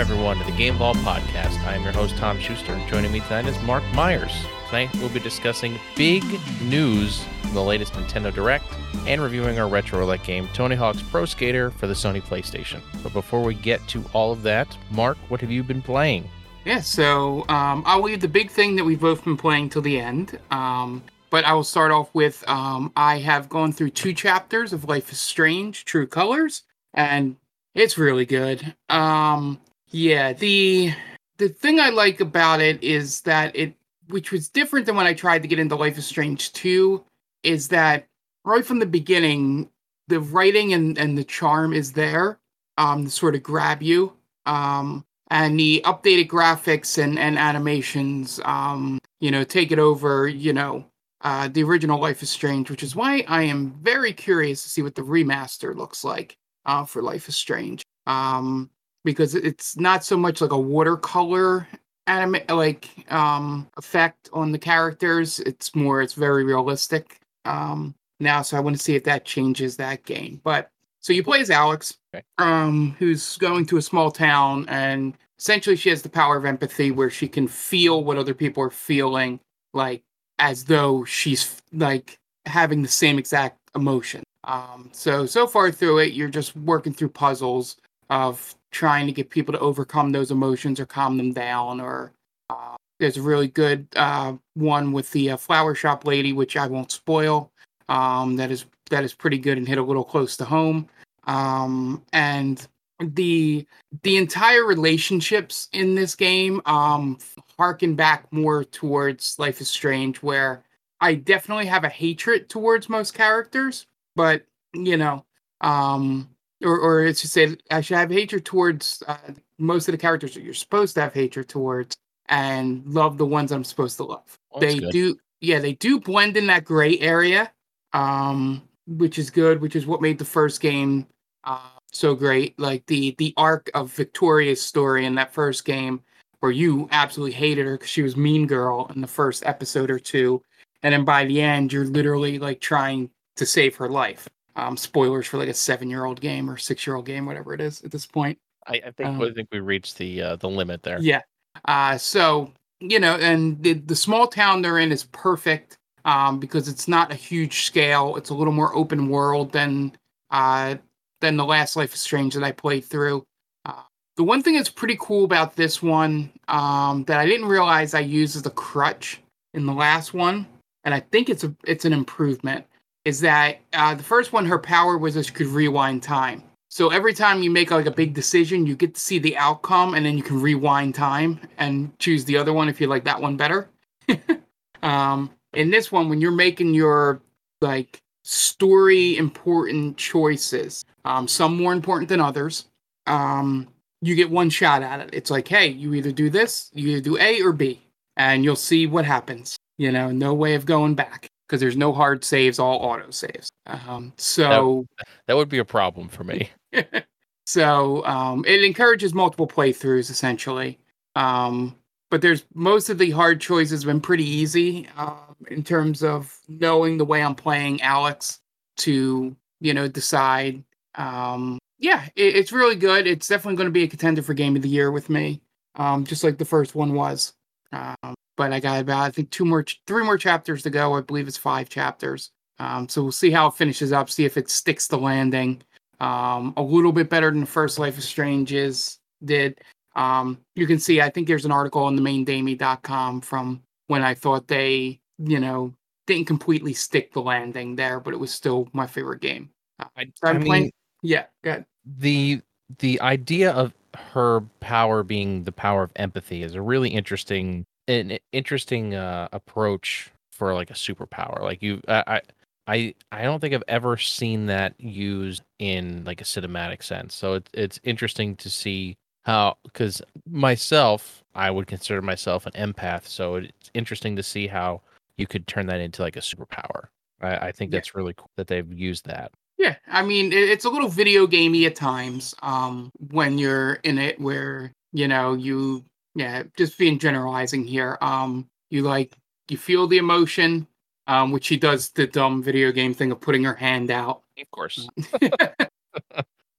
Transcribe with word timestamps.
Everyone, 0.00 0.38
to 0.38 0.44
the 0.44 0.56
Game 0.56 0.78
Ball 0.78 0.94
Podcast. 0.94 1.62
I 1.66 1.74
am 1.74 1.82
your 1.82 1.92
host, 1.92 2.16
Tom 2.16 2.40
Schuster. 2.40 2.80
Joining 2.88 3.12
me 3.12 3.20
tonight 3.20 3.44
is 3.44 3.62
Mark 3.64 3.84
Myers. 3.92 4.32
Tonight, 4.68 4.88
we'll 4.94 5.10
be 5.10 5.20
discussing 5.20 5.78
big 5.94 6.24
news 6.62 7.22
from 7.42 7.52
the 7.52 7.62
latest 7.62 7.92
Nintendo 7.92 8.34
Direct 8.34 8.64
and 9.06 9.20
reviewing 9.20 9.60
our 9.60 9.68
retro 9.68 9.98
roulette 9.98 10.24
game, 10.24 10.48
Tony 10.54 10.74
Hawk's 10.74 11.02
Pro 11.02 11.26
Skater, 11.26 11.70
for 11.72 11.86
the 11.86 11.92
Sony 11.92 12.22
PlayStation. 12.22 12.80
But 13.02 13.12
before 13.12 13.42
we 13.42 13.52
get 13.52 13.86
to 13.88 14.02
all 14.14 14.32
of 14.32 14.42
that, 14.44 14.74
Mark, 14.90 15.18
what 15.28 15.42
have 15.42 15.50
you 15.50 15.62
been 15.62 15.82
playing? 15.82 16.26
Yeah, 16.64 16.80
so 16.80 17.44
um, 17.50 17.82
I'll 17.84 18.00
leave 18.00 18.22
the 18.22 18.26
big 18.26 18.50
thing 18.50 18.76
that 18.76 18.84
we've 18.84 18.98
both 18.98 19.22
been 19.22 19.36
playing 19.36 19.68
till 19.68 19.82
the 19.82 20.00
end. 20.00 20.38
Um, 20.50 21.02
but 21.28 21.44
I 21.44 21.52
will 21.52 21.62
start 21.62 21.92
off 21.92 22.08
with 22.14 22.42
um, 22.48 22.90
I 22.96 23.18
have 23.18 23.50
gone 23.50 23.70
through 23.70 23.90
two 23.90 24.14
chapters 24.14 24.72
of 24.72 24.86
Life 24.86 25.12
is 25.12 25.20
Strange 25.20 25.84
True 25.84 26.06
Colors, 26.06 26.62
and 26.94 27.36
it's 27.74 27.98
really 27.98 28.24
good. 28.24 28.74
Um, 28.88 29.60
yeah, 29.90 30.32
the 30.32 30.94
the 31.38 31.48
thing 31.48 31.80
I 31.80 31.90
like 31.90 32.20
about 32.20 32.60
it 32.60 32.82
is 32.82 33.22
that 33.22 33.54
it, 33.56 33.74
which 34.08 34.30
was 34.30 34.48
different 34.48 34.86
than 34.86 34.96
when 34.96 35.06
I 35.06 35.14
tried 35.14 35.42
to 35.42 35.48
get 35.48 35.58
into 35.58 35.74
Life 35.74 35.96
is 35.96 36.06
Strange 36.06 36.52
2, 36.52 37.02
is 37.42 37.68
that 37.68 38.06
right 38.44 38.64
from 38.64 38.78
the 38.78 38.86
beginning, 38.86 39.70
the 40.08 40.20
writing 40.20 40.74
and, 40.74 40.98
and 40.98 41.16
the 41.16 41.24
charm 41.24 41.72
is 41.72 41.92
there 41.92 42.38
um, 42.76 43.04
to 43.04 43.10
sort 43.10 43.34
of 43.34 43.42
grab 43.42 43.82
you. 43.82 44.12
Um, 44.44 45.04
and 45.30 45.58
the 45.58 45.80
updated 45.86 46.28
graphics 46.28 47.02
and, 47.02 47.18
and 47.18 47.38
animations, 47.38 48.38
um, 48.44 48.98
you 49.20 49.30
know, 49.30 49.44
take 49.44 49.72
it 49.72 49.78
over, 49.78 50.28
you 50.28 50.52
know, 50.52 50.84
uh, 51.22 51.48
the 51.48 51.62
original 51.62 52.00
Life 52.00 52.22
is 52.22 52.30
Strange, 52.30 52.70
which 52.70 52.82
is 52.82 52.94
why 52.94 53.24
I 53.28 53.44
am 53.44 53.72
very 53.80 54.12
curious 54.12 54.62
to 54.62 54.68
see 54.68 54.82
what 54.82 54.94
the 54.94 55.02
remaster 55.02 55.74
looks 55.74 56.04
like 56.04 56.36
uh, 56.66 56.84
for 56.84 57.02
Life 57.02 57.28
is 57.28 57.36
Strange. 57.36 57.82
Um, 58.06 58.70
because 59.04 59.34
it's 59.34 59.76
not 59.76 60.04
so 60.04 60.16
much 60.16 60.40
like 60.40 60.52
a 60.52 60.58
watercolor 60.58 61.66
anime 62.06 62.40
like 62.48 62.88
um 63.12 63.68
effect 63.76 64.28
on 64.32 64.52
the 64.52 64.58
characters. 64.58 65.40
It's 65.40 65.74
more 65.74 66.02
it's 66.02 66.14
very 66.14 66.44
realistic 66.44 67.18
um 67.44 67.94
now. 68.18 68.42
So 68.42 68.56
I 68.56 68.60
want 68.60 68.76
to 68.76 68.82
see 68.82 68.96
if 68.96 69.04
that 69.04 69.24
changes 69.24 69.76
that 69.76 70.04
game. 70.04 70.40
But 70.44 70.70
so 71.00 71.12
you 71.12 71.22
play 71.24 71.40
as 71.40 71.50
Alex, 71.50 71.96
Okay. 72.14 72.22
um, 72.38 72.94
who's 72.98 73.36
going 73.38 73.64
to 73.66 73.76
a 73.78 73.82
small 73.82 74.10
town 74.10 74.66
and 74.68 75.16
essentially 75.38 75.76
she 75.76 75.88
has 75.88 76.02
the 76.02 76.08
power 76.10 76.36
of 76.36 76.44
empathy 76.44 76.90
where 76.90 77.08
she 77.08 77.26
can 77.28 77.48
feel 77.48 78.04
what 78.04 78.18
other 78.18 78.34
people 78.34 78.62
are 78.62 78.68
feeling, 78.70 79.40
like 79.72 80.02
as 80.38 80.64
though 80.64 81.04
she's 81.04 81.62
like 81.72 82.18
having 82.44 82.82
the 82.82 82.88
same 82.88 83.18
exact 83.18 83.58
emotion. 83.74 84.22
Um, 84.44 84.90
so 84.92 85.24
so 85.26 85.46
far 85.46 85.70
through 85.70 85.98
it, 85.98 86.12
you're 86.12 86.28
just 86.28 86.54
working 86.56 86.92
through 86.92 87.10
puzzles 87.10 87.76
of 88.10 88.54
trying 88.70 89.06
to 89.06 89.12
get 89.12 89.30
people 89.30 89.52
to 89.52 89.60
overcome 89.60 90.12
those 90.12 90.30
emotions 90.30 90.80
or 90.80 90.86
calm 90.86 91.16
them 91.16 91.32
down. 91.32 91.80
Or 91.80 92.12
uh, 92.50 92.76
there's 92.98 93.16
a 93.16 93.22
really 93.22 93.48
good 93.48 93.86
uh, 93.96 94.34
one 94.54 94.92
with 94.92 95.10
the 95.12 95.30
uh, 95.30 95.36
flower 95.36 95.74
shop 95.74 96.06
lady, 96.06 96.32
which 96.32 96.56
I 96.56 96.66
won't 96.66 96.92
spoil. 96.92 97.50
Um, 97.88 98.36
that 98.36 98.50
is 98.50 98.66
that 98.90 99.04
is 99.04 99.14
pretty 99.14 99.38
good 99.38 99.58
and 99.58 99.66
hit 99.66 99.78
a 99.78 99.82
little 99.82 100.04
close 100.04 100.36
to 100.38 100.44
home. 100.44 100.88
Um, 101.24 102.02
and 102.12 102.66
the 103.00 103.66
the 104.02 104.16
entire 104.16 104.64
relationships 104.64 105.68
in 105.72 105.94
this 105.94 106.14
game 106.14 106.60
um 106.66 107.16
harken 107.58 107.94
back 107.94 108.30
more 108.30 108.64
towards 108.64 109.38
Life 109.38 109.60
is 109.60 109.68
Strange, 109.68 110.18
where 110.18 110.62
I 111.00 111.14
definitely 111.14 111.66
have 111.66 111.84
a 111.84 111.88
hatred 111.88 112.48
towards 112.48 112.88
most 112.88 113.14
characters, 113.14 113.86
but 114.16 114.44
you 114.72 114.96
know, 114.96 115.24
um, 115.60 116.28
or 116.62 116.78
or 116.78 117.04
it's 117.04 117.20
to 117.22 117.28
say 117.28 117.56
I 117.70 117.80
should 117.80 117.96
have 117.96 118.10
hatred 118.10 118.44
towards 118.44 119.02
uh, 119.06 119.16
most 119.58 119.88
of 119.88 119.92
the 119.92 119.98
characters 119.98 120.34
that 120.34 120.42
you're 120.42 120.54
supposed 120.54 120.94
to 120.94 121.02
have 121.02 121.14
hatred 121.14 121.48
towards, 121.48 121.96
and 122.28 122.84
love 122.86 123.18
the 123.18 123.26
ones 123.26 123.52
I'm 123.52 123.64
supposed 123.64 123.96
to 123.98 124.04
love. 124.04 124.38
That's 124.58 124.74
they 124.74 124.80
good. 124.80 124.92
do, 124.92 125.18
yeah, 125.40 125.58
they 125.58 125.74
do 125.74 126.00
blend 126.00 126.36
in 126.36 126.46
that 126.48 126.64
gray 126.64 126.98
area, 126.98 127.52
um, 127.92 128.62
which 128.86 129.18
is 129.18 129.30
good, 129.30 129.60
which 129.60 129.76
is 129.76 129.86
what 129.86 130.02
made 130.02 130.18
the 130.18 130.24
first 130.24 130.60
game 130.60 131.06
uh, 131.44 131.70
so 131.92 132.14
great. 132.14 132.58
Like 132.58 132.86
the 132.86 133.14
the 133.18 133.34
arc 133.36 133.70
of 133.74 133.92
Victoria's 133.92 134.62
story 134.62 135.06
in 135.06 135.14
that 135.16 135.32
first 135.32 135.64
game, 135.64 136.02
where 136.40 136.52
you 136.52 136.88
absolutely 136.92 137.34
hated 137.34 137.66
her 137.66 137.76
because 137.76 137.90
she 137.90 138.02
was 138.02 138.16
mean 138.16 138.46
girl 138.46 138.90
in 138.94 139.00
the 139.00 139.06
first 139.06 139.44
episode 139.46 139.90
or 139.90 139.98
two, 139.98 140.42
and 140.82 140.92
then 140.92 141.04
by 141.04 141.24
the 141.24 141.40
end, 141.40 141.72
you're 141.72 141.84
literally 141.84 142.38
like 142.38 142.60
trying 142.60 143.10
to 143.36 143.46
save 143.46 143.76
her 143.76 143.88
life. 143.88 144.28
Um, 144.60 144.76
spoilers 144.76 145.26
for 145.26 145.38
like 145.38 145.48
a 145.48 145.54
seven 145.54 145.88
year 145.88 146.04
old 146.04 146.20
game 146.20 146.50
or 146.50 146.58
six 146.58 146.86
year 146.86 146.96
old 146.96 147.06
game, 147.06 147.24
whatever 147.24 147.54
it 147.54 147.60
is 147.60 147.82
at 147.82 147.90
this 147.90 148.04
point. 148.04 148.38
I, 148.66 148.74
I 148.86 148.90
think 148.90 149.08
Um, 149.08 149.22
I 149.22 149.32
think 149.32 149.48
we 149.50 149.60
reached 149.60 149.96
the 149.96 150.20
uh, 150.20 150.36
the 150.36 150.50
limit 150.50 150.82
there. 150.82 151.00
Yeah. 151.00 151.22
Uh, 151.64 151.96
so 151.96 152.52
you 152.80 153.00
know, 153.00 153.16
and 153.16 153.62
the 153.62 153.74
the 153.74 153.96
small 153.96 154.26
town 154.26 154.60
they're 154.60 154.78
in 154.78 154.92
is 154.92 155.04
perfect 155.04 155.78
um, 156.04 156.38
because 156.38 156.68
it's 156.68 156.88
not 156.88 157.10
a 157.10 157.14
huge 157.14 157.64
scale. 157.64 158.16
It's 158.16 158.30
a 158.30 158.34
little 158.34 158.52
more 158.52 158.74
open 158.74 159.08
world 159.08 159.52
than 159.52 159.96
uh, 160.30 160.76
than 161.20 161.36
the 161.36 161.44
last 161.44 161.76
Life 161.76 161.94
is 161.94 162.00
Strange 162.00 162.34
that 162.34 162.44
I 162.44 162.52
played 162.52 162.84
through. 162.84 163.24
Uh, 163.64 163.82
the 164.16 164.24
one 164.24 164.42
thing 164.42 164.54
that's 164.54 164.70
pretty 164.70 164.96
cool 165.00 165.24
about 165.24 165.56
this 165.56 165.82
one 165.82 166.30
um, 166.48 167.04
that 167.04 167.18
I 167.18 167.26
didn't 167.26 167.46
realize 167.46 167.94
I 167.94 168.00
used 168.00 168.36
as 168.36 168.44
a 168.44 168.50
crutch 168.50 169.22
in 169.54 169.64
the 169.66 169.72
last 169.72 170.12
one, 170.14 170.46
and 170.84 170.94
I 170.94 171.00
think 171.00 171.30
it's 171.30 171.44
a 171.44 171.54
it's 171.64 171.84
an 171.84 171.92
improvement, 171.92 172.66
is 173.04 173.20
that 173.20 173.60
uh, 173.72 173.94
the 173.94 174.02
first 174.02 174.32
one 174.32 174.46
her 174.46 174.58
power 174.58 174.98
was 174.98 175.14
that 175.14 175.26
she 175.26 175.32
could 175.32 175.46
rewind 175.46 176.02
time. 176.02 176.42
So 176.68 176.90
every 176.90 177.14
time 177.14 177.42
you 177.42 177.50
make 177.50 177.70
like 177.70 177.86
a 177.86 177.90
big 177.90 178.14
decision, 178.14 178.66
you 178.66 178.76
get 178.76 178.94
to 178.94 179.00
see 179.00 179.18
the 179.18 179.36
outcome, 179.36 179.94
and 179.94 180.06
then 180.06 180.16
you 180.16 180.22
can 180.22 180.40
rewind 180.40 180.94
time 180.94 181.40
and 181.58 181.98
choose 181.98 182.24
the 182.24 182.36
other 182.36 182.52
one 182.52 182.68
if 182.68 182.80
you 182.80 182.86
like 182.86 183.04
that 183.04 183.20
one 183.20 183.36
better. 183.36 183.68
um, 184.82 185.30
in 185.54 185.70
this 185.70 185.90
one, 185.90 186.08
when 186.08 186.20
you're 186.20 186.30
making 186.30 186.74
your 186.74 187.20
like 187.60 188.00
story 188.22 189.16
important 189.16 189.96
choices, 189.96 190.84
um, 191.04 191.26
some 191.26 191.56
more 191.56 191.72
important 191.72 192.08
than 192.08 192.20
others, 192.20 192.66
um, 193.08 193.66
you 194.00 194.14
get 194.14 194.30
one 194.30 194.48
shot 194.48 194.82
at 194.82 195.00
it. 195.00 195.10
It's 195.12 195.30
like, 195.30 195.48
hey, 195.48 195.66
you 195.66 195.94
either 195.94 196.12
do 196.12 196.30
this, 196.30 196.70
you 196.72 196.90
either 196.90 197.00
do 197.00 197.18
A 197.18 197.42
or 197.42 197.52
B, 197.52 197.80
and 198.16 198.44
you'll 198.44 198.54
see 198.54 198.86
what 198.86 199.04
happens. 199.04 199.56
You 199.76 199.90
know, 199.90 200.12
no 200.12 200.34
way 200.34 200.54
of 200.54 200.66
going 200.66 200.94
back 200.94 201.29
because 201.50 201.60
there's 201.60 201.76
no 201.76 201.92
hard 201.92 202.24
saves, 202.24 202.60
all 202.60 202.78
auto 202.78 203.10
saves. 203.10 203.50
Um, 203.66 204.12
so. 204.16 204.86
That 205.26 205.36
would 205.36 205.48
be 205.48 205.58
a 205.58 205.64
problem 205.64 206.08
for 206.08 206.22
me. 206.22 206.48
so 207.44 208.04
um, 208.06 208.44
it 208.46 208.62
encourages 208.62 209.12
multiple 209.12 209.48
playthroughs 209.48 210.12
essentially. 210.12 210.78
Um, 211.16 211.74
but 212.08 212.22
there's 212.22 212.44
most 212.54 212.88
of 212.88 212.98
the 212.98 213.10
hard 213.10 213.40
choices 213.40 213.82
have 213.82 213.88
been 213.88 214.00
pretty 214.00 214.28
easy 214.28 214.88
um, 214.96 215.34
in 215.48 215.64
terms 215.64 216.04
of 216.04 216.38
knowing 216.46 216.98
the 216.98 217.04
way 217.04 217.20
I'm 217.20 217.34
playing 217.34 217.82
Alex 217.82 218.38
to 218.78 219.34
you 219.60 219.74
know 219.74 219.88
decide. 219.88 220.62
Um, 220.94 221.58
yeah, 221.78 222.04
it, 222.14 222.36
it's 222.36 222.52
really 222.52 222.76
good. 222.76 223.08
It's 223.08 223.26
definitely 223.26 223.56
going 223.56 223.66
to 223.66 223.72
be 223.72 223.82
a 223.82 223.88
contender 223.88 224.22
for 224.22 224.34
Game 224.34 224.54
of 224.54 224.62
the 224.62 224.68
Year 224.68 224.92
with 224.92 225.10
me, 225.10 225.40
um, 225.74 226.04
just 226.04 226.22
like 226.22 226.38
the 226.38 226.44
first 226.44 226.76
one 226.76 226.94
was. 226.94 227.32
Um, 227.72 228.14
but 228.36 228.52
I 228.52 228.60
got 228.60 228.80
about 228.80 229.02
I 229.02 229.10
think 229.10 229.30
two 229.30 229.44
more, 229.44 229.64
three 229.86 230.04
more 230.04 230.18
chapters 230.18 230.62
to 230.62 230.70
go. 230.70 230.94
I 230.94 231.00
believe 231.00 231.28
it's 231.28 231.36
five 231.36 231.68
chapters. 231.68 232.30
Um, 232.58 232.88
so 232.88 233.02
we'll 233.02 233.12
see 233.12 233.30
how 233.30 233.48
it 233.48 233.54
finishes 233.54 233.92
up. 233.92 234.10
See 234.10 234.24
if 234.24 234.36
it 234.36 234.50
sticks 234.50 234.86
the 234.86 234.98
landing 234.98 235.62
um, 236.00 236.54
a 236.56 236.62
little 236.62 236.92
bit 236.92 237.08
better 237.08 237.30
than 237.30 237.40
the 237.40 237.46
first 237.46 237.78
Life 237.78 237.98
is 237.98 238.08
Strange 238.08 238.52
is 238.52 238.98
did. 239.24 239.60
Um, 239.96 240.38
you 240.54 240.66
can 240.66 240.78
see, 240.78 241.00
I 241.00 241.10
think 241.10 241.26
there's 241.26 241.44
an 241.44 241.52
article 241.52 241.84
on 241.84 241.96
the 241.96 242.02
maindamie.com 242.02 243.20
from 243.20 243.62
when 243.88 244.02
I 244.02 244.14
thought 244.14 244.48
they, 244.48 245.00
you 245.18 245.40
know, 245.40 245.74
didn't 246.06 246.26
completely 246.26 246.72
stick 246.72 247.12
the 247.12 247.20
landing 247.20 247.76
there, 247.76 248.00
but 248.00 248.14
it 248.14 248.16
was 248.18 248.32
still 248.32 248.68
my 248.72 248.86
favorite 248.86 249.20
game. 249.20 249.50
Uh, 249.78 249.86
I, 249.96 250.38
playing. 250.38 250.72
Yeah, 251.02 251.26
good. 251.42 251.64
the 251.98 252.40
the 252.78 253.00
idea 253.00 253.52
of 253.52 253.72
her 253.96 254.42
power 254.60 255.02
being 255.02 255.44
the 255.44 255.52
power 255.52 255.82
of 255.82 255.92
empathy 255.96 256.42
is 256.42 256.54
a 256.54 256.62
really 256.62 256.90
interesting 256.90 257.64
an 257.88 258.18
interesting 258.32 258.94
uh, 258.94 259.28
approach 259.32 260.10
for 260.30 260.54
like 260.54 260.70
a 260.70 260.74
superpower. 260.74 261.40
Like 261.40 261.62
you, 261.62 261.80
I, 261.88 262.20
I, 262.66 262.94
I, 263.10 263.22
don't 263.22 263.40
think 263.40 263.52
I've 263.52 263.64
ever 263.68 263.96
seen 263.96 264.46
that 264.46 264.74
used 264.80 265.42
in 265.58 266.04
like 266.04 266.20
a 266.20 266.24
cinematic 266.24 266.82
sense. 266.82 267.14
So 267.14 267.34
it's 267.34 267.50
it's 267.52 267.80
interesting 267.82 268.36
to 268.36 268.50
see 268.50 268.96
how 269.22 269.56
because 269.64 270.00
myself, 270.28 271.24
I 271.34 271.50
would 271.50 271.66
consider 271.66 272.00
myself 272.00 272.46
an 272.46 272.52
empath. 272.52 273.06
So 273.06 273.36
it's 273.36 273.70
interesting 273.74 274.16
to 274.16 274.22
see 274.22 274.46
how 274.46 274.82
you 275.16 275.26
could 275.26 275.46
turn 275.46 275.66
that 275.66 275.80
into 275.80 276.02
like 276.02 276.16
a 276.16 276.20
superpower. 276.20 276.84
I, 277.20 277.48
I 277.48 277.52
think 277.52 277.72
Yeah. 277.72 277.78
that's 277.78 277.94
really 277.94 278.14
cool 278.14 278.30
that 278.36 278.46
they've 278.46 278.72
used 278.72 279.06
that. 279.06 279.32
Yeah, 279.60 279.76
I 279.88 280.02
mean, 280.02 280.32
it's 280.32 280.64
a 280.64 280.70
little 280.70 280.88
video 280.88 281.26
gamey 281.26 281.66
at 281.66 281.76
times 281.76 282.34
um, 282.42 282.90
when 283.10 283.36
you're 283.36 283.74
in 283.84 283.98
it, 283.98 284.18
where 284.18 284.72
you 284.94 285.06
know 285.06 285.34
you, 285.34 285.84
yeah, 286.14 286.44
just 286.56 286.78
being 286.78 286.98
generalizing 286.98 287.64
here. 287.64 287.98
Um, 288.00 288.48
you 288.70 288.80
like 288.80 289.12
you 289.50 289.58
feel 289.58 289.86
the 289.86 289.98
emotion, 289.98 290.66
um, 291.06 291.30
which 291.30 291.44
she 291.44 291.58
does 291.58 291.90
the 291.90 292.06
dumb 292.06 292.42
video 292.42 292.72
game 292.72 292.94
thing 292.94 293.12
of 293.12 293.20
putting 293.20 293.44
her 293.44 293.52
hand 293.52 293.90
out. 293.90 294.22
Of 294.40 294.50
course. 294.50 294.88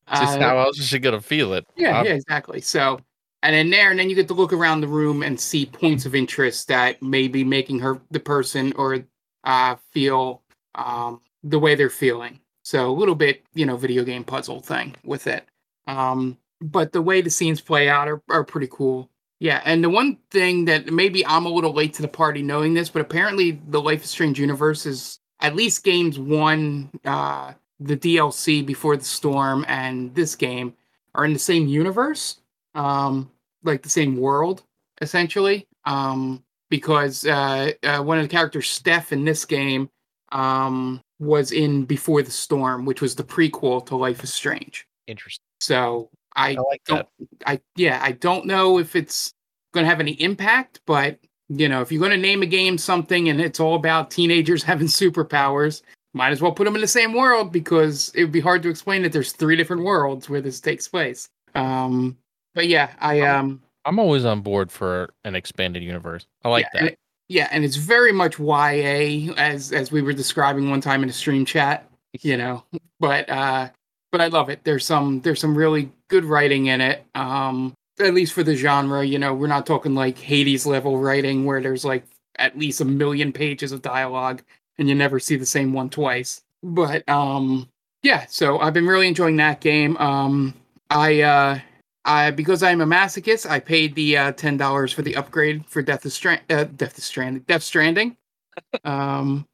Uh, 0.07 0.19
Just 0.25 0.39
how 0.39 0.57
else 0.57 0.77
is 0.77 0.88
she 0.88 1.00
gonna 1.00 1.21
feel 1.21 1.54
it? 1.54 1.65
yeah, 1.77 1.97
Um, 1.97 2.06
yeah, 2.06 2.12
exactly. 2.12 2.59
So 2.59 3.00
and 3.44 3.56
then 3.56 3.69
there, 3.69 3.92
and 3.92 3.97
then 4.00 4.09
you 4.09 4.15
get 4.15 4.27
to 4.27 4.33
look 4.33 4.51
around 4.51 4.81
the 4.81 4.88
room 4.88 5.24
and 5.24 5.39
see 5.39 5.65
points 5.65 6.06
of 6.06 6.15
interest 6.15 6.68
that 6.68 7.01
may 7.01 7.30
be 7.30 7.45
making 7.45 7.80
her 7.80 8.01
the 8.12 8.19
person 8.19 8.74
or 8.75 9.06
uh, 9.45 9.77
feel 9.94 10.44
um, 10.75 11.21
the 11.44 11.57
way 11.57 11.75
they're 11.75 11.89
feeling. 11.89 12.42
So 12.71 12.89
a 12.89 12.94
little 12.94 13.15
bit, 13.15 13.44
you 13.53 13.65
know, 13.65 13.75
video 13.75 14.06
game 14.06 14.23
puzzle 14.23 14.62
thing 14.62 14.95
with 15.03 15.27
it. 15.27 15.45
Um, 15.88 16.38
but 16.62 16.94
the 16.94 17.01
way 17.01 17.19
the 17.19 17.29
scenes 17.29 17.59
play 17.59 17.89
out 17.89 18.07
are, 18.07 18.21
are 18.29 18.45
pretty 18.45 18.69
cool. 18.71 19.09
Yeah, 19.41 19.62
and 19.65 19.83
the 19.83 19.89
one 19.89 20.19
thing 20.29 20.63
that 20.65 20.85
maybe 20.85 21.25
I'm 21.25 21.45
a 21.45 21.50
little 21.50 21.73
late 21.73 21.94
to 21.95 22.01
the 22.01 22.07
party 22.07 22.41
knowing 22.41 22.73
this, 22.73 22.89
but 22.89 23.01
apparently 23.01 23.59
the 23.68 23.81
Life 23.81 24.06
is 24.06 24.09
Strange 24.09 24.39
universe 24.39 24.85
is 24.85 25.19
at 25.41 25.53
least 25.53 25.83
games 25.83 26.18
one, 26.18 26.89
uh, 27.03 27.51
the 27.81 27.97
DLC 27.97 28.65
before 28.65 28.95
the 28.95 29.03
storm, 29.03 29.65
and 29.68 30.15
this 30.15 30.38
game 30.38 30.73
are 31.13 31.25
in 31.25 31.33
the 31.33 31.39
same 31.39 31.68
universe, 31.68 32.39
um, 32.73 33.29
like 33.65 33.83
the 33.83 33.89
same 33.89 34.15
world, 34.15 34.63
essentially. 35.01 35.68
Um, 35.83 36.41
because 36.69 37.25
uh, 37.25 37.73
uh, 37.83 38.01
one 38.01 38.18
of 38.18 38.23
the 38.23 38.33
characters, 38.33 38.69
Steph, 38.69 39.12
in 39.12 39.25
this 39.25 39.44
game, 39.44 39.89
um, 40.31 41.01
was 41.21 41.51
in 41.51 41.85
Before 41.85 42.21
the 42.23 42.31
Storm, 42.31 42.83
which 42.83 43.00
was 43.00 43.15
the 43.15 43.23
prequel 43.23 43.85
to 43.85 43.95
Life 43.95 44.23
is 44.23 44.33
Strange. 44.33 44.88
Interesting. 45.07 45.44
So 45.59 46.09
I, 46.35 46.51
I 46.51 46.56
like 46.56 46.83
don't, 46.85 47.07
that. 47.19 47.27
I 47.45 47.62
yeah, 47.75 48.00
I 48.03 48.13
don't 48.13 48.45
know 48.45 48.79
if 48.79 48.95
it's 48.95 49.31
going 49.73 49.85
to 49.85 49.89
have 49.89 50.00
any 50.00 50.13
impact, 50.13 50.81
but 50.85 51.19
you 51.47 51.69
know, 51.69 51.81
if 51.81 51.91
you're 51.91 52.00
going 52.00 52.12
to 52.12 52.18
name 52.18 52.41
a 52.41 52.47
game 52.47 52.77
something 52.77 53.29
and 53.29 53.39
it's 53.39 53.59
all 53.59 53.75
about 53.75 54.09
teenagers 54.09 54.63
having 54.71 54.88
superpowers, 54.88 55.83
might 56.13 56.31
as 56.31 56.41
well 56.41 56.51
put 56.51 56.65
them 56.65 56.75
in 56.75 56.81
the 56.81 56.88
same 56.88 57.13
world 57.13 57.51
because 57.51 58.12
it 58.15 58.23
would 58.23 58.31
be 58.31 58.39
hard 58.39 58.63
to 58.63 58.69
explain 58.69 59.03
that 59.03 59.13
there's 59.13 59.31
three 59.31 59.56
different 59.56 59.83
worlds 59.83 60.27
where 60.27 60.41
this 60.41 60.59
takes 60.59 60.88
place. 60.88 61.29
Um, 61.53 62.18
but 62.56 62.68
yeah, 62.68 62.91
I 63.00 63.21
um, 63.21 63.62
I'm 63.85 64.00
always 64.00 64.25
on 64.25 64.41
board 64.41 64.71
for 64.71 65.13
an 65.23 65.35
expanded 65.35 65.83
universe. 65.83 66.25
I 66.44 66.50
like 66.50 66.65
yeah, 66.73 66.85
that. 66.85 66.97
Yeah, 67.31 67.48
and 67.50 67.63
it's 67.63 67.78
very 67.78 68.12
much 68.12 68.38
YA 68.39 69.31
as 69.38 69.72
as 69.72 69.89
we 69.89 70.01
were 70.01 70.12
describing 70.12 70.69
one 70.69 70.81
time 70.81 71.01
in 71.01 71.07
a 71.07 71.13
stream 71.13 71.45
chat, 71.45 71.89
you 72.19 72.36
know. 72.36 72.66
But 73.00 73.30
uh 73.30 73.69
but 74.12 74.19
I 74.19 74.28
love 74.28 74.50
it. 74.50 74.66
There's 74.66 74.86
some 74.86 75.22
there's 75.22 75.39
some 75.39 75.57
really 75.57 75.94
good 76.10 76.25
writing 76.25 76.66
in 76.66 76.81
it. 76.81 77.06
Um 77.16 77.74
at 78.01 78.13
least 78.13 78.33
for 78.33 78.44
the 78.44 78.56
genre, 78.56 79.06
you 79.06 79.18
know, 79.18 79.33
we're 79.33 79.48
not 79.48 79.66
talking 79.66 79.95
like 79.95 80.18
Hades 80.18 80.66
level 80.66 80.98
writing 80.98 81.45
where 81.45 81.62
there's 81.62 81.86
like 81.86 82.04
at 82.36 82.57
least 82.60 82.81
a 82.81 82.86
million 82.86 83.31
pages 83.31 83.72
of 83.72 83.81
dialogue 83.81 84.44
and 84.78 84.89
you 84.89 84.95
never 84.95 85.18
see 85.18 85.38
the 85.38 85.45
same 85.45 85.72
one 85.72 85.89
twice. 85.89 86.42
But 86.62 87.07
um 87.07 87.69
yeah, 88.04 88.25
so 88.28 88.60
I've 88.60 88.74
been 88.74 88.88
really 88.88 89.07
enjoying 89.07 89.38
that 89.38 89.62
game. 89.62 89.95
Um 89.98 90.54
I 90.89 91.22
uh 91.22 91.60
I 92.06 92.31
because 92.31 92.63
I'm 92.63 92.81
a 92.81 92.86
masochist, 92.86 93.50
I 93.50 93.59
paid 93.59 93.95
the 93.95 94.18
uh, 94.18 94.31
ten 94.33 94.57
dollars 94.57 94.92
for 94.92 95.01
the 95.01 95.15
upgrade 95.15 95.65
for 95.68 95.81
Death 95.81 96.06
of 96.06 96.12
Strand, 96.12 96.42
uh, 96.50 96.63
Death 96.63 96.98
of 96.98 97.03
Stranding, 97.03 97.44
Death 97.48 97.63
Stranding, 97.63 98.18
um, 98.83 99.48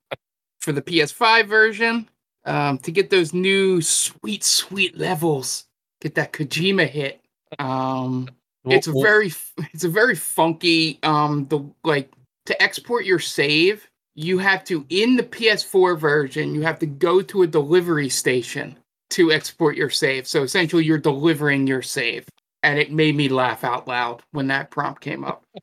for 0.59 0.71
the 0.71 0.81
PS5 0.81 1.47
version, 1.47 2.09
um, 2.45 2.77
to 2.79 2.91
get 2.91 3.09
those 3.09 3.33
new 3.33 3.81
sweet, 3.81 4.44
sweet 4.44 4.97
levels. 4.97 5.65
Get 6.01 6.15
that 6.15 6.31
Kojima 6.31 6.88
hit. 6.88 7.21
Um, 7.59 8.29
it's 8.65 8.88
a 8.88 8.91
very, 8.91 9.31
it's 9.73 9.83
a 9.83 9.89
very 9.89 10.15
funky. 10.15 11.00
Um, 11.03 11.47
the 11.47 11.65
like 11.83 12.11
to 12.45 12.61
export 12.61 13.05
your 13.05 13.19
save, 13.19 13.88
you 14.15 14.38
have 14.38 14.63
to 14.65 14.85
in 14.89 15.15
the 15.15 15.23
PS4 15.23 16.00
version, 16.00 16.53
you 16.53 16.61
have 16.61 16.79
to 16.79 16.85
go 16.85 17.21
to 17.21 17.43
a 17.43 17.47
delivery 17.47 18.09
station 18.09 18.77
to 19.11 19.31
export 19.31 19.75
your 19.75 19.89
save. 19.89 20.27
So 20.27 20.43
essentially, 20.43 20.83
you're 20.85 20.97
delivering 20.97 21.67
your 21.67 21.81
save, 21.81 22.25
and 22.67 22.79
it 22.79 22.91
made 22.91 23.15
me 23.15 23.29
laugh 23.29 23.63
out 23.63 23.87
loud 23.87 24.21
when 24.31 24.47
that 24.47 24.71
prompt 24.71 25.01
came 25.01 25.23
up. 25.23 25.43
could, 25.55 25.59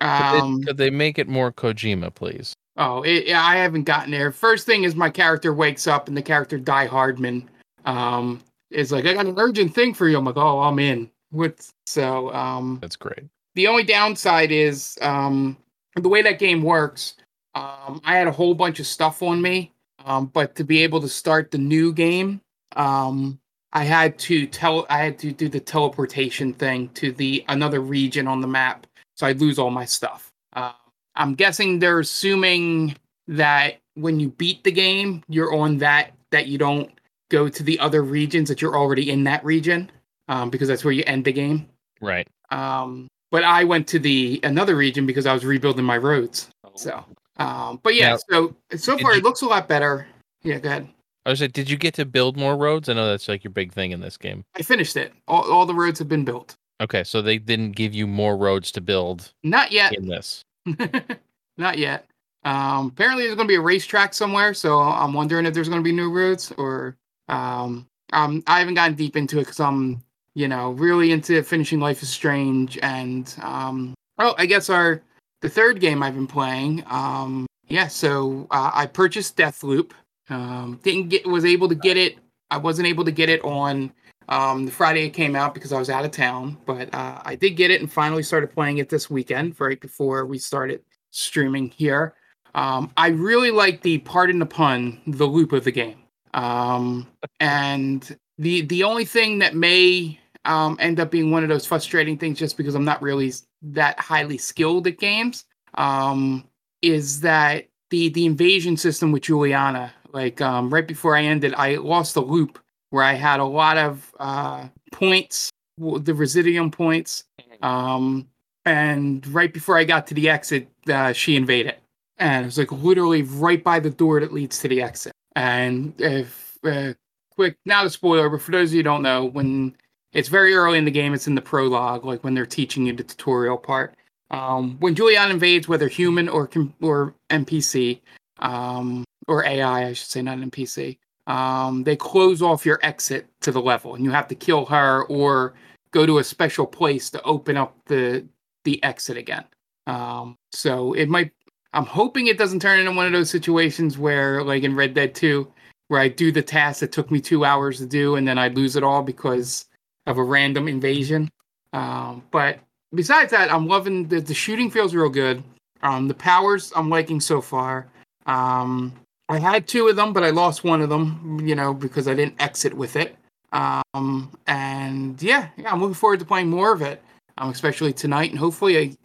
they, 0.00 0.38
Um, 0.38 0.62
could 0.62 0.76
they 0.76 0.90
make 0.90 1.18
it 1.18 1.28
more 1.28 1.52
Kojima, 1.52 2.14
please? 2.14 2.54
oh, 2.76 3.02
it, 3.02 3.30
I 3.32 3.56
haven't 3.56 3.84
gotten 3.84 4.12
there. 4.12 4.30
First 4.30 4.64
thing 4.66 4.84
is 4.84 4.94
my 4.94 5.10
character 5.10 5.52
wakes 5.52 5.86
up, 5.88 6.06
and 6.08 6.16
the 6.16 6.22
character 6.22 6.58
Die 6.58 6.86
Hardman 6.86 7.48
um, 7.84 8.40
is 8.70 8.92
like, 8.92 9.04
"I 9.04 9.14
got 9.14 9.26
an 9.26 9.34
urgent 9.38 9.74
thing 9.74 9.94
for 9.94 10.08
you." 10.08 10.16
I'm 10.16 10.24
like, 10.24 10.36
"Oh, 10.36 10.60
I'm 10.60 10.78
in." 10.78 11.10
With 11.32 11.70
so 11.86 12.32
um, 12.32 12.78
That's 12.80 12.96
great. 12.96 13.24
the 13.54 13.66
only 13.66 13.82
downside 13.82 14.50
is 14.52 14.96
um, 15.02 15.56
the 15.96 16.08
way 16.08 16.22
that 16.22 16.38
game 16.38 16.62
works. 16.62 17.16
Um, 17.54 18.00
I 18.04 18.16
had 18.16 18.28
a 18.28 18.32
whole 18.32 18.54
bunch 18.54 18.78
of 18.78 18.86
stuff 18.86 19.22
on 19.22 19.42
me, 19.42 19.72
um, 20.04 20.26
but 20.26 20.54
to 20.54 20.64
be 20.64 20.82
able 20.84 21.00
to 21.00 21.08
start 21.08 21.50
the 21.50 21.58
new 21.58 21.92
game, 21.92 22.40
um, 22.76 23.38
I 23.72 23.84
had 23.84 24.18
to 24.20 24.46
tell 24.46 24.86
I 24.88 24.98
had 24.98 25.18
to 25.20 25.32
do 25.32 25.48
the 25.48 25.60
teleportation 25.60 26.52
thing 26.54 26.88
to 26.94 27.12
the 27.12 27.44
another 27.48 27.80
region 27.80 28.26
on 28.26 28.40
the 28.40 28.46
map, 28.48 28.86
so 29.14 29.26
I'd 29.26 29.40
lose 29.40 29.58
all 29.58 29.70
my 29.70 29.84
stuff. 29.84 30.32
Uh, 30.54 30.72
I'm 31.16 31.34
guessing 31.34 31.78
they're 31.78 32.00
assuming 32.00 32.96
that 33.26 33.78
when 33.94 34.18
you 34.20 34.30
beat 34.30 34.64
the 34.64 34.72
game, 34.72 35.22
you're 35.28 35.54
on 35.54 35.78
that 35.78 36.12
that 36.30 36.46
you 36.46 36.56
don't 36.58 36.90
go 37.30 37.48
to 37.48 37.62
the 37.62 37.78
other 37.78 38.02
regions 38.02 38.48
that 38.48 38.62
you're 38.62 38.76
already 38.76 39.10
in 39.10 39.24
that 39.24 39.44
region, 39.44 39.90
um, 40.28 40.48
because 40.48 40.68
that's 40.68 40.84
where 40.84 40.92
you 40.92 41.04
end 41.06 41.24
the 41.26 41.32
game. 41.32 41.68
Right. 42.00 42.26
Um, 42.50 43.08
but 43.30 43.44
I 43.44 43.64
went 43.64 43.86
to 43.88 43.98
the 43.98 44.40
another 44.44 44.76
region 44.76 45.04
because 45.04 45.26
I 45.26 45.34
was 45.34 45.44
rebuilding 45.44 45.84
my 45.84 45.98
roads. 45.98 46.48
So, 46.74 47.04
um, 47.36 47.80
but 47.82 47.94
yeah, 47.94 48.12
Now, 48.12 48.16
so 48.30 48.56
so 48.76 48.96
far 48.96 49.12
you- 49.12 49.18
it 49.18 49.24
looks 49.24 49.42
a 49.42 49.46
lot 49.46 49.68
better. 49.68 50.06
Yeah, 50.42 50.58
go 50.58 50.68
ahead. 50.70 50.88
I 51.28 51.30
was 51.30 51.42
like, 51.42 51.52
did 51.52 51.68
you 51.68 51.76
get 51.76 51.92
to 51.96 52.06
build 52.06 52.38
more 52.38 52.56
roads? 52.56 52.88
I 52.88 52.94
know 52.94 53.06
that's 53.06 53.28
like 53.28 53.44
your 53.44 53.50
big 53.50 53.70
thing 53.70 53.90
in 53.90 54.00
this 54.00 54.16
game. 54.16 54.46
I 54.56 54.62
finished 54.62 54.96
it. 54.96 55.12
All, 55.28 55.42
all 55.52 55.66
the 55.66 55.74
roads 55.74 55.98
have 55.98 56.08
been 56.08 56.24
built. 56.24 56.56
Okay, 56.80 57.04
so 57.04 57.20
they 57.20 57.36
didn't 57.36 57.72
give 57.72 57.92
you 57.92 58.06
more 58.06 58.34
roads 58.34 58.72
to 58.72 58.80
build 58.80 59.34
Not 59.42 59.70
yet. 59.70 59.92
in 59.92 60.08
this. 60.08 60.42
Not 61.58 61.76
yet. 61.76 62.06
Um, 62.46 62.86
apparently 62.86 63.24
there's 63.24 63.36
going 63.36 63.46
to 63.46 63.52
be 63.52 63.56
a 63.56 63.60
racetrack 63.60 64.14
somewhere, 64.14 64.54
so 64.54 64.78
I'm 64.78 65.12
wondering 65.12 65.44
if 65.44 65.52
there's 65.52 65.68
going 65.68 65.82
to 65.82 65.84
be 65.84 65.92
new 65.92 66.10
roads 66.10 66.50
or 66.56 66.96
um, 67.28 67.86
um, 68.14 68.42
I 68.46 68.60
haven't 68.60 68.74
gotten 68.74 68.96
deep 68.96 69.14
into 69.14 69.36
it 69.36 69.42
because 69.42 69.60
I'm, 69.60 70.02
you 70.32 70.48
know, 70.48 70.70
really 70.70 71.12
into 71.12 71.42
finishing 71.42 71.78
Life 71.78 72.02
is 72.02 72.08
Strange 72.08 72.78
and 72.82 73.34
um, 73.42 73.92
oh, 74.18 74.34
I 74.38 74.46
guess 74.46 74.70
our 74.70 75.02
the 75.42 75.50
third 75.50 75.78
game 75.78 76.02
I've 76.02 76.14
been 76.14 76.26
playing. 76.26 76.84
Um, 76.86 77.46
yeah, 77.66 77.88
so 77.88 78.46
uh, 78.50 78.70
I 78.72 78.86
purchased 78.86 79.36
Deathloop. 79.36 79.90
Um, 80.30 80.80
didn't 80.82 81.08
get 81.08 81.26
was 81.26 81.44
able 81.44 81.68
to 81.68 81.74
get 81.74 81.96
it. 81.96 82.18
I 82.50 82.56
wasn't 82.56 82.88
able 82.88 83.04
to 83.04 83.12
get 83.12 83.28
it 83.28 83.42
on 83.44 83.92
um, 84.28 84.66
the 84.66 84.72
Friday 84.72 85.06
it 85.06 85.10
came 85.10 85.34
out 85.34 85.54
because 85.54 85.72
I 85.72 85.78
was 85.78 85.88
out 85.88 86.04
of 86.04 86.10
town, 86.10 86.58
but 86.66 86.92
uh, 86.94 87.22
I 87.24 87.34
did 87.34 87.50
get 87.50 87.70
it 87.70 87.80
and 87.80 87.90
finally 87.90 88.22
started 88.22 88.52
playing 88.52 88.78
it 88.78 88.88
this 88.88 89.08
weekend, 89.08 89.58
right 89.58 89.80
before 89.80 90.26
we 90.26 90.38
started 90.38 90.82
streaming 91.10 91.70
here. 91.70 92.14
Um, 92.54 92.92
I 92.96 93.08
really 93.08 93.50
like 93.50 93.82
the 93.82 93.98
pardon 93.98 94.38
the 94.38 94.46
pun, 94.46 95.00
the 95.06 95.26
loop 95.26 95.52
of 95.52 95.64
the 95.64 95.72
game. 95.72 95.98
Um, 96.34 97.06
and 97.40 98.16
the 98.36 98.62
the 98.62 98.84
only 98.84 99.04
thing 99.04 99.38
that 99.38 99.54
may 99.54 100.20
um, 100.44 100.76
end 100.80 101.00
up 101.00 101.10
being 101.10 101.30
one 101.30 101.42
of 101.42 101.48
those 101.48 101.66
frustrating 101.66 102.18
things, 102.18 102.38
just 102.38 102.56
because 102.56 102.74
I'm 102.74 102.84
not 102.84 103.00
really 103.00 103.32
that 103.62 103.98
highly 103.98 104.38
skilled 104.38 104.86
at 104.86 104.98
games, 104.98 105.44
um, 105.74 106.44
is 106.82 107.20
that 107.22 107.68
the 107.90 108.10
the 108.10 108.26
invasion 108.26 108.76
system 108.76 109.10
with 109.10 109.22
Julianna. 109.22 109.92
Like 110.12 110.40
um, 110.40 110.72
right 110.72 110.86
before 110.86 111.16
I 111.16 111.24
ended, 111.24 111.54
I 111.56 111.76
lost 111.76 112.14
the 112.14 112.22
loop 112.22 112.58
where 112.90 113.04
I 113.04 113.14
had 113.14 113.40
a 113.40 113.44
lot 113.44 113.76
of 113.76 114.14
uh, 114.18 114.68
points, 114.92 115.50
the 115.78 116.14
residuum 116.14 116.70
points, 116.70 117.24
um, 117.62 118.28
and 118.64 119.26
right 119.28 119.52
before 119.52 119.78
I 119.78 119.84
got 119.84 120.06
to 120.08 120.14
the 120.14 120.28
exit, 120.28 120.68
uh, 120.88 121.12
she 121.12 121.36
invaded, 121.36 121.76
and 122.18 122.44
it 122.44 122.46
was 122.46 122.58
like 122.58 122.72
literally 122.72 123.22
right 123.22 123.62
by 123.62 123.80
the 123.80 123.90
door 123.90 124.20
that 124.20 124.32
leads 124.32 124.58
to 124.60 124.68
the 124.68 124.82
exit. 124.82 125.12
And 125.36 125.94
if 125.98 126.58
uh, 126.64 126.94
quick, 127.30 127.56
not 127.64 127.86
a 127.86 127.90
spoiler, 127.90 128.28
but 128.28 128.42
for 128.42 128.50
those 128.50 128.70
of 128.70 128.74
you 128.74 128.78
who 128.80 128.84
don't 128.84 129.02
know, 129.02 129.24
when 129.26 129.74
it's 130.12 130.28
very 130.28 130.54
early 130.54 130.78
in 130.78 130.84
the 130.84 130.90
game, 130.90 131.14
it's 131.14 131.26
in 131.26 131.34
the 131.34 131.42
prologue, 131.42 132.04
like 132.04 132.24
when 132.24 132.34
they're 132.34 132.46
teaching 132.46 132.86
you 132.86 132.92
the 132.92 133.04
tutorial 133.04 133.56
part. 133.58 133.94
Um, 134.30 134.76
when 134.80 134.94
Julian 134.94 135.30
invades, 135.30 135.68
whether 135.68 135.88
human 135.88 136.28
or 136.28 136.50
or 136.82 137.14
NPC, 137.30 138.00
um, 138.40 139.04
or 139.28 139.44
AI, 139.44 139.86
I 139.86 139.92
should 139.92 140.08
say, 140.08 140.22
not 140.22 140.38
NPC, 140.38 140.98
um, 141.28 141.84
they 141.84 141.94
close 141.94 142.40
off 142.42 142.66
your 142.66 142.80
exit 142.82 143.26
to 143.42 143.52
the 143.52 143.60
level, 143.60 143.94
and 143.94 144.04
you 144.04 144.10
have 144.10 144.26
to 144.28 144.34
kill 144.34 144.64
her 144.66 145.04
or 145.04 145.54
go 145.90 146.06
to 146.06 146.18
a 146.18 146.24
special 146.24 146.66
place 146.66 147.10
to 147.10 147.22
open 147.22 147.56
up 147.56 147.76
the 147.86 148.26
the 148.64 148.82
exit 148.82 149.16
again. 149.16 149.44
Um, 149.86 150.36
so 150.52 150.94
it 150.94 151.08
might. 151.08 151.30
I'm 151.74 151.84
hoping 151.84 152.26
it 152.26 152.38
doesn't 152.38 152.60
turn 152.60 152.78
into 152.78 152.92
one 152.92 153.06
of 153.06 153.12
those 153.12 153.30
situations 153.30 153.98
where, 153.98 154.42
like 154.42 154.62
in 154.62 154.74
Red 154.74 154.94
Dead 154.94 155.14
2, 155.14 155.46
where 155.88 156.00
I 156.00 156.08
do 156.08 156.32
the 156.32 156.40
task 156.40 156.80
that 156.80 156.92
took 156.92 157.10
me 157.10 157.20
two 157.20 157.44
hours 157.44 157.76
to 157.78 157.86
do, 157.86 158.16
and 158.16 158.26
then 158.26 158.38
I 158.38 158.48
lose 158.48 158.74
it 158.74 158.82
all 158.82 159.02
because 159.02 159.66
of 160.06 160.16
a 160.16 160.22
random 160.22 160.66
invasion. 160.66 161.28
Um, 161.74 162.22
but 162.30 162.60
besides 162.94 163.30
that, 163.32 163.52
I'm 163.52 163.66
loving 163.66 164.08
the 164.08 164.20
the 164.20 164.34
shooting 164.34 164.70
feels 164.70 164.94
real 164.94 165.10
good. 165.10 165.44
Um, 165.82 166.08
the 166.08 166.14
powers 166.14 166.72
I'm 166.74 166.88
liking 166.88 167.20
so 167.20 167.42
far. 167.42 167.86
Um, 168.24 168.94
I 169.28 169.38
had 169.38 169.68
two 169.68 169.88
of 169.88 169.96
them, 169.96 170.12
but 170.12 170.24
I 170.24 170.30
lost 170.30 170.64
one 170.64 170.80
of 170.80 170.88
them, 170.88 171.40
you 171.42 171.54
know, 171.54 171.74
because 171.74 172.08
I 172.08 172.14
didn't 172.14 172.40
exit 172.40 172.74
with 172.74 172.96
it. 172.96 173.16
Um, 173.52 174.30
and 174.46 175.22
yeah, 175.22 175.48
yeah, 175.56 175.72
I'm 175.72 175.80
looking 175.80 175.94
forward 175.94 176.20
to 176.20 176.26
playing 176.26 176.48
more 176.48 176.72
of 176.72 176.82
it. 176.82 177.02
um, 177.38 177.50
especially 177.50 177.92
tonight, 177.92 178.30
and 178.30 178.38
hopefully, 178.38 178.78
I, 178.78 178.96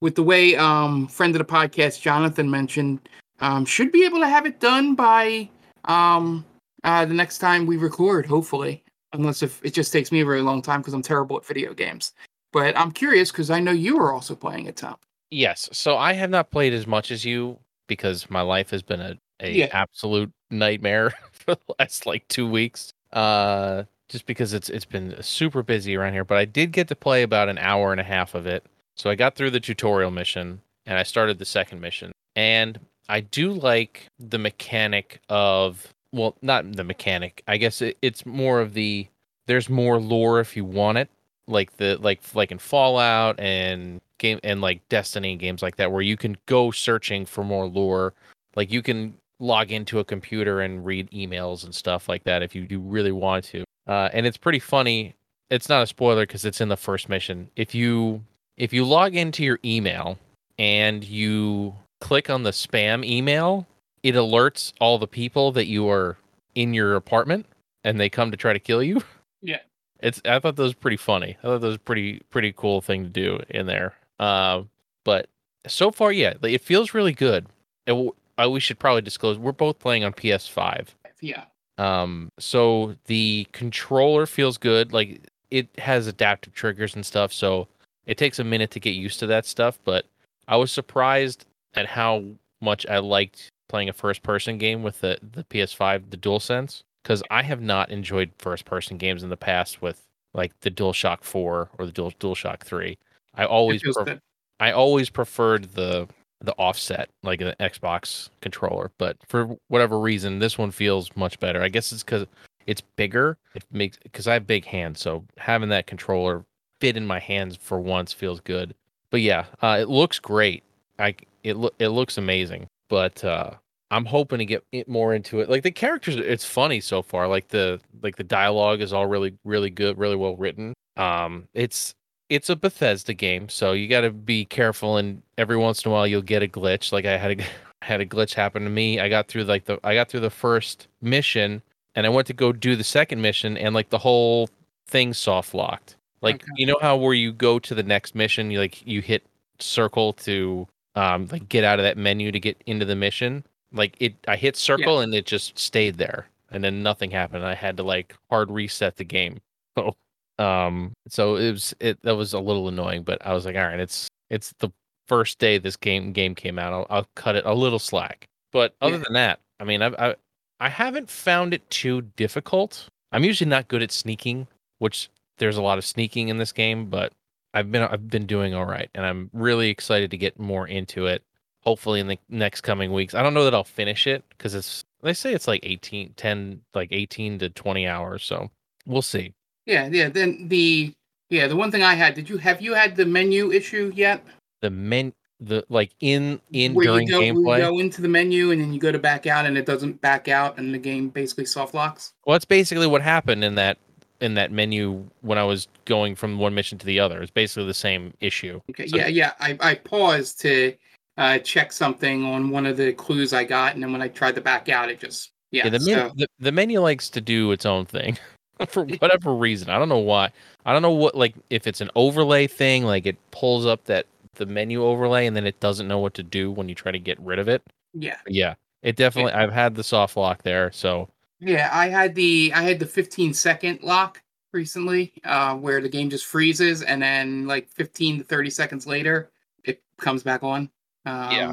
with 0.00 0.14
the 0.14 0.22
way 0.22 0.56
um, 0.56 1.06
friend 1.08 1.34
of 1.34 1.38
the 1.38 1.52
podcast 1.52 2.00
Jonathan 2.00 2.50
mentioned, 2.50 3.08
um, 3.40 3.64
should 3.64 3.92
be 3.92 4.04
able 4.04 4.18
to 4.20 4.28
have 4.28 4.46
it 4.46 4.60
done 4.60 4.94
by 4.94 5.48
um, 5.84 6.44
uh, 6.84 7.04
the 7.04 7.14
next 7.14 7.38
time 7.38 7.66
we 7.66 7.76
record. 7.76 8.26
Hopefully, 8.26 8.82
unless 9.12 9.42
if 9.42 9.64
it 9.64 9.74
just 9.74 9.92
takes 9.92 10.12
me 10.12 10.20
a 10.20 10.24
very 10.24 10.42
long 10.42 10.60
time 10.60 10.80
because 10.80 10.94
I'm 10.94 11.02
terrible 11.02 11.36
at 11.36 11.46
video 11.46 11.72
games. 11.72 12.12
But 12.52 12.76
I'm 12.76 12.92
curious 12.92 13.30
because 13.30 13.50
I 13.50 13.60
know 13.60 13.72
you 13.72 13.98
are 13.98 14.12
also 14.12 14.34
playing 14.34 14.66
it, 14.66 14.76
Tom. 14.76 14.96
Yes. 15.30 15.68
So 15.72 15.96
I 15.96 16.14
have 16.14 16.30
not 16.30 16.50
played 16.50 16.72
as 16.72 16.86
much 16.86 17.10
as 17.10 17.24
you 17.24 17.58
because 17.86 18.30
my 18.30 18.40
life 18.40 18.70
has 18.70 18.82
been 18.82 19.00
a, 19.00 19.18
a 19.40 19.50
Yeah. 19.50 19.68
absolute 19.72 20.32
nightmare 20.50 21.12
for 21.32 21.54
the 21.54 21.74
last 21.78 22.06
like 22.06 22.26
two 22.28 22.48
weeks. 22.48 22.92
Uh 23.12 23.84
just 24.08 24.24
because 24.26 24.54
it's 24.54 24.68
it's 24.70 24.84
been 24.86 25.16
super 25.22 25.62
busy 25.62 25.96
around 25.96 26.12
here. 26.14 26.24
But 26.24 26.38
I 26.38 26.44
did 26.44 26.72
get 26.72 26.88
to 26.88 26.96
play 26.96 27.22
about 27.22 27.48
an 27.48 27.58
hour 27.58 27.92
and 27.92 28.00
a 28.00 28.04
half 28.04 28.34
of 28.34 28.46
it. 28.46 28.64
So 28.96 29.10
I 29.10 29.14
got 29.14 29.34
through 29.36 29.50
the 29.50 29.60
tutorial 29.60 30.10
mission 30.10 30.60
and 30.86 30.98
I 30.98 31.02
started 31.02 31.38
the 31.38 31.44
second 31.44 31.80
mission. 31.80 32.12
And 32.34 32.80
I 33.08 33.20
do 33.20 33.52
like 33.52 34.06
the 34.18 34.38
mechanic 34.38 35.20
of 35.28 35.92
well, 36.12 36.36
not 36.40 36.72
the 36.72 36.84
mechanic. 36.84 37.42
I 37.46 37.58
guess 37.58 37.82
it, 37.82 37.98
it's 38.00 38.24
more 38.24 38.60
of 38.60 38.72
the 38.74 39.06
there's 39.46 39.68
more 39.68 40.00
lore 40.00 40.40
if 40.40 40.56
you 40.56 40.64
want 40.64 40.98
it 40.98 41.08
like 41.46 41.76
the 41.78 41.96
like 42.00 42.20
like 42.34 42.50
in 42.50 42.58
Fallout 42.58 43.38
and 43.40 44.00
game 44.18 44.38
and 44.42 44.60
like 44.60 44.86
Destiny 44.88 45.36
games 45.36 45.62
like 45.62 45.76
that 45.76 45.92
where 45.92 46.02
you 46.02 46.16
can 46.16 46.36
go 46.46 46.70
searching 46.70 47.24
for 47.26 47.44
more 47.44 47.66
lore. 47.66 48.14
Like 48.56 48.70
you 48.72 48.82
can 48.82 49.14
log 49.40 49.70
into 49.70 49.98
a 49.98 50.04
computer 50.04 50.60
and 50.60 50.84
read 50.84 51.10
emails 51.10 51.64
and 51.64 51.74
stuff 51.74 52.08
like 52.08 52.24
that 52.24 52.42
if 52.42 52.54
you 52.54 52.66
do 52.66 52.80
really 52.80 53.12
want 53.12 53.44
to. 53.44 53.64
Uh, 53.86 54.08
and 54.12 54.26
it's 54.26 54.36
pretty 54.36 54.58
funny. 54.58 55.14
It's 55.50 55.68
not 55.68 55.82
a 55.82 55.86
spoiler 55.86 56.26
because 56.26 56.44
it's 56.44 56.60
in 56.60 56.68
the 56.68 56.76
first 56.76 57.08
mission. 57.08 57.50
If 57.56 57.74
you 57.74 58.22
if 58.56 58.72
you 58.72 58.84
log 58.84 59.14
into 59.14 59.44
your 59.44 59.58
email 59.64 60.18
and 60.58 61.04
you 61.04 61.74
click 62.00 62.28
on 62.28 62.42
the 62.42 62.50
spam 62.50 63.04
email, 63.04 63.66
it 64.02 64.14
alerts 64.14 64.72
all 64.80 64.98
the 64.98 65.06
people 65.06 65.52
that 65.52 65.66
you 65.66 65.88
are 65.88 66.16
in 66.54 66.74
your 66.74 66.96
apartment 66.96 67.46
and 67.84 67.98
they 67.98 68.10
come 68.10 68.30
to 68.30 68.36
try 68.36 68.52
to 68.52 68.58
kill 68.58 68.82
you. 68.82 69.02
Yeah. 69.40 69.60
It's 70.00 70.20
I 70.24 70.40
thought 70.40 70.56
that 70.56 70.62
was 70.64 70.74
pretty 70.74 70.96
funny. 70.96 71.36
I 71.38 71.42
thought 71.42 71.60
that 71.60 71.66
was 71.68 71.76
a 71.76 71.78
pretty 71.78 72.22
pretty 72.30 72.52
cool 72.56 72.80
thing 72.80 73.04
to 73.04 73.08
do 73.08 73.40
in 73.48 73.66
there. 73.66 73.94
Uh, 74.18 74.62
but 75.04 75.28
so 75.68 75.92
far, 75.92 76.10
yeah, 76.10 76.34
it 76.42 76.60
feels 76.60 76.92
really 76.92 77.12
good. 77.12 77.46
It, 77.86 78.14
uh, 78.42 78.48
we 78.48 78.60
should 78.60 78.78
probably 78.78 79.02
disclose 79.02 79.38
we're 79.38 79.52
both 79.52 79.78
playing 79.78 80.04
on 80.04 80.12
PS5. 80.12 80.88
Yeah. 81.20 81.44
Um, 81.78 82.30
so 82.38 82.96
the 83.06 83.46
controller 83.52 84.26
feels 84.26 84.58
good. 84.58 84.92
Like 84.92 85.20
it 85.50 85.68
has 85.78 86.06
adaptive 86.06 86.54
triggers 86.54 86.94
and 86.94 87.04
stuff. 87.04 87.32
So 87.32 87.68
it 88.06 88.18
takes 88.18 88.38
a 88.38 88.44
minute 88.44 88.70
to 88.72 88.80
get 88.80 88.90
used 88.94 89.18
to 89.20 89.26
that 89.28 89.46
stuff. 89.46 89.78
But 89.84 90.06
I 90.46 90.56
was 90.56 90.72
surprised 90.72 91.46
at 91.74 91.86
how 91.86 92.24
much 92.60 92.86
I 92.86 92.98
liked 92.98 93.48
playing 93.68 93.88
a 93.88 93.92
first 93.92 94.22
person 94.22 94.58
game 94.58 94.82
with 94.82 95.00
the, 95.00 95.18
the 95.32 95.44
PS5, 95.44 96.10
the 96.10 96.16
DualSense, 96.16 96.82
because 97.02 97.22
I 97.30 97.42
have 97.42 97.60
not 97.60 97.90
enjoyed 97.90 98.30
first 98.38 98.64
person 98.64 98.96
games 98.96 99.22
in 99.22 99.28
the 99.28 99.36
past 99.36 99.82
with 99.82 100.02
like 100.34 100.58
the 100.60 100.70
DualShock 100.70 101.22
4 101.22 101.70
or 101.78 101.86
the 101.86 101.92
Dual 101.92 102.12
DualShock 102.12 102.60
3. 102.60 102.98
I 103.34 103.44
always 103.44 103.82
It 103.82 103.84
feels 103.84 103.96
pref- 103.96 104.06
good. 104.06 104.20
I 104.60 104.72
always 104.72 105.10
preferred 105.10 105.74
the 105.74 106.08
the 106.40 106.54
offset, 106.54 107.10
like 107.22 107.40
an 107.40 107.54
Xbox 107.60 108.30
controller, 108.40 108.90
but 108.98 109.16
for 109.26 109.56
whatever 109.68 109.98
reason, 109.98 110.38
this 110.38 110.56
one 110.56 110.70
feels 110.70 111.14
much 111.16 111.40
better. 111.40 111.62
I 111.62 111.68
guess 111.68 111.92
it's 111.92 112.04
because 112.04 112.26
it's 112.66 112.80
bigger. 112.80 113.36
It 113.54 113.64
makes 113.72 113.98
because 114.02 114.28
I 114.28 114.34
have 114.34 114.46
big 114.46 114.64
hands, 114.64 115.00
so 115.00 115.24
having 115.36 115.68
that 115.70 115.86
controller 115.86 116.44
fit 116.80 116.96
in 116.96 117.06
my 117.06 117.18
hands 117.18 117.56
for 117.56 117.80
once 117.80 118.12
feels 118.12 118.40
good. 118.40 118.74
But 119.10 119.22
yeah, 119.22 119.46
uh, 119.62 119.78
it 119.80 119.88
looks 119.88 120.18
great. 120.18 120.62
I 120.98 121.14
it 121.42 121.56
lo- 121.56 121.74
it 121.78 121.88
looks 121.88 122.18
amazing, 122.18 122.68
but 122.88 123.24
uh, 123.24 123.52
I'm 123.90 124.04
hoping 124.04 124.38
to 124.38 124.44
get 124.44 124.62
more 124.86 125.14
into 125.14 125.40
it. 125.40 125.48
Like 125.48 125.62
the 125.62 125.70
characters, 125.70 126.16
it's 126.16 126.44
funny 126.44 126.80
so 126.80 127.02
far. 127.02 127.26
Like 127.26 127.48
the 127.48 127.80
like 128.02 128.16
the 128.16 128.24
dialogue 128.24 128.80
is 128.80 128.92
all 128.92 129.06
really 129.06 129.34
really 129.44 129.70
good, 129.70 129.98
really 129.98 130.16
well 130.16 130.36
written. 130.36 130.74
Um, 130.96 131.48
it's 131.54 131.94
it's 132.28 132.50
a 132.50 132.56
Bethesda 132.56 133.14
game, 133.14 133.48
so 133.48 133.72
you 133.72 133.88
got 133.88 134.02
to 134.02 134.10
be 134.10 134.44
careful. 134.44 134.96
And 134.98 135.22
every 135.38 135.56
once 135.56 135.84
in 135.84 135.90
a 135.90 135.94
while, 135.94 136.06
you'll 136.06 136.22
get 136.22 136.42
a 136.42 136.48
glitch. 136.48 136.92
Like 136.92 137.04
I 137.06 137.16
had 137.16 137.40
a 137.40 137.44
had 137.84 138.00
a 138.00 138.06
glitch 138.06 138.34
happen 138.34 138.64
to 138.64 138.70
me. 138.70 139.00
I 139.00 139.08
got 139.08 139.28
through 139.28 139.44
like 139.44 139.64
the 139.64 139.78
I 139.84 139.94
got 139.94 140.08
through 140.08 140.20
the 140.20 140.30
first 140.30 140.88
mission, 141.00 141.62
and 141.94 142.06
I 142.06 142.10
went 142.10 142.26
to 142.28 142.32
go 142.34 142.52
do 142.52 142.76
the 142.76 142.84
second 142.84 143.20
mission, 143.22 143.56
and 143.56 143.74
like 143.74 143.90
the 143.90 143.98
whole 143.98 144.48
thing 144.86 145.12
soft 145.14 145.54
locked. 145.54 145.96
Like 146.22 146.42
Okay. 146.42 146.52
you 146.56 146.66
know 146.66 146.78
how 146.80 146.96
where 146.96 147.14
you 147.14 147.32
go 147.32 147.58
to 147.60 147.74
the 147.74 147.82
next 147.82 148.14
mission, 148.14 148.50
you 148.50 148.58
like 148.60 148.86
you 148.86 149.00
hit 149.02 149.24
circle 149.60 150.12
to 150.14 150.66
um 150.94 151.26
like 151.32 151.48
get 151.48 151.64
out 151.64 151.78
of 151.78 151.84
that 151.84 151.96
menu 151.96 152.32
to 152.32 152.40
get 152.40 152.62
into 152.66 152.84
the 152.84 152.96
mission. 152.96 153.44
Like 153.72 153.96
it, 154.00 154.14
I 154.26 154.36
hit 154.36 154.56
circle 154.56 155.00
and 155.00 155.14
it 155.14 155.26
just 155.26 155.58
stayed 155.58 155.98
there, 155.98 156.28
and 156.50 156.62
then 156.64 156.82
nothing 156.82 157.10
happened. 157.10 157.44
I 157.44 157.54
had 157.54 157.76
to 157.78 157.82
like 157.82 158.14
hard 158.30 158.50
reset 158.50 158.96
the 158.96 159.04
game. 159.04 159.38
So 159.78 159.94
um, 160.38 160.92
so 161.08 161.36
it 161.36 161.52
was 161.52 161.74
it 161.80 162.00
that 162.02 162.16
was 162.16 162.32
a 162.32 162.38
little 162.40 162.68
annoying, 162.68 163.02
but 163.02 163.24
I 163.26 163.32
was 163.34 163.44
like, 163.46 163.56
all 163.56 163.62
right, 163.66 163.80
it's 163.80 164.08
it's 164.30 164.52
the 164.58 164.70
first 165.06 165.38
day 165.38 165.58
this 165.58 165.76
game 165.76 166.12
game 166.12 166.34
came 166.34 166.58
out. 166.58 166.72
I'll, 166.72 166.86
I'll 166.90 167.08
cut 167.14 167.34
it 167.36 167.44
a 167.46 167.54
little 167.54 167.78
slack. 167.78 168.26
But 168.52 168.74
other 168.80 168.96
Yeah. 168.96 169.02
than 169.04 169.12
that, 169.14 169.40
I 169.60 169.64
mean, 169.64 169.82
I've, 169.82 169.94
I 169.94 170.14
I 170.60 170.68
haven't 170.68 171.10
found 171.10 171.54
it 171.54 171.68
too 171.70 172.02
difficult. 172.16 172.88
I'm 173.12 173.24
usually 173.24 173.48
not 173.48 173.68
good 173.68 173.82
at 173.82 173.90
sneaking, 173.92 174.46
which 174.78 175.08
there's 175.38 175.56
a 175.56 175.62
lot 175.62 175.78
of 175.78 175.84
sneaking 175.84 176.28
in 176.28 176.38
this 176.38 176.52
game, 176.52 176.86
but 176.86 177.12
I've 177.54 177.70
been 177.72 177.82
I've 177.82 178.08
been 178.08 178.26
doing 178.26 178.54
all 178.54 178.66
right, 178.66 178.90
and 178.94 179.04
I'm 179.06 179.30
really 179.32 179.70
excited 179.70 180.10
to 180.10 180.16
get 180.18 180.38
more 180.38 180.66
into 180.68 181.06
it. 181.06 181.22
Hopefully 181.64 182.00
in 182.00 182.06
the 182.06 182.18
next 182.28 182.60
coming 182.62 182.92
weeks. 182.92 183.14
I 183.14 183.22
don't 183.22 183.34
know 183.34 183.44
that 183.44 183.52
I'll 183.54 183.64
finish 183.64 184.06
it 184.06 184.24
because 184.30 184.54
it's 184.54 184.84
they 185.02 185.12
say 185.12 185.34
it's 185.34 185.48
like 185.48 185.60
18, 185.64 186.14
10, 186.16 186.60
like 186.74 186.88
18 186.92 187.38
to 187.40 187.50
20 187.50 187.86
hours. 187.86 188.24
So 188.24 188.50
we'll 188.86 189.02
see. 189.02 189.34
Yeah, 189.68 189.88
yeah. 189.92 190.08
Then 190.08 190.48
the 190.48 190.94
yeah, 191.28 191.46
the 191.46 191.54
one 191.54 191.70
thing 191.70 191.82
I 191.82 191.94
had. 191.94 192.14
Did 192.14 192.28
you 192.28 192.38
have 192.38 192.60
you 192.60 192.74
had 192.74 192.96
the 192.96 193.04
menu 193.04 193.52
issue 193.52 193.92
yet? 193.94 194.24
The 194.62 194.70
men 194.70 195.12
the 195.40 195.64
like 195.68 195.90
in 196.00 196.40
in 196.52 196.74
Where 196.74 196.86
during 196.86 197.06
you 197.06 197.12
go, 197.12 197.20
gameplay. 197.20 197.58
you 197.58 197.64
go 197.64 197.78
into 197.78 198.02
the 198.02 198.08
menu 198.08 198.50
and 198.50 198.60
then 198.60 198.72
you 198.72 198.80
go 198.80 198.90
to 198.90 198.98
back 198.98 199.26
out 199.26 199.46
and 199.46 199.56
it 199.56 199.66
doesn't 199.66 200.00
back 200.00 200.26
out 200.26 200.58
and 200.58 200.74
the 200.74 200.78
game 200.78 201.10
basically 201.10 201.44
soft 201.44 201.74
locks. 201.74 202.12
Well, 202.26 202.34
that's 202.34 202.46
basically 202.46 202.86
what 202.86 203.02
happened 203.02 203.44
in 203.44 203.54
that 203.56 203.78
in 204.20 204.34
that 204.34 204.50
menu 204.50 205.04
when 205.20 205.38
I 205.38 205.44
was 205.44 205.68
going 205.84 206.16
from 206.16 206.38
one 206.38 206.54
mission 206.54 206.78
to 206.78 206.86
the 206.86 206.98
other. 206.98 207.20
It's 207.22 207.30
basically 207.30 207.66
the 207.66 207.74
same 207.74 208.14
issue. 208.20 208.60
Okay. 208.70 208.88
So- 208.88 208.96
yeah, 208.96 209.06
yeah. 209.06 209.32
I, 209.38 209.56
I 209.60 209.74
paused 209.74 210.40
to 210.40 210.74
uh, 211.18 211.38
check 211.38 211.72
something 211.72 212.24
on 212.24 212.50
one 212.50 212.64
of 212.66 212.76
the 212.76 212.92
clues 212.94 213.32
I 213.32 213.44
got, 213.44 213.74
and 213.74 213.82
then 213.82 213.92
when 213.92 214.02
I 214.02 214.08
tried 214.08 214.34
to 214.36 214.40
back 214.40 214.68
out, 214.68 214.88
it 214.88 214.98
just 214.98 215.30
yeah. 215.50 215.64
Yeah, 215.64 215.70
the, 215.70 215.80
so, 215.80 216.12
the 216.16 216.26
the 216.40 216.52
menu 216.52 216.80
likes 216.80 217.10
to 217.10 217.20
do 217.20 217.52
its 217.52 217.66
own 217.66 217.86
thing 217.86 218.18
for 218.68 218.84
whatever 218.84 219.34
reason. 219.34 219.70
I 219.70 219.78
don't 219.78 219.88
know 219.88 219.98
why. 219.98 220.30
I 220.64 220.72
don't 220.72 220.82
know 220.82 220.92
what 220.92 221.14
like 221.14 221.34
if 221.50 221.66
it's 221.66 221.80
an 221.80 221.90
overlay 221.94 222.46
thing, 222.46 222.84
like 222.84 223.06
it 223.06 223.16
pulls 223.30 223.66
up 223.66 223.84
that 223.84 224.06
the 224.34 224.46
menu 224.46 224.84
overlay 224.84 225.26
and 225.26 225.36
then 225.36 225.46
it 225.46 225.58
doesn't 225.60 225.88
know 225.88 225.98
what 225.98 226.14
to 226.14 226.22
do 226.22 226.50
when 226.50 226.68
you 226.68 226.74
try 226.74 226.92
to 226.92 226.98
get 226.98 227.18
rid 227.20 227.38
of 227.38 227.48
it. 227.48 227.62
yeah, 227.94 228.18
yeah, 228.26 228.54
it 228.82 228.96
definitely. 228.96 229.32
I've 229.32 229.52
had 229.52 229.74
the 229.74 229.84
soft 229.84 230.16
lock 230.16 230.42
there, 230.42 230.70
so 230.72 231.08
yeah. 231.40 231.68
I 231.72 231.88
had 231.88 232.14
the 232.14 232.52
I 232.54 232.62
had 232.62 232.78
the 232.78 232.86
15 232.86 233.34
second 233.34 233.80
lock 233.82 234.22
recently, 234.52 235.12
uh, 235.24 235.54
where 235.56 235.80
the 235.80 235.88
game 235.88 236.10
just 236.10 236.26
freezes 236.26 236.82
and 236.82 237.02
then 237.02 237.46
like 237.46 237.68
15 237.70 238.18
to 238.18 238.24
30 238.24 238.50
seconds 238.50 238.86
later, 238.86 239.30
it 239.64 239.82
comes 239.98 240.22
back 240.22 240.42
on. 240.42 240.70
Um, 241.06 241.30
Yeah. 241.32 241.52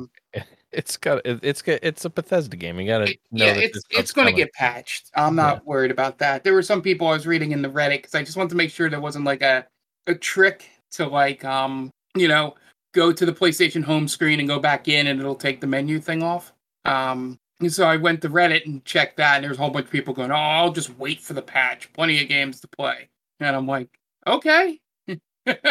It's 0.76 0.98
got 0.98 1.26
it, 1.26 1.40
it's 1.42 1.62
got 1.62 1.80
it's 1.82 2.06
a 2.06 2.10
Bethesda 2.10 2.56
game. 2.58 2.80
You 2.80 2.88
gotta 2.88 3.16
yeah, 3.32 3.54
it's 3.54 3.82
it's 3.90 4.12
going 4.12 4.28
to 4.28 4.34
get 4.34 4.54
patched. 4.54 5.10
I'm 5.16 5.36
not 5.36 5.66
worried 5.66 5.92
about 5.92 6.18
that. 6.20 6.44
There 6.44 6.54
were 6.54 6.62
some 6.62 6.82
people 6.82 7.08
I 7.08 7.14
was 7.14 7.26
reading 7.26 7.52
in 7.52 7.62
the 7.62 7.70
Reddit 7.70 7.98
because 7.98 8.16
I 8.16 8.24
just 8.24 8.38
wanted 8.38 8.50
to 8.50 8.56
make 8.56 8.70
sure 8.72 8.90
there 8.90 9.00
wasn't 9.02 9.26
like 9.26 9.42
a 9.42 9.66
a 10.08 10.16
trick 10.16 10.70
to 10.92 11.08
like 11.08 11.44
um 11.44 11.92
you 12.16 12.28
know 12.28 12.56
go 12.94 13.12
to 13.12 13.26
the 13.26 13.34
PlayStation 13.34 13.84
home 13.84 14.08
screen 14.08 14.40
and 14.40 14.48
go 14.48 14.60
back 14.60 14.88
in 14.88 15.08
and 15.08 15.20
it'll 15.20 15.36
take 15.36 15.60
the 15.62 15.68
menu 15.68 16.00
thing 16.00 16.24
off. 16.24 16.54
Um, 16.86 17.38
and 17.60 17.72
so 17.74 17.86
I 17.88 17.98
went 17.98 18.22
to 18.22 18.30
Reddit 18.30 18.66
and 18.66 18.84
checked 18.86 19.18
that, 19.18 19.36
and 19.36 19.44
there's 19.44 19.58
a 19.58 19.62
whole 19.62 19.70
bunch 19.72 19.86
of 19.86 19.92
people 19.92 20.14
going, 20.14 20.32
"Oh, 20.32 20.36
I'll 20.36 20.72
just 20.72 20.98
wait 20.98 21.22
for 21.22 21.34
the 21.34 21.42
patch. 21.42 21.92
Plenty 21.94 22.22
of 22.22 22.28
games 22.30 22.60
to 22.62 22.68
play." 22.68 23.10
And 23.40 23.56
I'm 23.56 23.68
like, 23.68 23.90
"Okay." 24.28 24.80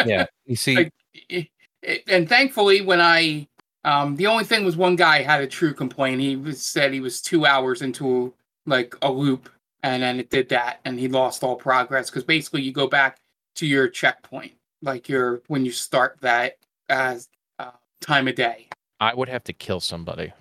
Yeah, 0.05 0.25
you 0.45 0.55
see, 0.55 0.75
Like, 0.75 0.93
it- 1.29 1.47
it- 1.81 2.03
and 2.07 2.27
thankfully 2.27 2.81
when 2.81 2.99
i 2.99 3.47
um 3.85 4.15
the 4.17 4.27
only 4.27 4.43
thing 4.43 4.65
was 4.65 4.75
one 4.75 4.95
guy 4.97 5.21
had 5.21 5.41
a 5.41 5.47
true 5.47 5.73
complaint 5.73 6.19
he 6.19 6.35
was, 6.35 6.61
said 6.61 6.91
he 6.91 6.99
was 6.99 7.21
two 7.21 7.45
hours 7.45 7.81
into 7.81 8.33
like 8.65 8.93
a 9.01 9.11
loop 9.11 9.49
and 9.83 10.03
then 10.03 10.19
it 10.19 10.29
did 10.29 10.49
that 10.49 10.81
and 10.83 10.99
he 10.99 11.07
lost 11.07 11.43
all 11.43 11.55
progress 11.55 12.09
because 12.09 12.23
basically 12.25 12.61
you 12.61 12.73
go 12.73 12.87
back 12.87 13.19
to 13.55 13.65
your 13.65 13.87
checkpoint 13.87 14.51
like 14.81 15.07
your 15.07 15.41
when 15.47 15.63
you 15.63 15.71
start 15.71 16.17
that 16.19 16.57
as 16.89 17.29
uh, 17.59 17.71
time 18.01 18.27
of 18.27 18.35
day 18.35 18.67
I 18.99 19.13
would 19.13 19.29
have 19.29 19.43
to 19.45 19.53
kill 19.53 19.79
somebody. 19.79 20.31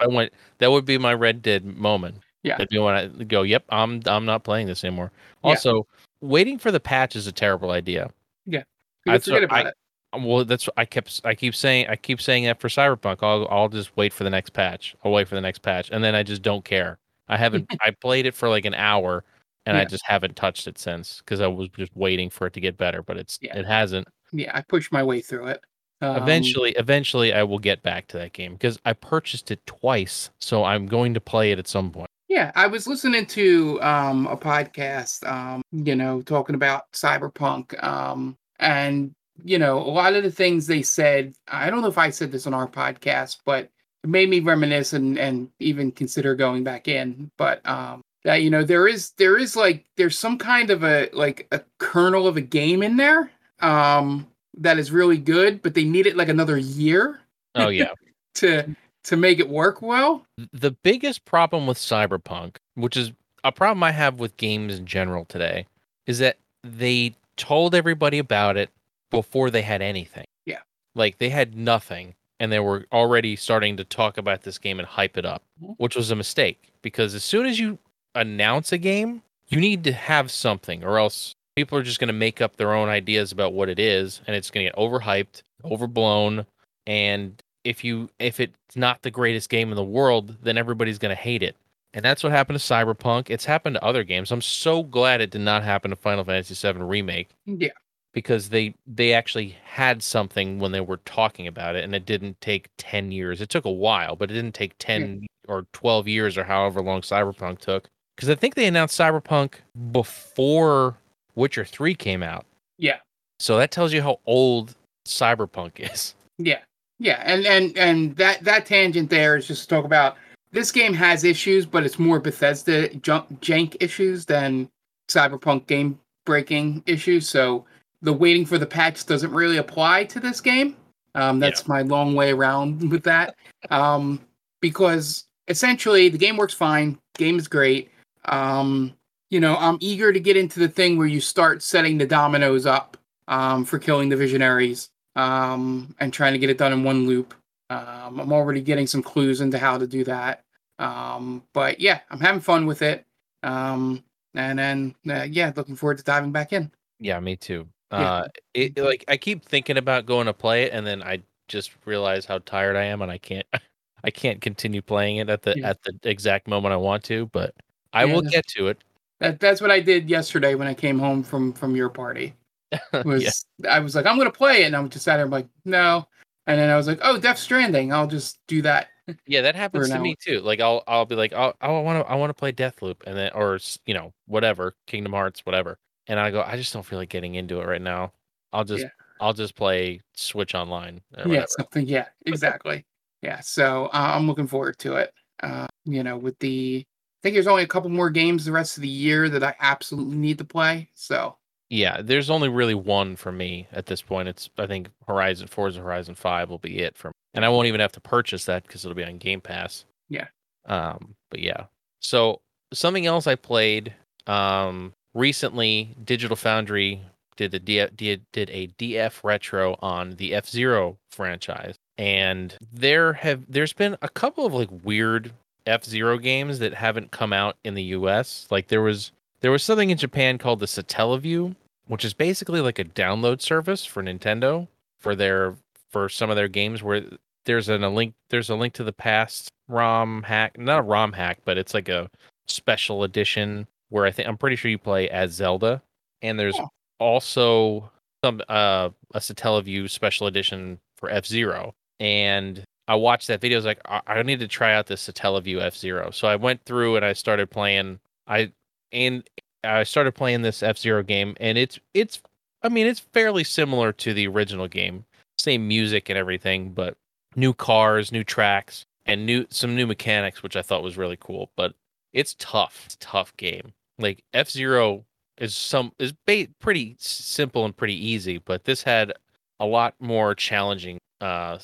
I 0.00 0.06
went. 0.06 0.32
That 0.58 0.70
would 0.70 0.84
be 0.84 0.98
my 0.98 1.14
Red 1.14 1.42
Dead 1.42 1.64
moment. 1.64 2.16
Yeah. 2.42 2.54
That'd 2.54 2.70
be 2.70 2.78
when 2.78 2.94
I 2.94 3.06
go. 3.24 3.42
Yep, 3.42 3.64
I'm 3.68 4.00
I'm 4.06 4.24
not 4.24 4.42
playing 4.42 4.66
this 4.66 4.84
anymore. 4.84 5.12
Yeah. 5.44 5.50
Also, 5.50 5.86
waiting 6.20 6.58
for 6.58 6.72
the 6.72 6.80
patch 6.80 7.14
is 7.14 7.26
a 7.26 7.32
terrible 7.32 7.70
idea. 7.70 8.10
Yeah. 8.46 8.62
Forget 9.04 9.44
about 9.44 9.66
I- 9.66 9.68
it. 9.68 9.74
Well, 10.16 10.44
that's 10.44 10.68
I 10.76 10.84
kept 10.84 11.20
I 11.24 11.34
keep 11.34 11.54
saying 11.54 11.86
I 11.88 11.96
keep 11.96 12.20
saying 12.20 12.44
that 12.44 12.60
for 12.60 12.68
Cyberpunk. 12.68 13.18
I'll 13.22 13.46
I'll 13.50 13.68
just 13.68 13.96
wait 13.96 14.12
for 14.12 14.24
the 14.24 14.30
next 14.30 14.50
patch. 14.50 14.94
I'll 15.04 15.12
wait 15.12 15.28
for 15.28 15.34
the 15.34 15.40
next 15.40 15.60
patch, 15.60 15.90
and 15.90 16.04
then 16.04 16.14
I 16.14 16.22
just 16.22 16.42
don't 16.42 16.64
care. 16.64 16.98
I 17.28 17.36
haven't. 17.36 17.66
I 17.80 17.92
played 17.92 18.26
it 18.26 18.34
for 18.34 18.48
like 18.48 18.64
an 18.64 18.74
hour, 18.74 19.24
and 19.66 19.76
I 19.76 19.84
just 19.84 20.04
haven't 20.06 20.36
touched 20.36 20.66
it 20.66 20.78
since 20.78 21.18
because 21.18 21.40
I 21.40 21.46
was 21.46 21.68
just 21.70 21.94
waiting 21.96 22.28
for 22.30 22.46
it 22.46 22.52
to 22.54 22.60
get 22.60 22.76
better, 22.76 23.02
but 23.02 23.16
it's 23.16 23.38
Yeah. 23.40 23.56
it 23.56 23.66
hasn't. 23.66 24.06
Yeah, 24.32 24.50
I 24.54 24.62
pushed 24.62 24.92
my 24.92 25.02
way 25.02 25.20
through 25.20 25.48
it. 25.48 25.60
Um, 26.00 26.16
eventually, 26.16 26.72
eventually, 26.72 27.32
I 27.32 27.44
will 27.44 27.60
get 27.60 27.82
back 27.82 28.08
to 28.08 28.18
that 28.18 28.32
game 28.32 28.54
because 28.54 28.78
I 28.84 28.92
purchased 28.92 29.50
it 29.50 29.64
twice, 29.66 30.30
so 30.40 30.64
I'm 30.64 30.86
going 30.86 31.14
to 31.14 31.20
play 31.20 31.52
it 31.52 31.58
at 31.58 31.68
some 31.68 31.90
point. 31.90 32.08
Yeah, 32.28 32.50
I 32.56 32.66
was 32.66 32.86
listening 32.86 33.26
to 33.26 33.80
um, 33.82 34.26
a 34.26 34.36
podcast, 34.36 35.24
um, 35.30 35.62
you 35.70 35.94
know, 35.94 36.22
talking 36.22 36.54
about 36.54 36.90
cyberpunk, 36.92 37.80
um, 37.84 38.36
and 38.58 39.14
you 39.44 39.58
know, 39.58 39.78
a 39.78 39.90
lot 39.90 40.14
of 40.14 40.22
the 40.22 40.30
things 40.30 40.66
they 40.66 40.82
said. 40.82 41.34
I 41.48 41.70
don't 41.70 41.82
know 41.82 41.88
if 41.88 41.98
I 41.98 42.10
said 42.10 42.32
this 42.32 42.46
on 42.46 42.54
our 42.54 42.68
podcast, 42.68 43.38
but 43.44 43.70
it 44.04 44.10
made 44.10 44.28
me 44.28 44.40
reminisce 44.40 44.92
and, 44.92 45.18
and 45.18 45.48
even 45.60 45.92
consider 45.92 46.34
going 46.34 46.64
back 46.64 46.88
in. 46.88 47.30
But 47.38 47.64
um, 47.66 48.00
that 48.24 48.42
you 48.42 48.50
know, 48.50 48.64
there 48.64 48.86
is 48.88 49.10
there 49.18 49.38
is 49.38 49.56
like 49.56 49.84
there's 49.96 50.18
some 50.18 50.38
kind 50.38 50.70
of 50.70 50.84
a 50.84 51.08
like 51.12 51.46
a 51.52 51.60
kernel 51.78 52.26
of 52.26 52.36
a 52.36 52.40
game 52.40 52.82
in 52.82 52.96
there 52.96 53.30
um, 53.60 54.26
that 54.58 54.78
is 54.78 54.90
really 54.90 55.18
good, 55.18 55.62
but 55.62 55.74
they 55.74 55.84
need 55.84 56.06
it 56.06 56.16
like 56.16 56.28
another 56.28 56.56
year 56.58 57.20
Oh 57.54 57.68
yeah. 57.68 57.92
to 58.34 58.74
to 59.04 59.16
make 59.16 59.38
it 59.40 59.48
work 59.48 59.82
well. 59.82 60.24
the 60.52 60.70
biggest 60.70 61.24
problem 61.24 61.66
with 61.66 61.76
cyberpunk 61.76 62.56
which 62.76 62.96
is 62.96 63.12
a 63.44 63.50
problem 63.52 63.82
i 63.82 63.90
have 63.90 64.20
with 64.20 64.36
games 64.36 64.78
in 64.78 64.86
general 64.86 65.24
today 65.26 65.66
is 66.06 66.18
that 66.20 66.36
they 66.62 67.12
told 67.36 67.74
everybody 67.74 68.18
about 68.18 68.56
it 68.56 68.70
before 69.12 69.48
they 69.50 69.62
had 69.62 69.80
anything 69.82 70.24
Yeah. 70.46 70.58
like 70.96 71.18
they 71.18 71.28
had 71.30 71.54
nothing 71.56 72.14
and 72.40 72.50
they 72.50 72.58
were 72.58 72.86
already 72.90 73.36
starting 73.36 73.76
to 73.76 73.84
talk 73.84 74.18
about 74.18 74.42
this 74.42 74.58
game 74.58 74.80
and 74.80 74.88
hype 74.88 75.16
it 75.16 75.24
up 75.24 75.42
Mhm. 75.62 75.74
which 75.78 75.94
was 75.94 76.10
a 76.10 76.16
mistake 76.16 76.70
because 76.82 77.14
as 77.14 77.22
soon 77.22 77.46
as 77.46 77.60
you 77.60 77.78
announce 78.16 78.72
a 78.72 78.78
game 78.78 79.22
you 79.48 79.60
need 79.60 79.84
to 79.84 79.92
have 79.92 80.30
something 80.30 80.82
or 80.82 80.98
else 80.98 81.34
people 81.54 81.78
are 81.78 81.82
just 81.82 82.00
going 82.00 82.08
to 82.08 82.12
make 82.14 82.40
up 82.40 82.56
their 82.56 82.72
own 82.72 82.88
ideas 82.88 83.30
about 83.30 83.52
what 83.52 83.68
it 83.68 83.78
is 83.78 84.20
and 84.26 84.34
it's 84.34 84.50
going 84.50 84.64
to 84.66 84.70
get 84.72 84.78
overhyped 84.78 85.42
overblown 85.64 86.46
and 86.86 87.42
if 87.64 87.84
you 87.84 88.10
if 88.18 88.40
it's 88.40 88.52
not 88.74 89.02
the 89.02 89.10
greatest 89.10 89.48
game 89.48 89.70
in 89.70 89.76
the 89.76 89.84
world 89.84 90.36
then 90.42 90.58
everybody's 90.58 90.98
going 90.98 91.14
to 91.14 91.20
hate 91.22 91.42
it 91.42 91.54
and 91.94 92.04
that's 92.04 92.22
what 92.24 92.32
happened 92.32 92.58
to 92.58 92.64
cyberpunk 92.64 93.30
it's 93.30 93.44
happened 93.44 93.74
to 93.76 93.84
other 93.84 94.02
games 94.02 94.30
i'm 94.32 94.42
so 94.42 94.82
glad 94.82 95.20
it 95.20 95.30
did 95.30 95.40
not 95.42 95.62
happen 95.62 95.90
to 95.90 95.96
final 95.96 96.24
fantasy 96.24 96.54
7 96.54 96.82
remake 96.82 97.28
Yeah. 97.46 97.68
Because 98.12 98.48
they 98.50 98.74
they 98.86 99.12
actually 99.12 99.56
had 99.64 100.02
something 100.02 100.58
when 100.58 100.72
they 100.72 100.80
were 100.80 100.98
talking 100.98 101.46
about 101.46 101.76
it 101.76 101.84
and 101.84 101.94
it 101.94 102.06
didn't 102.06 102.40
take 102.40 102.68
10 102.78 103.12
years. 103.12 103.40
It 103.40 103.48
took 103.48 103.64
a 103.64 103.70
while 103.70 104.16
but 104.16 104.30
it 104.30 104.34
didn't 104.34 104.54
take 104.54 104.74
10 104.78 105.18
hmm. 105.18 105.24
or 105.52 105.66
12 105.72 106.08
years 106.08 106.38
or 106.38 106.44
however 106.44 106.82
long 106.82 107.02
cyberpunk 107.02 107.58
took. 107.58 107.88
Because 108.16 108.28
i 108.28 108.34
think 108.34 108.54
they 108.54 108.66
announced 108.66 108.98
cyberpunk 108.98 109.54
before 109.90 110.96
witcher 111.34 111.64
3 111.64 111.94
came 111.94 112.22
out. 112.22 112.44
Yeah. 112.78 112.98
so 113.38 113.56
that 113.58 113.70
tells 113.70 113.92
you 113.92 114.02
how 114.02 114.18
old 114.26 114.74
cyberpunk 115.06 115.72
is. 115.78 116.14
Yeah, 116.38 116.60
yeah, 116.98 117.22
and 117.24 117.46
and 117.46 117.76
and 117.76 118.16
that 118.16 118.42
that 118.44 118.66
tangent 118.66 119.10
there 119.10 119.36
is 119.36 119.46
just 119.46 119.62
to 119.62 119.68
talk 119.68 119.84
about 119.84 120.16
this 120.52 120.70
game 120.70 120.92
has 120.94 121.24
issues, 121.24 121.66
but 121.66 121.84
it's 121.84 121.98
more 121.98 122.20
Bethesda 122.20 122.94
junk, 122.96 123.40
jank 123.40 123.76
issues 123.80 124.26
than 124.26 124.68
Cyberpunk 125.08 125.66
game 125.66 125.98
breaking 126.24 126.82
issues. 126.86 127.28
So 127.28 127.64
the 128.02 128.12
waiting 128.12 128.44
for 128.44 128.58
the 128.58 128.66
patch 128.66 129.06
doesn't 129.06 129.32
really 129.32 129.56
apply 129.56 130.04
to 130.04 130.20
this 130.20 130.40
game. 130.40 130.76
Um, 131.14 131.38
that's 131.38 131.68
my 131.68 131.82
long 131.82 132.14
way 132.14 132.32
around 132.32 132.90
with 132.90 133.04
that. 133.04 133.36
Um, 133.70 134.20
because 134.60 135.24
essentially 135.48 136.08
the 136.08 136.18
game 136.18 136.36
works 136.36 136.54
fine, 136.54 136.98
game 137.16 137.38
is 137.38 137.48
great. 137.48 137.90
Um, 138.26 138.94
you 139.30 139.40
know, 139.40 139.56
I'm 139.56 139.78
eager 139.80 140.12
to 140.12 140.20
get 140.20 140.36
into 140.36 140.60
the 140.60 140.68
thing 140.68 140.98
where 140.98 141.06
you 141.06 141.20
start 141.20 141.62
setting 141.62 141.98
the 141.98 142.06
dominoes 142.06 142.66
up 142.66 142.96
um, 143.28 143.64
for 143.64 143.78
killing 143.78 144.08
the 144.08 144.16
visionaries 144.16 144.90
um, 145.16 145.94
and 146.00 146.12
trying 146.12 146.32
to 146.32 146.38
get 146.38 146.50
it 146.50 146.58
done 146.58 146.72
in 146.72 146.84
one 146.84 147.06
loop. 147.06 147.34
Um, 147.70 148.20
I'm 148.20 148.32
already 148.32 148.60
getting 148.60 148.86
some 148.86 149.02
clues 149.02 149.40
into 149.40 149.58
how 149.58 149.78
to 149.78 149.86
do 149.86 150.04
that. 150.04 150.44
Um, 150.78 151.42
but 151.54 151.80
yeah, 151.80 152.00
I'm 152.10 152.20
having 152.20 152.40
fun 152.40 152.66
with 152.66 152.82
it. 152.82 153.04
Um, 153.42 154.04
and 154.34 154.58
then 154.58 154.94
uh, 155.08 155.26
yeah, 155.28 155.52
looking 155.56 155.76
forward 155.76 155.98
to 155.98 156.04
diving 156.04 156.32
back 156.32 156.52
in. 156.52 156.70
Yeah, 157.00 157.18
me 157.20 157.36
too. 157.36 157.66
Yeah. 157.92 158.12
Uh, 158.12 158.28
it 158.54 158.78
like 158.78 159.04
I 159.08 159.16
keep 159.16 159.44
thinking 159.44 159.76
about 159.76 160.06
going 160.06 160.26
to 160.26 160.32
play 160.32 160.64
it, 160.64 160.72
and 160.72 160.86
then 160.86 161.02
I 161.02 161.22
just 161.48 161.72
realize 161.84 162.24
how 162.24 162.38
tired 162.38 162.76
I 162.76 162.84
am, 162.84 163.02
and 163.02 163.10
I 163.10 163.18
can't, 163.18 163.46
I 164.04 164.10
can't 164.10 164.40
continue 164.40 164.82
playing 164.82 165.18
it 165.18 165.28
at 165.28 165.42
the 165.42 165.56
Yeah. 165.58 165.70
at 165.70 165.82
the 165.82 165.98
exact 166.04 166.48
moment 166.48 166.72
I 166.72 166.76
want 166.76 167.04
to. 167.04 167.26
But 167.26 167.54
I 167.92 168.04
Yeah, 168.04 168.14
will 168.14 168.22
get 168.22 168.46
to 168.48 168.68
it. 168.68 168.82
That 169.20 169.40
that's 169.40 169.60
what 169.60 169.70
I 169.70 169.80
did 169.80 170.08
yesterday 170.10 170.54
when 170.54 170.66
I 170.66 170.74
came 170.74 170.98
home 170.98 171.22
from 171.22 171.52
from 171.52 171.76
your 171.76 171.88
party. 171.88 172.34
Was 173.04 173.44
I 173.68 173.80
was 173.80 173.94
like, 173.94 174.06
I'm 174.06 174.16
gonna 174.16 174.30
play 174.30 174.62
it, 174.62 174.66
and 174.66 174.76
I'm 174.76 174.88
just 174.88 175.04
sat 175.04 175.16
there, 175.16 175.26
I'm 175.26 175.30
like, 175.30 175.48
no. 175.64 176.08
And 176.46 176.58
then 176.58 176.70
I 176.70 176.76
was 176.76 176.88
like, 176.88 176.98
oh, 177.02 177.20
Death 177.20 177.38
Stranding, 177.38 177.92
I'll 177.92 178.08
just 178.08 178.40
do 178.48 178.62
that. 178.62 178.88
yeah, 179.26 179.42
that 179.42 179.54
happens 179.54 179.88
to 179.90 180.00
me 180.00 180.16
too. 180.20 180.40
Like 180.40 180.60
I'll 180.60 180.82
I'll 180.88 181.04
be 181.04 181.14
like, 181.14 181.32
oh, 181.32 181.52
I 181.60 181.68
want 181.68 182.04
to 182.04 182.10
I 182.10 182.16
want 182.16 182.30
to 182.30 182.34
play 182.34 182.52
Deathloop, 182.52 183.02
and 183.06 183.16
then 183.16 183.30
or 183.34 183.58
you 183.86 183.94
know 183.94 184.12
whatever 184.26 184.74
Kingdom 184.86 185.12
Hearts, 185.12 185.44
whatever, 185.44 185.78
and 186.06 186.18
I 186.20 186.30
go, 186.30 186.42
I 186.42 186.56
just 186.56 186.72
don't 186.72 186.84
feel 186.84 186.98
like 186.98 187.08
getting 187.08 187.34
into 187.34 187.60
it 187.60 187.66
right 187.66 187.82
now. 187.82 188.12
I'll 188.52 188.64
just 188.64 188.82
Yeah. 188.84 188.90
I'll 189.20 189.32
just 189.32 189.54
play 189.54 190.00
Switch 190.14 190.54
Online. 190.54 191.00
Yeah, 191.26 191.44
something. 191.46 191.86
Yeah, 191.86 192.06
exactly. 192.26 192.84
yeah, 193.22 193.38
so 193.40 193.86
uh, 193.86 194.12
I'm 194.16 194.26
looking 194.26 194.48
forward 194.48 194.78
to 194.80 194.96
it. 194.96 195.14
Uh, 195.42 195.66
you 195.84 196.02
know, 196.02 196.16
with 196.16 196.38
the, 196.40 196.84
I 196.84 197.18
think 197.22 197.34
there's 197.34 197.46
only 197.46 197.62
a 197.62 197.68
couple 197.68 197.88
more 197.88 198.10
games 198.10 198.44
the 198.44 198.52
rest 198.52 198.76
of 198.76 198.82
the 198.82 198.88
year 198.88 199.28
that 199.28 199.44
I 199.44 199.54
absolutely 199.60 200.16
need 200.16 200.38
to 200.38 200.44
play. 200.44 200.90
So 200.94 201.36
Yeah, 201.70 202.02
there's 202.02 202.30
only 202.30 202.48
really 202.48 202.74
one 202.74 203.14
for 203.14 203.30
me 203.30 203.68
at 203.72 203.86
this 203.86 204.02
point. 204.02 204.28
It's 204.28 204.50
I 204.58 204.66
think 204.66 204.88
Horizon 205.06 205.46
Forza 205.46 205.80
Horizon 205.80 206.16
Five 206.16 206.50
will 206.50 206.58
be 206.58 206.80
it 206.80 206.96
for 206.96 207.08
me, 207.08 207.12
and 207.34 207.44
I 207.44 207.48
won't 207.48 207.68
even 207.68 207.80
have 207.80 207.92
to 207.92 208.00
purchase 208.00 208.44
that 208.46 208.64
because 208.64 208.84
it'll 208.84 208.96
be 208.96 209.04
on 209.04 209.18
Game 209.18 209.40
Pass. 209.40 209.84
Yeah. 210.08 210.26
Um, 210.66 211.14
but 211.30 211.40
yeah. 211.40 211.66
So 212.00 212.40
something 212.72 213.06
else 213.06 213.28
I 213.28 213.36
played 213.36 213.94
um 214.26 214.94
recently, 215.14 215.94
Digital 216.04 216.36
Foundry 216.36 217.02
did 217.36 217.54
a 217.54 217.60
DF, 217.60 217.96
did 217.96 218.50
a 218.50 218.68
DF 218.78 219.24
retro 219.24 219.76
on 219.80 220.12
the 220.12 220.34
F 220.34 220.48
Zero 220.48 220.98
franchise, 221.10 221.76
and 221.98 222.56
there 222.72 223.14
have 223.14 223.44
there's 223.48 223.72
been 223.72 223.96
a 224.02 224.08
couple 224.08 224.46
of 224.46 224.54
like 224.54 224.68
weird 224.82 225.32
F 225.66 225.84
Zero 225.84 226.18
games 226.18 226.58
that 226.58 226.74
haven't 226.74 227.10
come 227.10 227.32
out 227.32 227.56
in 227.64 227.74
the 227.74 227.82
U.S. 227.84 228.46
Like 228.50 228.68
there 228.68 228.82
was 228.82 229.12
there 229.40 229.50
was 229.50 229.62
something 229.62 229.90
in 229.90 229.98
Japan 229.98 230.38
called 230.38 230.60
the 230.60 230.66
Satellaview, 230.66 231.54
which 231.86 232.04
is 232.04 232.14
basically 232.14 232.60
like 232.60 232.78
a 232.78 232.84
download 232.84 233.40
service 233.42 233.84
for 233.84 234.02
Nintendo 234.02 234.68
for 234.98 235.14
their 235.14 235.54
for 235.90 236.08
some 236.08 236.30
of 236.30 236.36
their 236.36 236.48
games 236.48 236.82
where 236.82 237.02
there's 237.44 237.68
an, 237.68 237.82
a 237.82 237.90
link 237.90 238.14
there's 238.30 238.50
a 238.50 238.54
link 238.54 238.74
to 238.74 238.84
the 238.84 238.92
past 238.92 239.50
ROM 239.68 240.22
hack, 240.24 240.58
not 240.58 240.80
a 240.80 240.82
ROM 240.82 241.12
hack, 241.12 241.38
but 241.44 241.58
it's 241.58 241.74
like 241.74 241.88
a 241.88 242.10
special 242.46 243.04
edition 243.04 243.66
where 243.92 244.06
I 244.06 244.10
think 244.10 244.26
I'm 244.26 244.38
pretty 244.38 244.56
sure 244.56 244.70
you 244.70 244.78
play 244.78 245.08
as 245.10 245.32
Zelda, 245.32 245.82
and 246.22 246.38
there's 246.38 246.56
Oh. 246.58 246.68
also 246.98 247.90
some 248.24 248.40
uh 248.48 248.88
a 249.14 249.18
Satellaview 249.18 249.90
special 249.90 250.26
edition 250.26 250.78
for 250.96 251.10
F 251.10 251.26
Zero, 251.26 251.74
and 252.00 252.64
I 252.88 252.94
watched 252.96 253.28
that 253.28 253.40
video. 253.40 253.56
I 253.56 253.60
was 253.60 253.64
like, 253.66 253.80
I, 253.84 254.00
I 254.06 254.22
need 254.22 254.40
to 254.40 254.48
try 254.48 254.74
out 254.74 254.86
this 254.86 255.06
Satellaview 255.08 255.60
F 255.60 255.76
Zero. 255.76 256.10
So 256.10 256.26
I 256.28 256.36
went 256.36 256.64
through 256.64 256.96
and 256.96 257.04
I 257.04 257.12
started 257.12 257.50
playing. 257.50 258.00
I 258.26 258.52
and 258.92 259.28
I 259.64 259.82
started 259.84 260.14
playing 260.14 260.42
this 260.42 260.62
F 260.62 260.78
Zero 260.78 261.02
game, 261.02 261.36
and 261.40 261.58
it's 261.58 261.78
it's 261.94 262.20
I 262.62 262.68
mean 262.68 262.86
it's 262.86 263.00
fairly 263.00 263.44
similar 263.44 263.92
to 263.92 264.14
the 264.14 264.26
original 264.28 264.68
game, 264.68 265.04
same 265.38 265.68
music 265.68 266.08
and 266.08 266.16
everything, 266.18 266.70
but 266.70 266.96
new 267.36 267.52
cars, 267.52 268.10
new 268.12 268.24
tracks, 268.24 268.84
and 269.06 269.26
new 269.26 269.46
some 269.50 269.74
new 269.76 269.86
mechanics, 269.86 270.42
which 270.42 270.56
I 270.56 270.62
thought 270.62 270.82
was 270.82 270.96
really 270.96 271.18
cool. 271.20 271.50
But 271.56 271.74
it's 272.12 272.34
tough. 272.38 272.82
It's 272.86 272.96
tough 273.00 273.36
game. 273.36 273.72
Like 273.98 274.24
F 274.32 274.50
Zero 274.50 275.04
is 275.38 275.54
some 275.54 275.92
is 275.98 276.12
ba- 276.26 276.48
pretty 276.60 276.96
simple 276.98 277.64
and 277.64 277.76
pretty 277.76 277.94
easy, 277.94 278.38
but 278.38 278.64
this 278.64 278.82
had 278.82 279.12
a 279.60 279.66
lot 279.66 279.94
more 280.00 280.34
challenging 280.34 280.98
uh, 281.20 281.58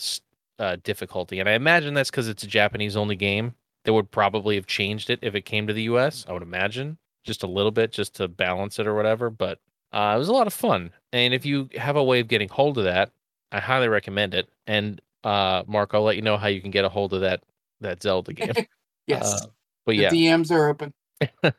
uh 0.59 0.77
difficulty, 0.83 1.41
and 1.41 1.49
I 1.49 1.53
imagine 1.53 1.95
that's 1.95 2.11
because 2.11 2.29
it's 2.29 2.43
a 2.43 2.49
Japanese 2.49 2.97
only 2.97 3.17
game. 3.17 3.55
They 3.85 3.91
would 3.91 4.11
probably 4.11 4.57
have 4.57 4.67
changed 4.67 5.11
it 5.11 5.21
if 5.23 5.35
it 5.35 5.43
came 5.43 5.67
to 5.67 5.73
the 5.73 5.85
U.S. 5.85 6.27
I 6.29 6.33
would 6.33 6.43
imagine 6.43 6.99
just 7.25 7.43
a 7.43 7.47
little 7.47 7.71
bit, 7.71 7.93
just 7.93 8.14
to 8.17 8.29
balance 8.29 8.79
it 8.79 8.87
or 8.87 8.95
whatever. 8.95 9.31
But 9.31 9.61
uh, 9.93 10.12
it 10.14 10.19
was 10.19 10.29
a 10.29 10.33
lot 10.33 10.47
of 10.47 10.53
fun, 10.53 10.91
and 11.12 11.33
if 11.33 11.47
you 11.47 11.69
have 11.77 11.97
a 11.97 12.05
way 12.05 12.21
of 12.21 12.29
getting 12.29 12.49
hold 12.49 12.79
of 12.79 12.85
that, 12.85 13.11
I 13.53 13.61
highly 13.61 13.88
recommend 13.88 14.35
it. 14.35 14.49
And 14.67 15.01
uh, 15.25 15.62
Mark, 15.67 15.91
I'll 15.95 16.03
let 16.03 16.17
you 16.17 16.23
know 16.23 16.37
how 16.37 16.49
you 16.49 16.61
can 16.61 16.71
get 16.71 16.85
a 16.85 16.88
hold 16.88 17.14
of 17.14 17.23
that 17.23 17.43
that 17.81 18.03
Zelda 18.03 18.33
game. 18.33 18.53
yes, 19.07 19.23
Uh, 19.23 19.47
but 19.87 19.93
the 19.93 20.03
yeah, 20.03 20.11
DMs 20.11 20.51
are 20.51 20.69
open. 20.69 20.93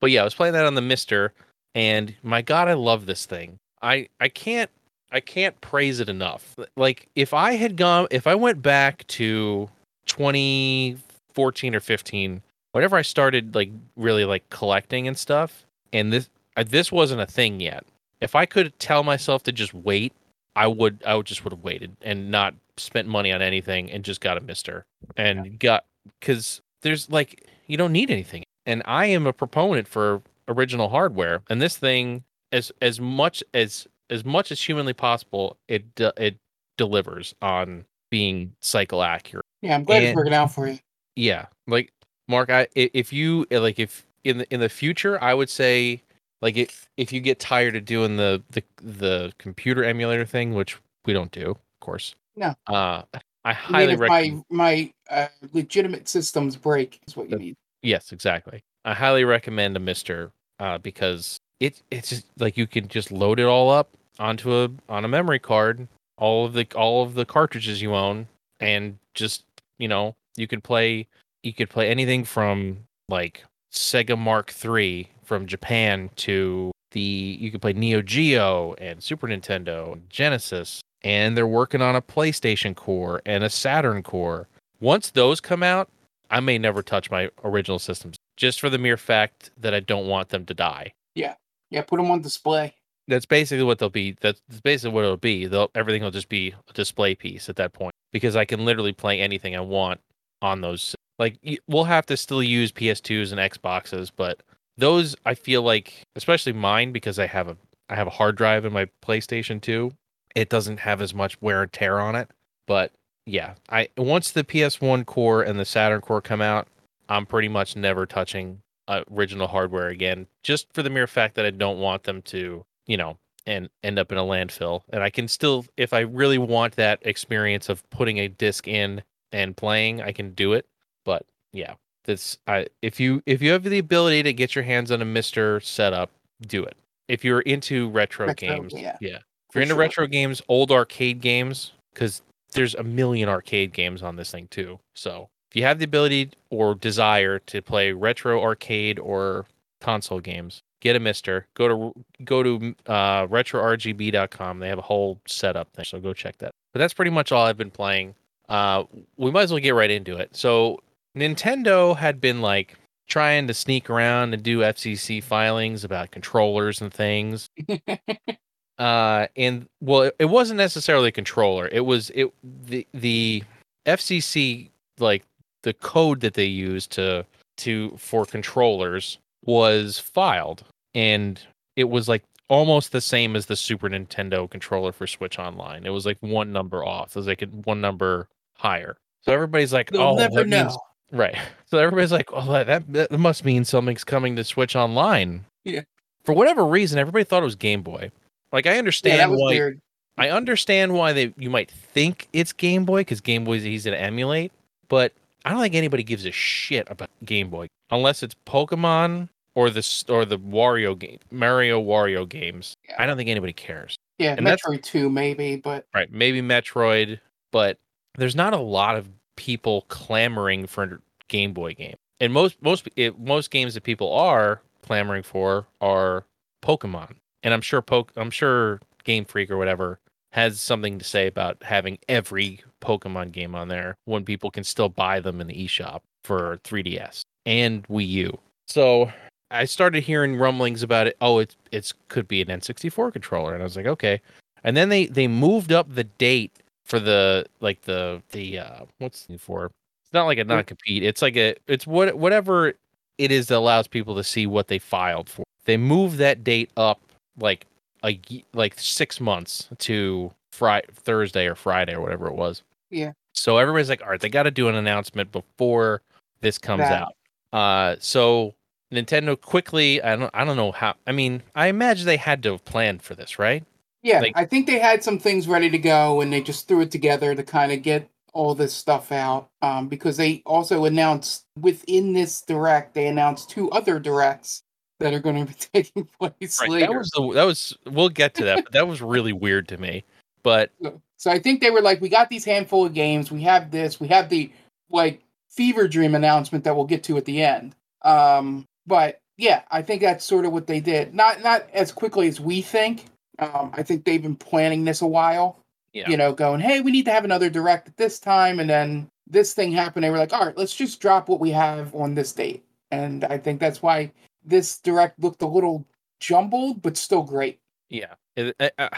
but 0.00 0.10
yeah, 0.10 0.22
I 0.22 0.24
was 0.24 0.34
playing 0.34 0.54
that 0.54 0.66
on 0.66 0.74
the 0.74 0.80
Mister, 0.80 1.32
and 1.74 2.14
my 2.22 2.42
God, 2.42 2.68
I 2.68 2.74
love 2.74 3.06
this 3.06 3.26
thing. 3.26 3.58
I 3.82 4.08
I 4.20 4.28
can't 4.28 4.70
I 5.12 5.20
can't 5.20 5.60
praise 5.60 6.00
it 6.00 6.08
enough. 6.08 6.56
Like 6.76 7.08
if 7.14 7.34
I 7.34 7.52
had 7.52 7.76
gone, 7.76 8.08
if 8.10 8.26
I 8.26 8.34
went 8.34 8.62
back 8.62 9.06
to 9.08 9.68
2014 10.06 11.74
or 11.74 11.80
15, 11.80 12.42
whenever 12.72 12.96
I 12.96 13.02
started 13.02 13.54
like 13.54 13.70
really 13.96 14.24
like 14.24 14.48
collecting 14.50 15.08
and 15.08 15.18
stuff, 15.18 15.66
and 15.92 16.12
this 16.12 16.28
uh, 16.56 16.64
this 16.66 16.92
wasn't 16.92 17.20
a 17.20 17.26
thing 17.26 17.60
yet. 17.60 17.84
If 18.20 18.34
I 18.34 18.46
could 18.46 18.78
tell 18.78 19.02
myself 19.02 19.42
to 19.44 19.52
just 19.52 19.72
wait, 19.72 20.12
I 20.56 20.66
would. 20.66 21.02
I 21.06 21.14
would 21.14 21.26
just 21.26 21.44
would 21.44 21.52
have 21.52 21.62
waited 21.62 21.96
and 22.02 22.30
not 22.30 22.54
spent 22.76 23.08
money 23.08 23.32
on 23.32 23.42
anything 23.42 23.90
and 23.90 24.04
just 24.04 24.20
got 24.20 24.36
a 24.36 24.40
Mister 24.40 24.84
and 25.16 25.46
yeah. 25.46 25.52
got 25.58 25.84
because 26.18 26.60
there's 26.82 27.10
like 27.10 27.46
you 27.66 27.76
don't 27.76 27.92
need 27.92 28.10
anything. 28.10 28.44
And 28.66 28.82
I 28.84 29.06
am 29.06 29.26
a 29.26 29.32
proponent 29.32 29.88
for 29.88 30.22
original 30.48 30.88
hardware, 30.88 31.42
and 31.48 31.60
this 31.60 31.76
thing 31.76 32.24
as 32.52 32.72
as 32.80 33.00
much 33.00 33.42
as 33.54 33.86
as 34.10 34.24
much 34.24 34.52
as 34.52 34.60
humanly 34.60 34.92
possible, 34.92 35.56
it 35.68 35.84
it 35.98 36.36
delivers 36.76 37.34
on 37.40 37.84
being 38.10 38.52
cycle 38.60 39.02
accurate. 39.02 39.44
Yeah, 39.62 39.74
I'm 39.74 39.84
glad 39.84 39.98
and, 39.98 40.06
it's 40.06 40.16
working 40.16 40.34
out 40.34 40.52
for 40.52 40.68
you. 40.68 40.78
Yeah, 41.16 41.46
like 41.66 41.92
Mark, 42.28 42.50
I 42.50 42.66
if 42.74 43.12
you 43.12 43.46
like 43.50 43.78
if 43.78 44.06
in 44.24 44.38
the 44.38 44.52
in 44.52 44.60
the 44.60 44.68
future, 44.68 45.22
I 45.22 45.34
would 45.34 45.50
say 45.50 46.02
like 46.42 46.56
if 46.56 46.88
if 46.96 47.12
you 47.12 47.20
get 47.20 47.38
tired 47.38 47.76
of 47.76 47.84
doing 47.84 48.16
the 48.16 48.42
the 48.50 48.62
the 48.82 49.32
computer 49.38 49.84
emulator 49.84 50.24
thing, 50.24 50.54
which 50.54 50.76
we 51.06 51.12
don't 51.12 51.30
do, 51.30 51.50
of 51.50 51.80
course. 51.80 52.14
No. 52.36 52.54
Uh, 52.66 53.02
I 53.44 53.52
highly 53.52 53.96
recommend 53.96 54.44
my 54.50 54.92
my 55.10 55.14
uh, 55.14 55.28
legitimate 55.52 56.08
systems 56.08 56.56
break 56.56 57.00
is 57.06 57.16
what 57.16 57.30
you 57.30 57.38
need. 57.38 57.56
Yes, 57.82 58.12
exactly. 58.12 58.62
I 58.84 58.94
highly 58.94 59.24
recommend 59.24 59.76
a 59.76 59.80
Mister 59.80 60.32
uh, 60.58 60.78
because 60.78 61.38
it 61.58 61.82
it's 61.90 62.10
just 62.10 62.26
like 62.38 62.56
you 62.56 62.66
can 62.66 62.88
just 62.88 63.12
load 63.12 63.40
it 63.40 63.46
all 63.46 63.70
up 63.70 63.90
onto 64.18 64.54
a 64.54 64.70
on 64.88 65.04
a 65.04 65.08
memory 65.08 65.38
card, 65.38 65.88
all 66.16 66.46
of 66.46 66.52
the 66.52 66.66
all 66.74 67.02
of 67.02 67.14
the 67.14 67.24
cartridges 67.24 67.82
you 67.82 67.94
own, 67.94 68.28
and 68.58 68.98
just 69.14 69.44
you 69.78 69.88
know 69.88 70.14
you 70.36 70.46
could 70.46 70.62
play 70.62 71.06
you 71.42 71.52
could 71.52 71.70
play 71.70 71.88
anything 71.88 72.24
from 72.24 72.78
like 73.08 73.44
Sega 73.72 74.18
Mark 74.18 74.52
III 74.64 75.10
from 75.24 75.46
Japan 75.46 76.10
to 76.16 76.72
the 76.92 77.38
you 77.40 77.50
could 77.50 77.62
play 77.62 77.72
Neo 77.72 78.02
Geo 78.02 78.74
and 78.78 79.02
Super 79.02 79.28
Nintendo 79.28 79.92
and 79.92 80.10
Genesis 80.10 80.80
and 81.02 81.36
they're 81.36 81.46
working 81.46 81.80
on 81.80 81.96
a 81.96 82.02
PlayStation 82.02 82.74
core 82.74 83.22
and 83.24 83.42
a 83.44 83.50
Saturn 83.50 84.02
core. 84.02 84.48
Once 84.80 85.10
those 85.10 85.40
come 85.40 85.62
out, 85.62 85.88
I 86.30 86.40
may 86.40 86.58
never 86.58 86.82
touch 86.82 87.10
my 87.10 87.30
original 87.44 87.78
systems 87.78 88.16
just 88.36 88.60
for 88.60 88.70
the 88.70 88.78
mere 88.78 88.96
fact 88.96 89.50
that 89.58 89.74
I 89.74 89.80
don't 89.80 90.06
want 90.06 90.30
them 90.30 90.46
to 90.46 90.54
die. 90.54 90.94
Yeah. 91.14 91.34
Yeah, 91.70 91.82
put 91.82 91.96
them 91.98 92.10
on 92.10 92.22
display. 92.22 92.74
That's 93.08 93.26
basically 93.26 93.64
what 93.64 93.78
they'll 93.78 93.90
be. 93.90 94.16
That's 94.20 94.40
basically 94.62 94.94
what 94.94 95.04
it'll 95.04 95.16
be. 95.16 95.46
They'll 95.46 95.70
everything 95.74 96.02
will 96.02 96.10
just 96.10 96.28
be 96.28 96.54
a 96.68 96.72
display 96.72 97.14
piece 97.14 97.48
at 97.48 97.56
that 97.56 97.72
point 97.72 97.92
because 98.12 98.36
I 98.36 98.44
can 98.44 98.64
literally 98.64 98.92
play 98.92 99.20
anything 99.20 99.56
I 99.56 99.60
want 99.60 100.00
on 100.42 100.60
those. 100.60 100.94
Like 101.18 101.38
we'll 101.66 101.84
have 101.84 102.06
to 102.06 102.16
still 102.16 102.42
use 102.42 102.72
PS2s 102.72 103.32
and 103.32 103.40
Xboxes, 103.40 104.10
but 104.14 104.42
those 104.76 105.16
I 105.26 105.34
feel 105.34 105.62
like, 105.62 106.02
especially 106.16 106.52
mine, 106.52 106.92
because 106.92 107.18
I 107.18 107.26
have 107.26 107.48
a 107.48 107.56
I 107.88 107.96
have 107.96 108.06
a 108.06 108.10
hard 108.10 108.36
drive 108.36 108.64
in 108.64 108.72
my 108.72 108.86
PlayStation 109.04 109.60
2. 109.60 109.92
It 110.36 110.48
doesn't 110.48 110.78
have 110.78 111.02
as 111.02 111.12
much 111.12 111.40
wear 111.42 111.62
and 111.62 111.72
tear 111.72 111.98
on 111.98 112.14
it, 112.14 112.30
but 112.66 112.92
yeah, 113.26 113.54
I 113.68 113.88
once 113.96 114.32
the 114.32 114.44
PS1 114.44 115.06
core 115.06 115.42
and 115.42 115.58
the 115.58 115.64
Saturn 115.64 116.00
core 116.00 116.20
come 116.22 116.40
out, 116.40 116.68
I'm 117.08 117.26
pretty 117.26 117.48
much 117.48 117.76
never 117.76 118.06
touching 118.06 118.62
uh, 118.88 119.02
original 119.12 119.46
hardware 119.46 119.88
again, 119.88 120.26
just 120.42 120.72
for 120.72 120.82
the 120.82 120.90
mere 120.90 121.06
fact 121.06 121.34
that 121.36 121.46
I 121.46 121.50
don't 121.50 121.78
want 121.78 122.04
them 122.04 122.22
to, 122.22 122.64
you 122.86 122.96
know, 122.96 123.18
and 123.46 123.68
end 123.82 123.98
up 123.98 124.10
in 124.12 124.18
a 124.18 124.22
landfill. 124.22 124.82
And 124.90 125.02
I 125.02 125.10
can 125.10 125.28
still, 125.28 125.64
if 125.76 125.92
I 125.92 126.00
really 126.00 126.38
want 126.38 126.76
that 126.76 126.98
experience 127.02 127.68
of 127.68 127.88
putting 127.90 128.18
a 128.18 128.28
disc 128.28 128.66
in 128.66 129.02
and 129.32 129.56
playing, 129.56 130.02
I 130.02 130.12
can 130.12 130.34
do 130.34 130.52
it. 130.52 130.66
But 131.04 131.24
yeah, 131.52 131.74
this 132.04 132.38
I 132.46 132.66
if 132.82 132.98
you 132.98 133.22
if 133.26 133.42
you 133.42 133.52
have 133.52 133.62
the 133.62 133.78
ability 133.78 134.22
to 134.24 134.32
get 134.32 134.54
your 134.54 134.64
hands 134.64 134.90
on 134.90 135.02
a 135.02 135.04
Mister 135.04 135.60
setup, 135.60 136.10
do 136.46 136.64
it. 136.64 136.76
If 137.08 137.24
you're 137.24 137.40
into 137.40 137.90
retro, 137.90 138.28
retro 138.28 138.48
games, 138.48 138.72
yeah. 138.74 138.96
yeah. 139.00 139.18
If 139.48 139.54
you're 139.54 139.62
into 139.62 139.74
sure. 139.74 139.80
retro 139.80 140.06
games, 140.06 140.42
old 140.48 140.70
arcade 140.70 141.20
games, 141.20 141.72
because 141.92 142.22
there's 142.52 142.74
a 142.74 142.82
million 142.82 143.28
arcade 143.28 143.72
games 143.72 144.02
on 144.02 144.16
this 144.16 144.30
thing 144.30 144.48
too. 144.48 144.78
So 144.94 145.28
if 145.50 145.56
you 145.56 145.64
have 145.64 145.78
the 145.78 145.84
ability 145.84 146.30
or 146.50 146.74
desire 146.74 147.38
to 147.40 147.62
play 147.62 147.92
retro 147.92 148.42
arcade 148.42 148.98
or 148.98 149.46
console 149.80 150.20
games, 150.20 150.62
get 150.80 150.96
a 150.96 151.00
Mister. 151.00 151.46
Go 151.54 151.68
to 151.68 152.04
go 152.24 152.42
to 152.42 152.74
uh, 152.86 153.26
retrorgb.com. 153.26 154.58
They 154.58 154.68
have 154.68 154.78
a 154.78 154.82
whole 154.82 155.20
setup 155.26 155.72
there, 155.74 155.84
so 155.84 156.00
go 156.00 156.12
check 156.12 156.38
that. 156.38 156.52
But 156.72 156.78
that's 156.78 156.94
pretty 156.94 157.10
much 157.10 157.32
all 157.32 157.46
I've 157.46 157.56
been 157.56 157.70
playing. 157.70 158.14
Uh, 158.48 158.84
we 159.16 159.30
might 159.30 159.42
as 159.42 159.52
well 159.52 159.60
get 159.60 159.74
right 159.74 159.90
into 159.90 160.16
it. 160.16 160.34
So 160.36 160.80
Nintendo 161.16 161.96
had 161.96 162.20
been 162.20 162.40
like 162.40 162.76
trying 163.08 163.46
to 163.48 163.54
sneak 163.54 163.90
around 163.90 164.34
and 164.34 164.42
do 164.42 164.60
FCC 164.60 165.22
filings 165.22 165.84
about 165.84 166.10
controllers 166.10 166.80
and 166.80 166.92
things. 166.92 167.50
uh, 168.80 169.26
and 169.36 169.68
well, 169.80 170.02
it, 170.02 170.16
it 170.18 170.24
wasn't 170.24 170.56
necessarily 170.56 171.08
a 171.08 171.12
controller. 171.12 171.68
It 171.70 171.84
was 171.84 172.10
it 172.14 172.32
the 172.42 172.86
the 172.94 173.44
FCC 173.86 174.70
like 174.98 175.22
the 175.62 175.74
code 175.74 176.20
that 176.20 176.34
they 176.34 176.46
used 176.46 176.90
to 176.92 177.24
to 177.58 177.94
for 177.98 178.24
controllers 178.24 179.18
was 179.44 179.98
filed 179.98 180.64
and 180.94 181.40
it 181.76 181.84
was 181.84 182.08
like 182.08 182.24
almost 182.48 182.92
the 182.92 183.00
same 183.02 183.36
as 183.36 183.46
the 183.46 183.56
Super 183.56 183.88
Nintendo 183.90 184.50
controller 184.50 184.92
for 184.92 185.06
Switch 185.06 185.38
Online. 185.38 185.84
It 185.84 185.90
was 185.90 186.06
like 186.06 186.16
one 186.20 186.50
number 186.50 186.84
off. 186.84 187.10
It 187.10 187.16
was 187.16 187.26
like 187.26 187.44
one 187.64 187.82
number 187.82 188.28
higher. 188.54 188.96
So 189.22 189.32
everybody's 189.32 189.74
like, 189.74 189.90
They'll 189.90 190.02
"Oh, 190.02 190.16
never 190.16 190.44
know." 190.46 190.64
Means, 190.64 190.76
Right. 191.12 191.36
So 191.66 191.78
everybody's 191.78 192.12
like, 192.12 192.30
"Oh, 192.32 192.64
that, 192.64 192.92
that 192.92 193.10
must 193.10 193.44
mean 193.44 193.64
something's 193.64 194.04
coming 194.04 194.36
to 194.36 194.44
Switch 194.44 194.76
Online." 194.76 195.44
Yeah. 195.64 195.82
For 196.24 196.32
whatever 196.32 196.64
reason, 196.64 196.98
everybody 196.98 197.24
thought 197.24 197.42
it 197.42 197.46
was 197.46 197.56
Game 197.56 197.82
Boy. 197.82 198.12
Like 198.52 198.66
I 198.66 198.78
understand 198.78 199.18
yeah, 199.18 199.26
that 199.26 199.30
was 199.30 199.40
why. 199.40 199.50
Weird. 199.50 199.80
I 200.18 200.30
understand 200.30 200.92
why 200.92 201.12
they 201.12 201.32
you 201.38 201.50
might 201.50 201.70
think 201.70 202.28
it's 202.32 202.52
Game 202.52 202.84
Boy 202.84 203.00
because 203.00 203.20
Game 203.20 203.44
Boy 203.44 203.56
is 203.56 203.66
easy 203.66 203.90
to 203.90 203.98
emulate, 203.98 204.52
but 204.88 205.12
I 205.44 205.50
don't 205.50 205.60
think 205.60 205.74
anybody 205.74 206.02
gives 206.02 206.26
a 206.26 206.32
shit 206.32 206.86
about 206.90 207.10
Game 207.24 207.48
Boy 207.48 207.68
unless 207.90 208.22
it's 208.22 208.34
Pokemon 208.46 209.28
or 209.54 209.70
the 209.70 210.04
or 210.08 210.24
the 210.24 210.38
Wario 210.38 210.98
game, 210.98 211.18
Mario 211.30 211.82
Wario 211.82 212.28
games. 212.28 212.76
Yeah. 212.88 212.96
I 212.98 213.06
don't 213.06 213.16
think 213.16 213.30
anybody 213.30 213.52
cares. 213.52 213.96
Yeah, 214.18 214.34
and 214.36 214.46
Metroid 214.46 214.82
Two 214.82 215.08
maybe, 215.08 215.56
but 215.56 215.86
right, 215.94 216.12
maybe 216.12 216.42
Metroid, 216.42 217.20
but 217.52 217.78
there's 218.16 218.36
not 218.36 218.52
a 218.52 218.58
lot 218.58 218.96
of 218.96 219.08
people 219.36 219.86
clamoring 219.88 220.66
for 220.66 220.84
a 220.84 220.98
Game 221.28 221.52
Boy 221.52 221.74
game. 221.74 221.96
And 222.20 222.32
most 222.32 222.60
most 222.60 222.88
it, 222.96 223.18
most 223.18 223.50
games 223.50 223.74
that 223.74 223.82
people 223.82 224.12
are 224.12 224.60
clamoring 224.82 225.22
for 225.22 225.66
are 225.80 226.24
Pokemon. 226.62 227.14
And 227.42 227.54
I'm 227.54 227.60
sure 227.60 227.82
Poke 227.82 228.12
I'm 228.16 228.30
sure 228.30 228.80
Game 229.04 229.24
Freak 229.24 229.50
or 229.50 229.56
whatever 229.56 229.98
has 230.32 230.60
something 230.60 230.98
to 230.98 231.04
say 231.04 231.26
about 231.26 231.62
having 231.62 231.98
every 232.08 232.60
Pokemon 232.80 233.32
game 233.32 233.54
on 233.54 233.68
there 233.68 233.96
when 234.04 234.24
people 234.24 234.50
can 234.50 234.64
still 234.64 234.88
buy 234.88 235.20
them 235.20 235.40
in 235.40 235.48
the 235.48 235.66
eShop 235.66 236.00
for 236.22 236.58
3DS 236.64 237.22
and 237.46 237.86
Wii 237.88 238.08
U. 238.08 238.38
So 238.68 239.10
I 239.50 239.64
started 239.64 240.02
hearing 240.02 240.36
rumblings 240.36 240.82
about 240.82 241.06
it. 241.06 241.16
Oh, 241.20 241.38
it's 241.38 241.56
it's 241.72 241.92
could 242.08 242.28
be 242.28 242.40
an 242.40 242.48
N64 242.48 243.12
controller, 243.12 243.54
and 243.54 243.62
I 243.62 243.64
was 243.64 243.76
like, 243.76 243.86
okay. 243.86 244.20
And 244.62 244.76
then 244.76 244.88
they 244.88 245.06
they 245.06 245.26
moved 245.26 245.72
up 245.72 245.92
the 245.92 246.04
date 246.04 246.52
for 246.84 247.00
the 247.00 247.46
like 247.60 247.82
the 247.82 248.22
the 248.30 248.58
uh 248.60 248.84
what's 248.98 249.26
it 249.28 249.40
for? 249.40 249.66
It's 249.66 250.12
not 250.12 250.26
like 250.26 250.38
a 250.38 250.44
non 250.44 250.64
compete. 250.64 251.02
It's 251.02 251.22
like 251.22 251.36
a 251.36 251.54
it's 251.66 251.86
what 251.86 252.16
whatever 252.16 252.74
it 253.18 253.32
is 253.32 253.48
that 253.48 253.56
allows 253.56 253.86
people 253.86 254.14
to 254.16 254.24
see 254.24 254.46
what 254.46 254.68
they 254.68 254.78
filed 254.78 255.28
for. 255.28 255.44
They 255.64 255.76
moved 255.76 256.18
that 256.18 256.42
date 256.44 256.70
up 256.76 257.00
like 257.38 257.66
a 258.04 258.20
like 258.52 258.78
six 258.78 259.20
months 259.20 259.68
to 259.78 260.32
Friday, 260.50 260.86
Thursday 260.92 261.46
or 261.46 261.54
Friday 261.54 261.94
or 261.94 262.00
whatever 262.00 262.26
it 262.26 262.34
was. 262.34 262.62
Yeah. 262.90 263.12
So 263.32 263.58
everybody's 263.58 263.88
like, 263.88 264.02
all 264.02 264.10
right, 264.10 264.20
they 264.20 264.28
got 264.28 264.44
to 264.44 264.50
do 264.50 264.68
an 264.68 264.74
announcement 264.74 265.32
before 265.32 266.02
this 266.40 266.58
comes 266.58 266.80
that. 266.80 267.02
out. 267.02 267.14
Uh, 267.52 267.96
so 268.00 268.54
Nintendo 268.92 269.40
quickly, 269.40 270.02
I 270.02 270.16
don't, 270.16 270.30
I 270.34 270.44
don't 270.44 270.56
know 270.56 270.72
how. 270.72 270.94
I 271.06 271.12
mean, 271.12 271.42
I 271.54 271.68
imagine 271.68 272.06
they 272.06 272.16
had 272.16 272.42
to 272.42 272.52
have 272.52 272.64
planned 272.64 273.02
for 273.02 273.14
this, 273.14 273.38
right? 273.38 273.64
Yeah, 274.02 274.20
like, 274.20 274.32
I 274.34 274.46
think 274.46 274.66
they 274.66 274.78
had 274.78 275.04
some 275.04 275.18
things 275.18 275.46
ready 275.46 275.68
to 275.70 275.78
go, 275.78 276.22
and 276.22 276.32
they 276.32 276.40
just 276.40 276.66
threw 276.66 276.80
it 276.80 276.90
together 276.90 277.34
to 277.34 277.42
kind 277.42 277.70
of 277.70 277.82
get 277.82 278.08
all 278.32 278.54
this 278.54 278.72
stuff 278.72 279.12
out. 279.12 279.50
Um, 279.62 279.88
because 279.88 280.16
they 280.16 280.42
also 280.46 280.84
announced 280.86 281.44
within 281.58 282.14
this 282.14 282.40
direct, 282.40 282.94
they 282.94 283.06
announced 283.06 283.50
two 283.50 283.70
other 283.70 284.00
directs 284.00 284.62
that 285.00 285.12
are 285.12 285.18
going 285.18 285.46
to 285.46 285.52
be 285.52 285.58
taking 285.72 286.08
place 286.18 286.60
right, 286.60 286.70
later. 286.70 286.86
That 286.86 286.98
was 286.98 287.10
the, 287.10 287.32
that 287.34 287.44
was 287.44 287.76
we'll 287.86 288.08
get 288.08 288.34
to 288.34 288.44
that, 288.44 288.64
but 288.64 288.72
that 288.72 288.86
was 288.86 289.02
really 289.02 289.32
weird 289.32 289.68
to 289.68 289.76
me. 289.78 290.04
But 290.42 290.70
so 291.16 291.30
I 291.30 291.38
think 291.38 291.60
they 291.60 291.70
were 291.70 291.82
like, 291.82 292.00
we 292.00 292.08
got 292.08 292.30
these 292.30 292.44
handful 292.44 292.86
of 292.86 292.94
games, 292.94 293.32
we 293.32 293.42
have 293.42 293.70
this, 293.70 293.98
we 293.98 294.08
have 294.08 294.28
the 294.28 294.50
like 294.90 295.20
Fever 295.48 295.88
Dream 295.88 296.14
announcement 296.14 296.64
that 296.64 296.76
we'll 296.76 296.86
get 296.86 297.02
to 297.04 297.16
at 297.16 297.24
the 297.24 297.42
end. 297.42 297.74
Um, 298.02 298.66
but 298.86 299.20
yeah, 299.36 299.62
I 299.70 299.82
think 299.82 300.02
that's 300.02 300.24
sort 300.24 300.44
of 300.44 300.52
what 300.52 300.66
they 300.66 300.80
did. 300.80 301.14
Not 301.14 301.42
not 301.42 301.68
as 301.72 301.92
quickly 301.92 302.28
as 302.28 302.40
we 302.40 302.62
think. 302.62 303.06
Um, 303.38 303.70
I 303.74 303.82
think 303.82 304.04
they've 304.04 304.22
been 304.22 304.36
planning 304.36 304.84
this 304.84 305.02
a 305.02 305.06
while. 305.06 305.58
Yeah. 305.92 306.08
You 306.08 306.16
know, 306.16 306.32
going, 306.32 306.60
hey, 306.60 306.80
we 306.80 306.92
need 306.92 307.06
to 307.06 307.10
have 307.10 307.24
another 307.24 307.50
direct 307.50 307.88
at 307.88 307.96
this 307.96 308.20
time, 308.20 308.60
and 308.60 308.70
then 308.70 309.08
this 309.28 309.54
thing 309.54 309.72
happened. 309.72 310.04
They 310.04 310.10
were 310.10 310.18
like, 310.18 310.32
all 310.32 310.46
right, 310.46 310.56
let's 310.56 310.74
just 310.74 311.00
drop 311.00 311.28
what 311.28 311.40
we 311.40 311.50
have 311.50 311.94
on 311.94 312.14
this 312.14 312.32
date. 312.32 312.64
And 312.92 313.24
I 313.24 313.38
think 313.38 313.60
that's 313.60 313.82
why 313.82 314.12
this 314.44 314.78
direct 314.78 315.18
looked 315.20 315.42
a 315.42 315.46
little 315.46 315.84
jumbled, 316.20 316.82
but 316.82 316.96
still 316.96 317.22
great. 317.22 317.58
Yeah, 317.88 318.14
I- 318.36 318.52
I- 318.60 318.64
uh, 318.64 318.70
uh, 318.78 318.88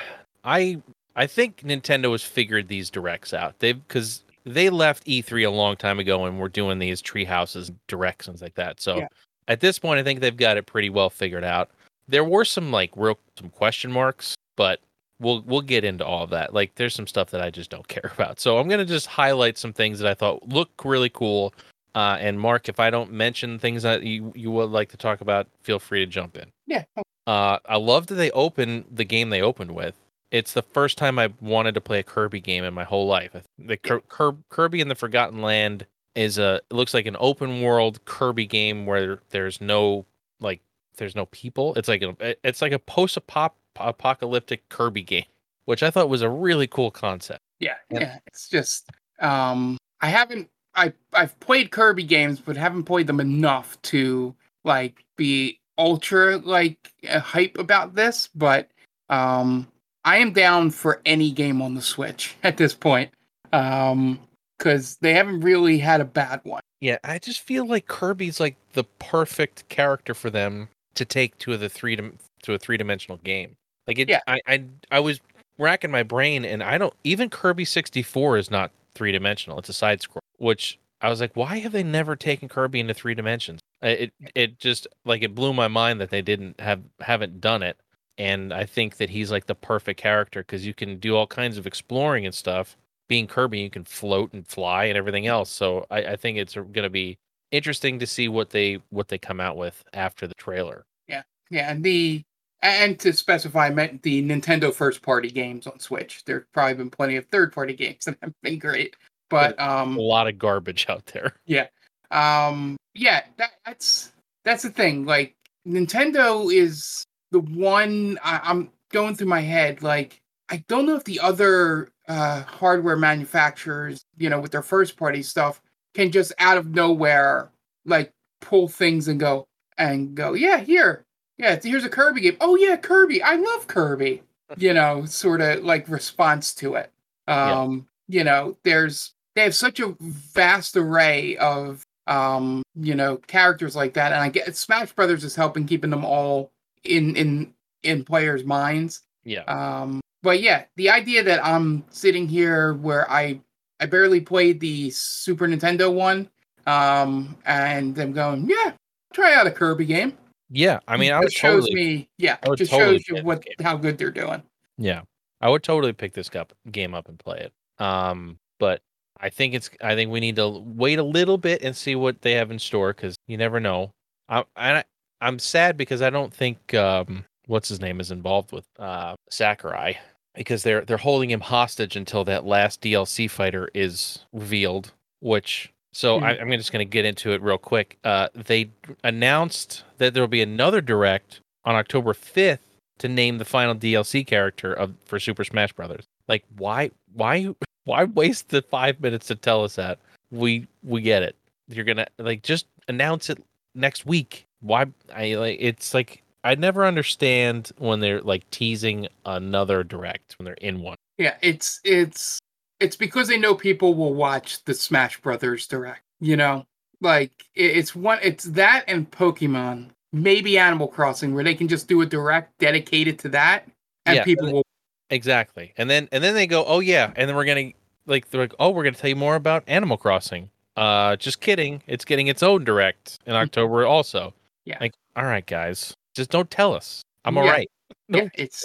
I 0.44 0.82
I 1.14 1.26
think 1.26 1.58
Nintendo 1.62 2.10
has 2.12 2.22
figured 2.22 2.68
these 2.68 2.88
directs 2.90 3.34
out. 3.34 3.58
They've 3.58 3.86
because 3.86 4.22
they 4.44 4.70
left 4.70 5.04
E3 5.06 5.46
a 5.46 5.50
long 5.50 5.76
time 5.76 5.98
ago 5.98 6.24
and 6.24 6.40
we're 6.40 6.48
doing 6.48 6.78
these 6.78 7.00
tree 7.00 7.24
houses 7.24 7.70
directs 7.86 8.26
and 8.28 8.40
like 8.40 8.54
that. 8.54 8.80
So 8.80 8.98
Yeah. 8.98 9.08
at 9.46 9.60
this 9.60 9.78
point, 9.78 10.00
I 10.00 10.02
think 10.02 10.20
they've 10.20 10.36
got 10.36 10.56
it 10.56 10.66
pretty 10.66 10.90
well 10.90 11.10
figured 11.10 11.44
out. 11.44 11.70
There 12.08 12.24
were 12.24 12.44
some 12.44 12.72
like 12.72 12.90
real 12.96 13.18
some 13.38 13.50
question 13.50 13.92
marks, 13.92 14.34
but 14.56 14.80
we'll 15.20 15.42
we'll 15.42 15.60
get 15.60 15.84
into 15.84 16.04
all 16.04 16.24
of 16.24 16.30
that. 16.30 16.54
Like 16.54 16.74
there's 16.76 16.94
some 16.94 17.06
stuff 17.06 17.30
that 17.30 17.42
I 17.42 17.50
just 17.50 17.70
don't 17.70 17.86
care 17.88 18.10
about. 18.14 18.40
So 18.40 18.58
I'm 18.58 18.68
gonna 18.68 18.84
just 18.86 19.06
highlight 19.06 19.58
some 19.58 19.72
things 19.72 19.98
that 20.00 20.08
I 20.10 20.14
thought 20.14 20.48
look 20.48 20.70
really 20.84 21.10
cool. 21.10 21.54
Uh, 21.94 22.16
and 22.20 22.40
Mark, 22.40 22.68
if 22.68 22.80
I 22.80 22.90
don't 22.90 23.12
mention 23.12 23.58
things 23.58 23.82
that 23.82 24.02
you 24.02 24.32
you 24.34 24.50
would 24.50 24.70
like 24.70 24.88
to 24.90 24.96
talk 24.96 25.20
about, 25.20 25.46
feel 25.62 25.78
free 25.78 26.00
to 26.00 26.06
jump 26.06 26.36
in. 26.36 26.50
Yeah. 26.66 26.84
Uh, 27.26 27.58
I 27.66 27.76
love 27.76 28.06
that 28.08 28.14
they 28.14 28.30
opened 28.32 28.86
the 28.90 29.04
game 29.04 29.30
they 29.30 29.42
opened 29.42 29.72
with. 29.72 29.94
It's 30.30 30.54
the 30.54 30.62
first 30.62 30.96
time 30.96 31.18
I 31.18 31.32
wanted 31.40 31.74
to 31.74 31.80
play 31.82 31.98
a 31.98 32.02
Kirby 32.02 32.40
game 32.40 32.64
in 32.64 32.72
my 32.72 32.84
whole 32.84 33.06
life. 33.06 33.36
The 33.58 33.76
Kir- 33.76 34.00
Kir- 34.08 34.36
Kirby 34.48 34.80
and 34.80 34.90
the 34.90 34.94
Forgotten 34.94 35.42
Land 35.42 35.86
is 36.14 36.38
a 36.38 36.60
it 36.70 36.74
looks 36.74 36.94
like 36.94 37.04
an 37.06 37.16
open 37.20 37.60
world 37.60 38.02
Kirby 38.06 38.46
game 38.46 38.86
where 38.86 39.20
there's 39.30 39.60
no 39.60 40.06
like 40.40 40.60
there's 40.96 41.14
no 41.14 41.26
people. 41.26 41.74
It's 41.74 41.88
like 41.88 42.02
a 42.02 42.16
it's 42.42 42.62
like 42.62 42.72
a 42.72 42.78
post 42.78 43.18
apocalyptic 43.18 44.68
Kirby 44.68 45.02
game, 45.02 45.24
which 45.66 45.82
I 45.82 45.90
thought 45.90 46.08
was 46.08 46.22
a 46.22 46.30
really 46.30 46.66
cool 46.66 46.90
concept. 46.90 47.40
Yeah, 47.60 47.74
Yeah. 47.90 48.00
yeah. 48.00 48.18
It's 48.26 48.48
just 48.48 48.90
um 49.20 49.76
I 50.00 50.08
haven't 50.08 50.48
I 50.74 50.92
I've 51.12 51.38
played 51.40 51.70
Kirby 51.70 52.04
games, 52.04 52.40
but 52.40 52.56
haven't 52.56 52.84
played 52.84 53.06
them 53.06 53.20
enough 53.20 53.80
to 53.82 54.34
like 54.64 55.04
be 55.16 55.58
ultra 55.78 56.38
like 56.38 56.92
uh, 57.08 57.20
hype 57.20 57.58
about 57.58 57.94
this. 57.94 58.28
But 58.34 58.68
um 59.08 59.68
I 60.04 60.18
am 60.18 60.32
down 60.32 60.70
for 60.70 61.00
any 61.04 61.30
game 61.30 61.62
on 61.62 61.74
the 61.74 61.82
Switch 61.82 62.36
at 62.42 62.56
this 62.56 62.74
point. 62.74 63.10
Um 63.52 64.18
because 64.58 64.96
they 64.98 65.12
haven't 65.14 65.40
really 65.40 65.78
had 65.78 66.00
a 66.00 66.04
bad 66.04 66.40
one. 66.44 66.62
Yeah, 66.80 66.98
I 67.02 67.18
just 67.18 67.40
feel 67.40 67.66
like 67.66 67.86
Kirby's 67.88 68.38
like 68.38 68.56
the 68.74 68.84
perfect 68.84 69.68
character 69.68 70.14
for 70.14 70.30
them 70.30 70.68
to 70.94 71.04
take 71.04 71.36
to 71.38 71.56
the 71.56 71.68
three 71.68 71.96
dim- 71.96 72.18
to 72.42 72.54
a 72.54 72.58
three 72.58 72.76
dimensional 72.76 73.18
game. 73.24 73.54
Like 73.86 73.98
it, 73.98 74.08
Yeah. 74.08 74.20
I, 74.26 74.40
I 74.46 74.64
I 74.90 75.00
was 75.00 75.20
racking 75.58 75.90
my 75.90 76.02
brain, 76.02 76.44
and 76.44 76.62
I 76.62 76.78
don't 76.78 76.94
even 77.04 77.28
Kirby 77.28 77.64
sixty 77.64 78.02
four 78.02 78.36
is 78.36 78.50
not 78.50 78.70
three 78.94 79.12
dimensional. 79.12 79.58
It's 79.58 79.68
a 79.68 79.74
side 79.74 80.00
scroll, 80.02 80.22
which 80.38 80.78
I 81.00 81.08
was 81.08 81.20
like, 81.20 81.34
why 81.34 81.58
have 81.58 81.72
they 81.72 81.82
never 81.82 82.16
taken 82.16 82.48
Kirby 82.48 82.80
into 82.80 82.94
three 82.94 83.14
dimensions? 83.14 83.60
It 83.80 84.12
it 84.34 84.58
just 84.58 84.86
like 85.04 85.22
it 85.22 85.34
blew 85.34 85.52
my 85.52 85.68
mind 85.68 86.00
that 86.00 86.10
they 86.10 86.22
didn't 86.22 86.60
have 86.60 86.82
haven't 87.00 87.40
done 87.40 87.62
it. 87.62 87.78
And 88.18 88.52
I 88.52 88.64
think 88.64 88.98
that 88.98 89.10
he's 89.10 89.30
like 89.30 89.46
the 89.46 89.54
perfect 89.54 90.00
character 90.00 90.42
because 90.42 90.66
you 90.66 90.74
can 90.74 90.98
do 90.98 91.16
all 91.16 91.26
kinds 91.26 91.58
of 91.58 91.66
exploring 91.66 92.24
and 92.24 92.34
stuff. 92.34 92.76
Being 93.08 93.26
Kirby, 93.26 93.58
you 93.60 93.70
can 93.70 93.84
float 93.84 94.32
and 94.32 94.46
fly 94.46 94.84
and 94.84 94.96
everything 94.96 95.26
else. 95.26 95.50
So 95.50 95.86
I, 95.90 96.04
I 96.04 96.16
think 96.16 96.38
it's 96.38 96.54
going 96.54 96.72
to 96.72 96.90
be 96.90 97.18
interesting 97.50 97.98
to 97.98 98.06
see 98.06 98.28
what 98.28 98.50
they 98.50 98.80
what 98.90 99.08
they 99.08 99.18
come 99.18 99.40
out 99.40 99.56
with 99.56 99.82
after 99.92 100.26
the 100.26 100.34
trailer. 100.34 100.84
Yeah, 101.08 101.22
yeah, 101.50 101.70
and 101.70 101.82
the 101.82 102.22
and 102.62 102.98
to 103.00 103.12
specify, 103.12 103.66
I 103.66 103.70
meant 103.70 104.02
the 104.02 104.22
Nintendo 104.22 104.72
first 104.72 105.02
party 105.02 105.30
games 105.30 105.66
on 105.66 105.78
Switch. 105.80 106.24
There's 106.24 106.44
probably 106.52 106.74
been 106.74 106.90
plenty 106.90 107.16
of 107.16 107.26
third 107.26 107.52
party 107.52 107.74
games 107.76 108.04
that 108.04 108.16
have 108.22 108.32
been 108.42 108.58
great. 108.58 108.96
But 109.28 109.58
um 109.60 109.96
A 109.96 110.00
lot 110.00 110.28
of 110.28 110.38
garbage 110.38 110.86
out 110.88 111.06
there. 111.06 111.34
Yeah, 111.46 111.66
um 112.12 112.76
yeah 112.94 113.24
that, 113.38 113.52
that's 113.64 114.12
that's 114.44 114.62
the 114.62 114.70
thing 114.70 115.04
like 115.04 115.34
nintendo 115.66 116.52
is 116.52 117.04
the 117.30 117.40
one 117.40 118.18
I, 118.22 118.40
i'm 118.44 118.70
going 118.90 119.14
through 119.14 119.28
my 119.28 119.40
head 119.40 119.82
like 119.82 120.20
i 120.50 120.62
don't 120.68 120.86
know 120.86 120.96
if 120.96 121.04
the 121.04 121.20
other 121.20 121.88
uh 122.08 122.42
hardware 122.42 122.96
manufacturers 122.96 124.04
you 124.18 124.28
know 124.28 124.40
with 124.40 124.52
their 124.52 124.62
first 124.62 124.96
party 124.96 125.22
stuff 125.22 125.62
can 125.94 126.10
just 126.10 126.32
out 126.38 126.58
of 126.58 126.68
nowhere 126.68 127.50
like 127.86 128.12
pull 128.40 128.68
things 128.68 129.08
and 129.08 129.18
go 129.18 129.46
and 129.78 130.14
go 130.14 130.34
yeah 130.34 130.58
here 130.58 131.04
yeah 131.42 131.58
here's 131.62 131.84
a 131.84 131.88
kirby 131.90 132.22
game. 132.22 132.36
Oh 132.40 132.56
yeah 132.56 132.76
kirby. 132.76 133.22
I 133.22 133.34
love 133.36 133.66
kirby. 133.66 134.22
You 134.58 134.74
know 134.74 135.06
sort 135.06 135.40
of 135.40 135.64
like 135.64 135.88
response 135.88 136.54
to 136.56 136.74
it. 136.74 136.92
Yeah. 137.26 137.60
um 137.62 137.86
you 138.08 138.22
know 138.22 138.56
there's 138.64 139.14
they 139.34 139.44
have 139.44 139.54
such 139.54 139.80
a 139.80 139.94
vast 140.00 140.76
array 140.76 141.38
of 141.38 141.82
um 142.06 142.62
you 142.74 142.94
know 142.94 143.16
characters 143.16 143.74
like 143.74 143.94
that. 143.94 144.12
And 144.12 144.20
i 144.20 144.28
get 144.28 144.54
smash 144.56 144.92
brothers 144.92 145.24
is 145.24 145.34
helping 145.34 145.66
keeping 145.66 145.88
them 145.88 146.04
all 146.04 146.50
in 146.84 147.16
in 147.16 147.54
in 147.82 148.04
players 148.04 148.44
minds. 148.44 149.00
Yeah. 149.24 149.44
um 149.44 150.00
but 150.22 150.40
yeah 150.42 150.64
the 150.76 150.90
idea 150.90 151.22
that 151.22 151.44
i'm 151.46 151.84
sitting 151.90 152.28
here 152.28 152.74
where 152.74 153.10
i 153.10 153.40
i 153.80 153.86
barely 153.86 154.20
played 154.20 154.60
the 154.60 154.90
super 154.90 155.46
nintendo 155.48 155.92
one 155.94 156.28
um 156.66 157.36
and 157.46 157.96
i'm 157.98 158.12
going 158.12 158.48
yeah 158.48 158.72
try 159.14 159.32
out 159.34 159.46
a 159.46 159.50
kirby 159.50 159.84
game 159.86 160.18
Yeah. 160.52 160.78
I 160.86 160.96
mean, 160.96 161.12
I 161.12 161.20
would 161.20 161.32
shows 161.32 161.64
totally. 161.64 161.74
me 161.74 162.08
yeah 162.18 162.36
I 162.44 162.48
would 162.50 162.58
just 162.58 162.70
totally 162.70 162.98
shows 163.00 163.18
you 163.18 163.24
what 163.24 163.44
how 163.62 163.76
good 163.76 163.98
they're 163.98 164.10
doing 164.10 164.42
Yeah. 164.78 165.02
I 165.40 165.48
would 165.48 165.64
totally 165.64 165.92
pick 165.92 166.12
this 166.12 166.30
up, 166.36 166.52
game 166.70 166.94
up 166.94 167.08
and 167.08 167.18
play 167.18 167.38
it. 167.38 167.84
Um, 167.84 168.38
but 168.60 168.80
I 169.20 169.28
think 169.28 169.54
it's. 169.54 169.70
I 169.82 169.94
think 169.94 170.10
we 170.10 170.20
need 170.20 170.36
to 170.36 170.48
wait 170.48 170.98
a 170.98 171.02
little 171.02 171.36
bit 171.36 171.62
and 171.62 171.76
see 171.76 171.96
what 171.96 172.22
they 172.22 172.32
have 172.32 172.50
in 172.50 172.58
store 172.58 172.92
because 172.92 173.16
you 173.26 173.36
never 173.36 173.58
know. 173.58 173.90
I, 174.28 174.44
I 174.56 174.84
I'm 175.20 175.38
sad 175.38 175.76
because 175.76 176.00
I 176.00 176.10
don't 176.10 176.32
think 176.32 176.74
um 176.74 177.24
what's 177.46 177.68
his 177.68 177.80
name 177.80 178.00
is 178.00 178.10
involved 178.10 178.52
with 178.52 178.64
uh 178.78 179.14
Sakurai 179.30 179.98
because 180.34 180.62
they're 180.62 180.84
they're 180.84 180.96
holding 180.96 181.30
him 181.30 181.40
hostage 181.40 181.96
until 181.96 182.24
that 182.24 182.44
last 182.46 182.80
DLC 182.80 183.28
fighter 183.28 183.68
is 183.74 184.20
revealed. 184.32 184.92
Which 185.20 185.72
so 185.92 186.18
Hmm. 186.18 186.24
I, 186.24 186.38
I'm 186.40 186.50
just 186.52 186.72
going 186.72 186.86
to 186.86 186.90
get 186.90 187.04
into 187.04 187.32
it 187.32 187.42
real 187.42 187.58
quick. 187.58 187.98
Uh, 188.04 188.28
they 188.34 188.70
announced 189.04 189.84
that 189.98 190.14
there 190.14 190.22
will 190.22 190.28
be 190.28 190.42
another 190.42 190.80
direct 190.80 191.40
on 191.64 191.74
October 191.74 192.12
5th 192.12 192.58
to 192.98 193.08
name 193.08 193.38
the 193.38 193.44
final 193.44 193.74
DLC 193.74 194.26
character 194.26 194.72
of 194.72 194.94
for 195.04 195.18
Super 195.18 195.44
Smash 195.44 195.72
Brothers. 195.72 196.04
Like 196.28 196.44
why 196.56 196.90
why 197.14 197.54
why 197.84 198.04
waste 198.04 198.48
the 198.50 198.62
5 198.62 199.00
minutes 199.00 199.26
to 199.28 199.34
tell 199.34 199.64
us 199.64 199.76
that? 199.76 199.98
We 200.30 200.66
we 200.82 201.02
get 201.02 201.22
it. 201.22 201.36
You're 201.68 201.84
going 201.84 201.98
to 201.98 202.06
like 202.18 202.42
just 202.42 202.66
announce 202.88 203.30
it 203.30 203.42
next 203.74 204.06
week. 204.06 204.46
Why 204.60 204.86
I 205.14 205.34
like 205.34 205.58
it's 205.60 205.94
like 205.94 206.22
I 206.44 206.54
never 206.54 206.84
understand 206.84 207.70
when 207.78 208.00
they're 208.00 208.20
like 208.20 208.48
teasing 208.50 209.08
another 209.26 209.84
direct 209.84 210.38
when 210.38 210.44
they're 210.44 210.54
in 210.54 210.80
one. 210.80 210.96
Yeah, 211.18 211.34
it's 211.42 211.80
it's 211.84 212.40
it's 212.82 212.96
because 212.96 213.28
they 213.28 213.38
know 213.38 213.54
people 213.54 213.94
will 213.94 214.14
watch 214.14 214.64
the 214.64 214.74
Smash 214.74 215.20
Brothers 215.20 215.66
direct. 215.66 216.02
You 216.20 216.36
know, 216.36 216.66
like 217.00 217.32
it, 217.54 217.76
it's 217.76 217.94
one, 217.94 218.18
it's 218.22 218.44
that 218.44 218.84
and 218.88 219.10
Pokemon, 219.10 219.90
maybe 220.12 220.58
Animal 220.58 220.88
Crossing, 220.88 221.34
where 221.34 221.44
they 221.44 221.54
can 221.54 221.68
just 221.68 221.88
do 221.88 222.00
a 222.02 222.06
direct 222.06 222.58
dedicated 222.58 223.18
to 223.20 223.28
that, 223.30 223.68
and 224.06 224.16
Yeah, 224.16 224.24
people 224.24 224.46
and 224.46 224.54
will. 224.54 224.62
Exactly. 225.10 225.74
And 225.76 225.90
then 225.90 226.08
and 226.12 226.22
then 226.24 226.34
they 226.34 226.46
go, 226.46 226.64
"Oh 226.64 226.80
yeah." 226.80 227.12
And 227.16 227.28
then 227.28 227.36
we're 227.36 227.44
going 227.44 227.72
to 227.72 227.78
like 228.06 228.30
they're 228.30 228.40
like, 228.42 228.54
"Oh, 228.58 228.70
we're 228.70 228.82
going 228.82 228.94
to 228.94 229.00
tell 229.00 229.10
you 229.10 229.16
more 229.16 229.34
about 229.36 229.64
Animal 229.66 229.96
Crossing." 229.96 230.50
Uh 230.76 231.16
just 231.16 231.40
kidding. 231.40 231.82
It's 231.86 232.04
getting 232.04 232.28
its 232.28 232.42
own 232.42 232.64
direct 232.64 233.18
in 233.26 233.34
October 233.34 233.84
also. 233.84 234.32
Yeah. 234.64 234.78
Like, 234.80 234.94
all 235.16 235.24
right, 235.24 235.44
guys. 235.44 235.92
Just 236.14 236.30
don't 236.30 236.50
tell 236.50 236.72
us. 236.74 237.02
I'm 237.24 237.36
Yeah. 237.36 237.42
all 237.42 237.46
right. 237.48 237.68
Yeah, 238.08 238.28
it's 238.34 238.64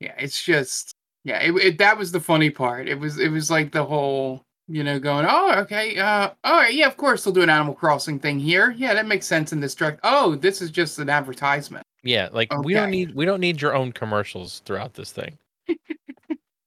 yeah, 0.00 0.14
it's 0.18 0.42
just 0.42 0.95
yeah. 1.26 1.40
It, 1.40 1.52
it 1.56 1.78
that 1.78 1.98
was 1.98 2.12
the 2.12 2.20
funny 2.20 2.50
part. 2.50 2.88
It 2.88 2.98
was 3.00 3.18
it 3.18 3.30
was 3.30 3.50
like 3.50 3.72
the 3.72 3.84
whole 3.84 4.42
you 4.68 4.82
know 4.82 4.98
going 4.98 5.26
oh 5.28 5.54
okay 5.58 5.96
uh 5.96 6.30
all 6.42 6.56
right 6.56 6.74
yeah 6.74 6.88
of 6.88 6.96
course 6.96 7.22
they'll 7.22 7.32
do 7.32 7.42
an 7.42 7.50
Animal 7.50 7.72
Crossing 7.72 8.18
thing 8.18 8.40
here 8.40 8.72
yeah 8.76 8.94
that 8.94 9.06
makes 9.06 9.26
sense 9.26 9.52
in 9.52 9.60
this 9.60 9.74
direct. 9.74 10.00
Oh, 10.04 10.36
this 10.36 10.62
is 10.62 10.70
just 10.70 10.98
an 10.98 11.10
advertisement. 11.10 11.84
Yeah, 12.02 12.28
like 12.32 12.56
we 12.62 12.74
don't 12.74 12.90
need 12.90 13.14
we 13.14 13.24
don't 13.24 13.40
need 13.40 13.60
your 13.60 13.74
own 13.74 13.92
commercials 13.92 14.62
throughout 14.64 14.94
this 14.94 15.10
thing. 15.12 15.36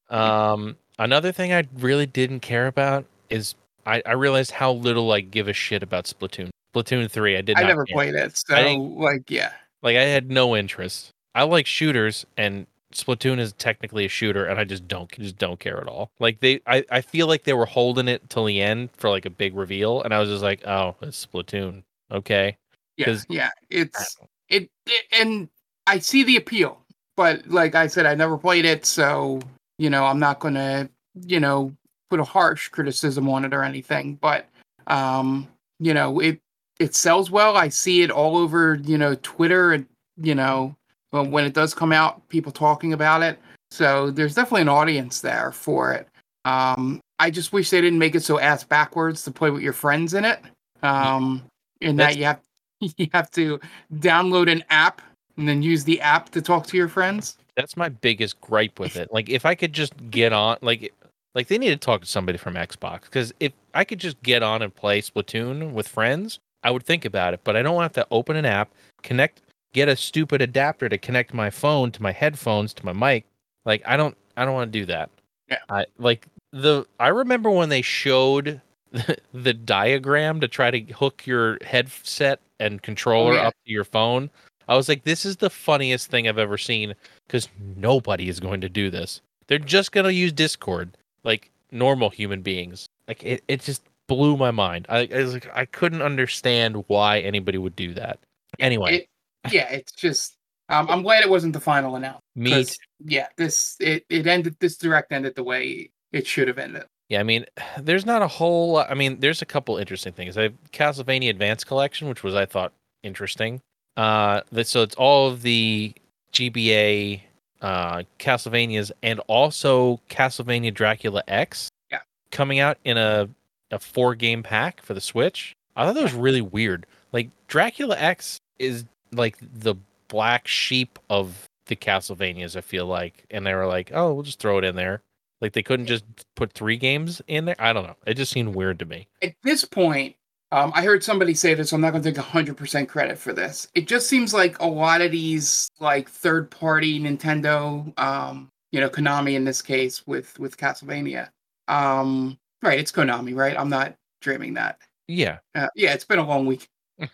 um 0.09 0.75
another 0.97 1.31
thing 1.31 1.53
I 1.53 1.65
really 1.77 2.05
didn't 2.05 2.41
care 2.41 2.67
about 2.67 3.05
is 3.29 3.55
I, 3.85 4.01
I 4.05 4.11
realized 4.11 4.51
how 4.51 4.73
little 4.73 5.11
I 5.13 5.21
give 5.21 5.47
a 5.47 5.53
shit 5.53 5.81
about 5.81 6.05
Splatoon. 6.05 6.49
Splatoon 6.75 7.09
3, 7.09 7.37
I 7.37 7.41
did 7.41 7.57
I 7.57 7.63
never 7.63 7.85
care. 7.85 7.95
played 7.95 8.15
it, 8.15 8.37
so 8.37 8.75
like 8.75 9.31
yeah. 9.31 9.53
Like 9.81 9.95
I 9.95 10.03
had 10.03 10.29
no 10.29 10.55
interest. 10.55 11.11
I 11.33 11.43
like 11.43 11.65
shooters 11.65 12.25
and 12.35 12.67
Splatoon 12.93 13.39
is 13.39 13.53
technically 13.53 14.05
a 14.05 14.09
shooter 14.09 14.45
and 14.45 14.59
I 14.59 14.63
just 14.63 14.87
don't 14.87 15.11
just 15.11 15.37
don't 15.37 15.59
care 15.59 15.79
at 15.79 15.87
all. 15.87 16.11
Like 16.19 16.39
they 16.39 16.61
I, 16.65 16.83
I 16.91 17.01
feel 17.01 17.27
like 17.27 17.43
they 17.43 17.53
were 17.53 17.65
holding 17.65 18.07
it 18.07 18.29
till 18.29 18.45
the 18.45 18.61
end 18.61 18.89
for 18.93 19.09
like 19.09 19.25
a 19.25 19.29
big 19.29 19.55
reveal 19.55 20.01
and 20.01 20.13
I 20.13 20.19
was 20.19 20.29
just 20.29 20.43
like, 20.43 20.65
"Oh, 20.65 20.95
it's 21.01 21.25
Splatoon." 21.25 21.83
Okay. 22.11 22.57
Yeah, 22.97 23.17
yeah, 23.29 23.49
it's 23.69 24.17
it, 24.49 24.69
it, 24.85 25.05
and 25.13 25.47
I 25.87 25.99
see 25.99 26.23
the 26.23 26.35
appeal, 26.35 26.81
but 27.15 27.47
like 27.47 27.73
I 27.73 27.87
said, 27.87 28.05
I 28.05 28.13
never 28.13 28.37
played 28.37 28.65
it, 28.65 28.85
so 28.85 29.39
you 29.77 29.89
know, 29.89 30.05
I'm 30.05 30.19
not 30.19 30.39
gonna, 30.39 30.89
you 31.25 31.39
know, 31.39 31.73
put 32.09 32.19
a 32.19 32.25
harsh 32.25 32.67
criticism 32.67 33.29
on 33.29 33.45
it 33.45 33.53
or 33.53 33.63
anything. 33.63 34.15
But 34.15 34.47
um, 34.87 35.47
you 35.79 35.93
know, 35.93 36.19
it 36.19 36.39
it 36.79 36.95
sells 36.95 37.31
well. 37.31 37.55
I 37.55 37.69
see 37.69 38.01
it 38.01 38.11
all 38.11 38.37
over, 38.37 38.75
you 38.83 38.97
know, 38.97 39.15
Twitter 39.15 39.71
and 39.71 39.85
you 40.17 40.35
know, 40.35 40.75
when 41.11 41.45
it 41.45 41.53
does 41.53 41.73
come 41.73 41.91
out, 41.91 42.27
people 42.29 42.51
talking 42.51 42.93
about 42.93 43.21
it. 43.21 43.39
So 43.71 44.11
there's 44.11 44.35
definitely 44.35 44.61
an 44.61 44.69
audience 44.69 45.21
there 45.21 45.51
for 45.51 45.93
it. 45.93 46.07
Um, 46.45 46.99
I 47.19 47.29
just 47.29 47.53
wish 47.53 47.69
they 47.69 47.81
didn't 47.81 47.99
make 47.99 48.15
it 48.15 48.23
so 48.23 48.39
ass 48.39 48.63
backwards 48.63 49.23
to 49.23 49.31
play 49.31 49.49
with 49.49 49.61
your 49.61 49.73
friends 49.73 50.13
in 50.13 50.25
it. 50.25 50.39
Um, 50.81 51.43
in 51.81 51.95
that 51.97 52.17
you 52.17 52.25
have 52.25 52.39
you 52.79 53.07
have 53.13 53.29
to 53.31 53.59
download 53.95 54.51
an 54.51 54.63
app 54.69 55.01
and 55.37 55.47
then 55.47 55.61
use 55.61 55.83
the 55.83 55.99
app 56.01 56.29
to 56.29 56.41
talk 56.41 56.65
to 56.67 56.77
your 56.77 56.87
friends. 56.87 57.37
That's 57.55 57.75
my 57.75 57.89
biggest 57.89 58.39
gripe 58.41 58.79
with 58.79 58.95
it. 58.95 59.11
Like 59.11 59.29
if 59.29 59.45
I 59.45 59.55
could 59.55 59.73
just 59.73 59.93
get 60.09 60.31
on 60.31 60.57
like 60.61 60.93
like 61.35 61.47
they 61.47 61.57
need 61.57 61.69
to 61.69 61.77
talk 61.77 62.01
to 62.01 62.07
somebody 62.07 62.37
from 62.37 62.55
Xbox 62.55 63.01
because 63.01 63.33
if 63.39 63.51
I 63.73 63.83
could 63.83 63.99
just 63.99 64.21
get 64.23 64.43
on 64.43 64.61
and 64.61 64.73
play 64.73 65.01
Splatoon 65.01 65.73
with 65.73 65.87
friends, 65.87 66.39
I 66.63 66.71
would 66.71 66.83
think 66.83 67.05
about 67.05 67.33
it. 67.33 67.41
But 67.43 67.55
I 67.55 67.61
don't 67.61 67.81
have 67.81 67.93
to 67.93 68.07
open 68.11 68.35
an 68.35 68.45
app, 68.45 68.71
connect, 69.03 69.41
get 69.73 69.87
a 69.89 69.95
stupid 69.95 70.41
adapter 70.41 70.89
to 70.89 70.97
connect 70.97 71.33
my 71.33 71.49
phone 71.49 71.91
to 71.91 72.01
my 72.01 72.11
headphones 72.11 72.73
to 72.75 72.85
my 72.85 72.93
mic. 72.93 73.25
Like 73.65 73.81
I 73.85 73.97
don't 73.97 74.15
I 74.37 74.45
don't 74.45 74.53
want 74.53 74.71
to 74.71 74.79
do 74.79 74.85
that. 74.87 75.09
Yeah. 75.49 75.57
I 75.69 75.85
like 75.97 76.27
the 76.51 76.85
I 76.99 77.09
remember 77.09 77.49
when 77.51 77.69
they 77.69 77.81
showed 77.81 78.61
the, 78.91 79.17
the 79.33 79.53
diagram 79.53 80.39
to 80.41 80.47
try 80.47 80.71
to 80.71 80.79
hook 80.93 81.25
your 81.27 81.57
headset 81.65 82.39
and 82.59 82.81
controller 82.81 83.33
Oh, 83.33 83.35
yeah. 83.35 83.47
up 83.47 83.53
to 83.65 83.71
your 83.71 83.83
phone. 83.83 84.29
I 84.67 84.75
was 84.75 84.87
like, 84.87 85.03
this 85.03 85.25
is 85.25 85.37
the 85.37 85.49
funniest 85.49 86.11
thing 86.11 86.27
I've 86.27 86.37
ever 86.37 86.57
seen 86.57 86.93
because 87.27 87.49
nobody 87.75 88.29
is 88.29 88.39
going 88.39 88.61
to 88.61 88.69
do 88.69 88.89
this. 88.91 89.21
They're 89.47 89.57
just 89.57 89.91
going 89.91 90.03
to 90.05 90.13
use 90.13 90.31
Discord 90.31 90.95
like 91.23 91.49
normal 91.71 92.09
human 92.11 92.41
beings. 92.43 92.87
Like 93.07 93.23
it, 93.23 93.43
it 93.47 93.61
just 93.61 93.81
blew 94.07 94.37
my 94.37 94.51
mind. 94.51 94.85
I, 94.89 95.07
I 95.13 95.23
was 95.23 95.33
like, 95.33 95.49
I 95.55 95.65
couldn't 95.65 96.03
understand 96.03 96.83
why 96.87 97.19
anybody 97.21 97.57
would 97.57 97.75
do 97.75 97.93
that. 97.95 98.19
Anyway, 98.59 98.95
It, 98.97 99.08
yeah, 99.51 99.69
it's 99.71 99.91
just. 99.91 100.35
Um, 100.69 100.87
I'm 100.89 101.01
glad 101.01 101.23
it 101.23 101.29
wasn't 101.29 101.53
the 101.53 101.59
final 101.59 101.95
announcement. 101.95 102.23
me 102.35 102.65
Yeah, 103.03 103.27
this 103.37 103.75
it, 103.79 104.05
it 104.09 104.27
ended. 104.27 104.55
This 104.59 104.77
direct 104.77 105.11
ended 105.11 105.35
the 105.35 105.43
way 105.43 105.89
it 106.11 106.27
should 106.27 106.47
have 106.47 106.59
ended. 106.59 106.83
Yeah, 107.09 107.19
I 107.19 107.23
mean, 107.23 107.45
there's 107.79 108.05
not 108.05 108.21
a 108.21 108.27
whole. 108.27 108.77
I 108.77 108.93
mean, 108.93 109.19
there's 109.19 109.41
a 109.41 109.45
couple 109.45 109.77
interesting 109.77 110.13
things. 110.13 110.37
I 110.37 110.43
have 110.43 110.53
Castlevania 110.71 111.29
Advance 111.31 111.63
Collection, 111.63 112.07
which 112.07 112.23
was 112.23 112.35
I 112.35 112.45
thought 112.45 112.71
interesting. 113.01 113.61
Uh, 113.97 114.41
so 114.63 114.83
it's 114.83 114.95
all 114.95 115.27
of 115.29 115.41
the 115.41 115.93
GBA 116.33 117.21
uh 117.61 118.03
Castlevanias 118.19 118.91
and 119.03 119.19
also 119.27 119.99
Castlevania 120.09 120.73
Dracula 120.73 121.23
X. 121.27 121.69
Yeah. 121.91 121.99
coming 122.31 122.59
out 122.59 122.77
in 122.85 122.97
a 122.97 123.27
a 123.71 123.79
four 123.79 124.15
game 124.15 124.43
pack 124.43 124.81
for 124.81 124.93
the 124.93 125.01
Switch. 125.01 125.53
I 125.75 125.85
thought 125.85 125.95
that 125.95 126.03
was 126.03 126.13
really 126.13 126.41
weird. 126.41 126.85
Like 127.11 127.29
Dracula 127.47 127.97
X 127.97 128.39
is 128.59 128.85
like 129.11 129.37
the 129.41 129.75
black 130.07 130.47
sheep 130.47 130.99
of 131.09 131.47
the 131.67 131.75
Castlevanias. 131.75 132.55
I 132.55 132.61
feel 132.61 132.85
like, 132.85 133.25
and 133.31 133.45
they 133.45 133.53
were 133.53 133.67
like, 133.67 133.91
oh, 133.93 134.13
we'll 134.13 134.23
just 134.23 134.39
throw 134.39 134.57
it 134.57 134.63
in 134.63 134.75
there. 134.75 135.01
Like 135.41 135.53
they 135.53 135.63
couldn't 135.63 135.85
just 135.85 136.03
put 136.35 136.51
three 136.51 136.77
games 136.77 137.21
in 137.27 137.45
there. 137.45 137.55
I 137.59 137.71
don't 137.71 137.85
know. 137.87 137.95
It 138.05 138.15
just 138.15 138.31
seemed 138.31 138.55
weird 138.55 138.79
to 138.79 138.85
me. 138.85 139.07
At 139.21 139.35
this 139.43 139.63
point, 139.63 140.15
um, 140.51 140.71
I 140.75 140.83
heard 140.83 141.03
somebody 141.03 141.33
say 141.33 141.53
this. 141.53 141.69
So 141.69 141.75
I'm 141.75 141.81
not 141.81 141.91
going 141.91 142.03
to 142.03 142.11
take 142.11 142.21
100% 142.21 142.87
credit 142.87 143.17
for 143.17 143.33
this. 143.33 143.67
It 143.75 143.87
just 143.87 144.09
seems 144.09 144.33
like 144.33 144.59
a 144.59 144.67
lot 144.67 145.01
of 145.01 145.11
these 145.11 145.69
like 145.79 146.09
third 146.09 146.51
party 146.51 146.99
Nintendo, 146.99 147.97
um, 147.99 148.49
you 148.71 148.79
know, 148.79 148.89
Konami 148.89 149.35
in 149.35 149.45
this 149.45 149.61
case 149.61 150.05
with 150.05 150.37
with 150.39 150.57
Castlevania. 150.57 151.29
Um, 151.67 152.37
right, 152.61 152.79
it's 152.79 152.91
Konami, 152.91 153.35
right? 153.35 153.57
I'm 153.57 153.69
not 153.69 153.95
dreaming 154.21 154.55
that. 154.55 154.79
Yeah. 155.07 155.39
Uh, 155.55 155.67
yeah, 155.75 155.93
it's 155.93 156.05
been 156.05 156.19
a 156.19 156.27
long 156.27 156.45
week. 156.45 156.67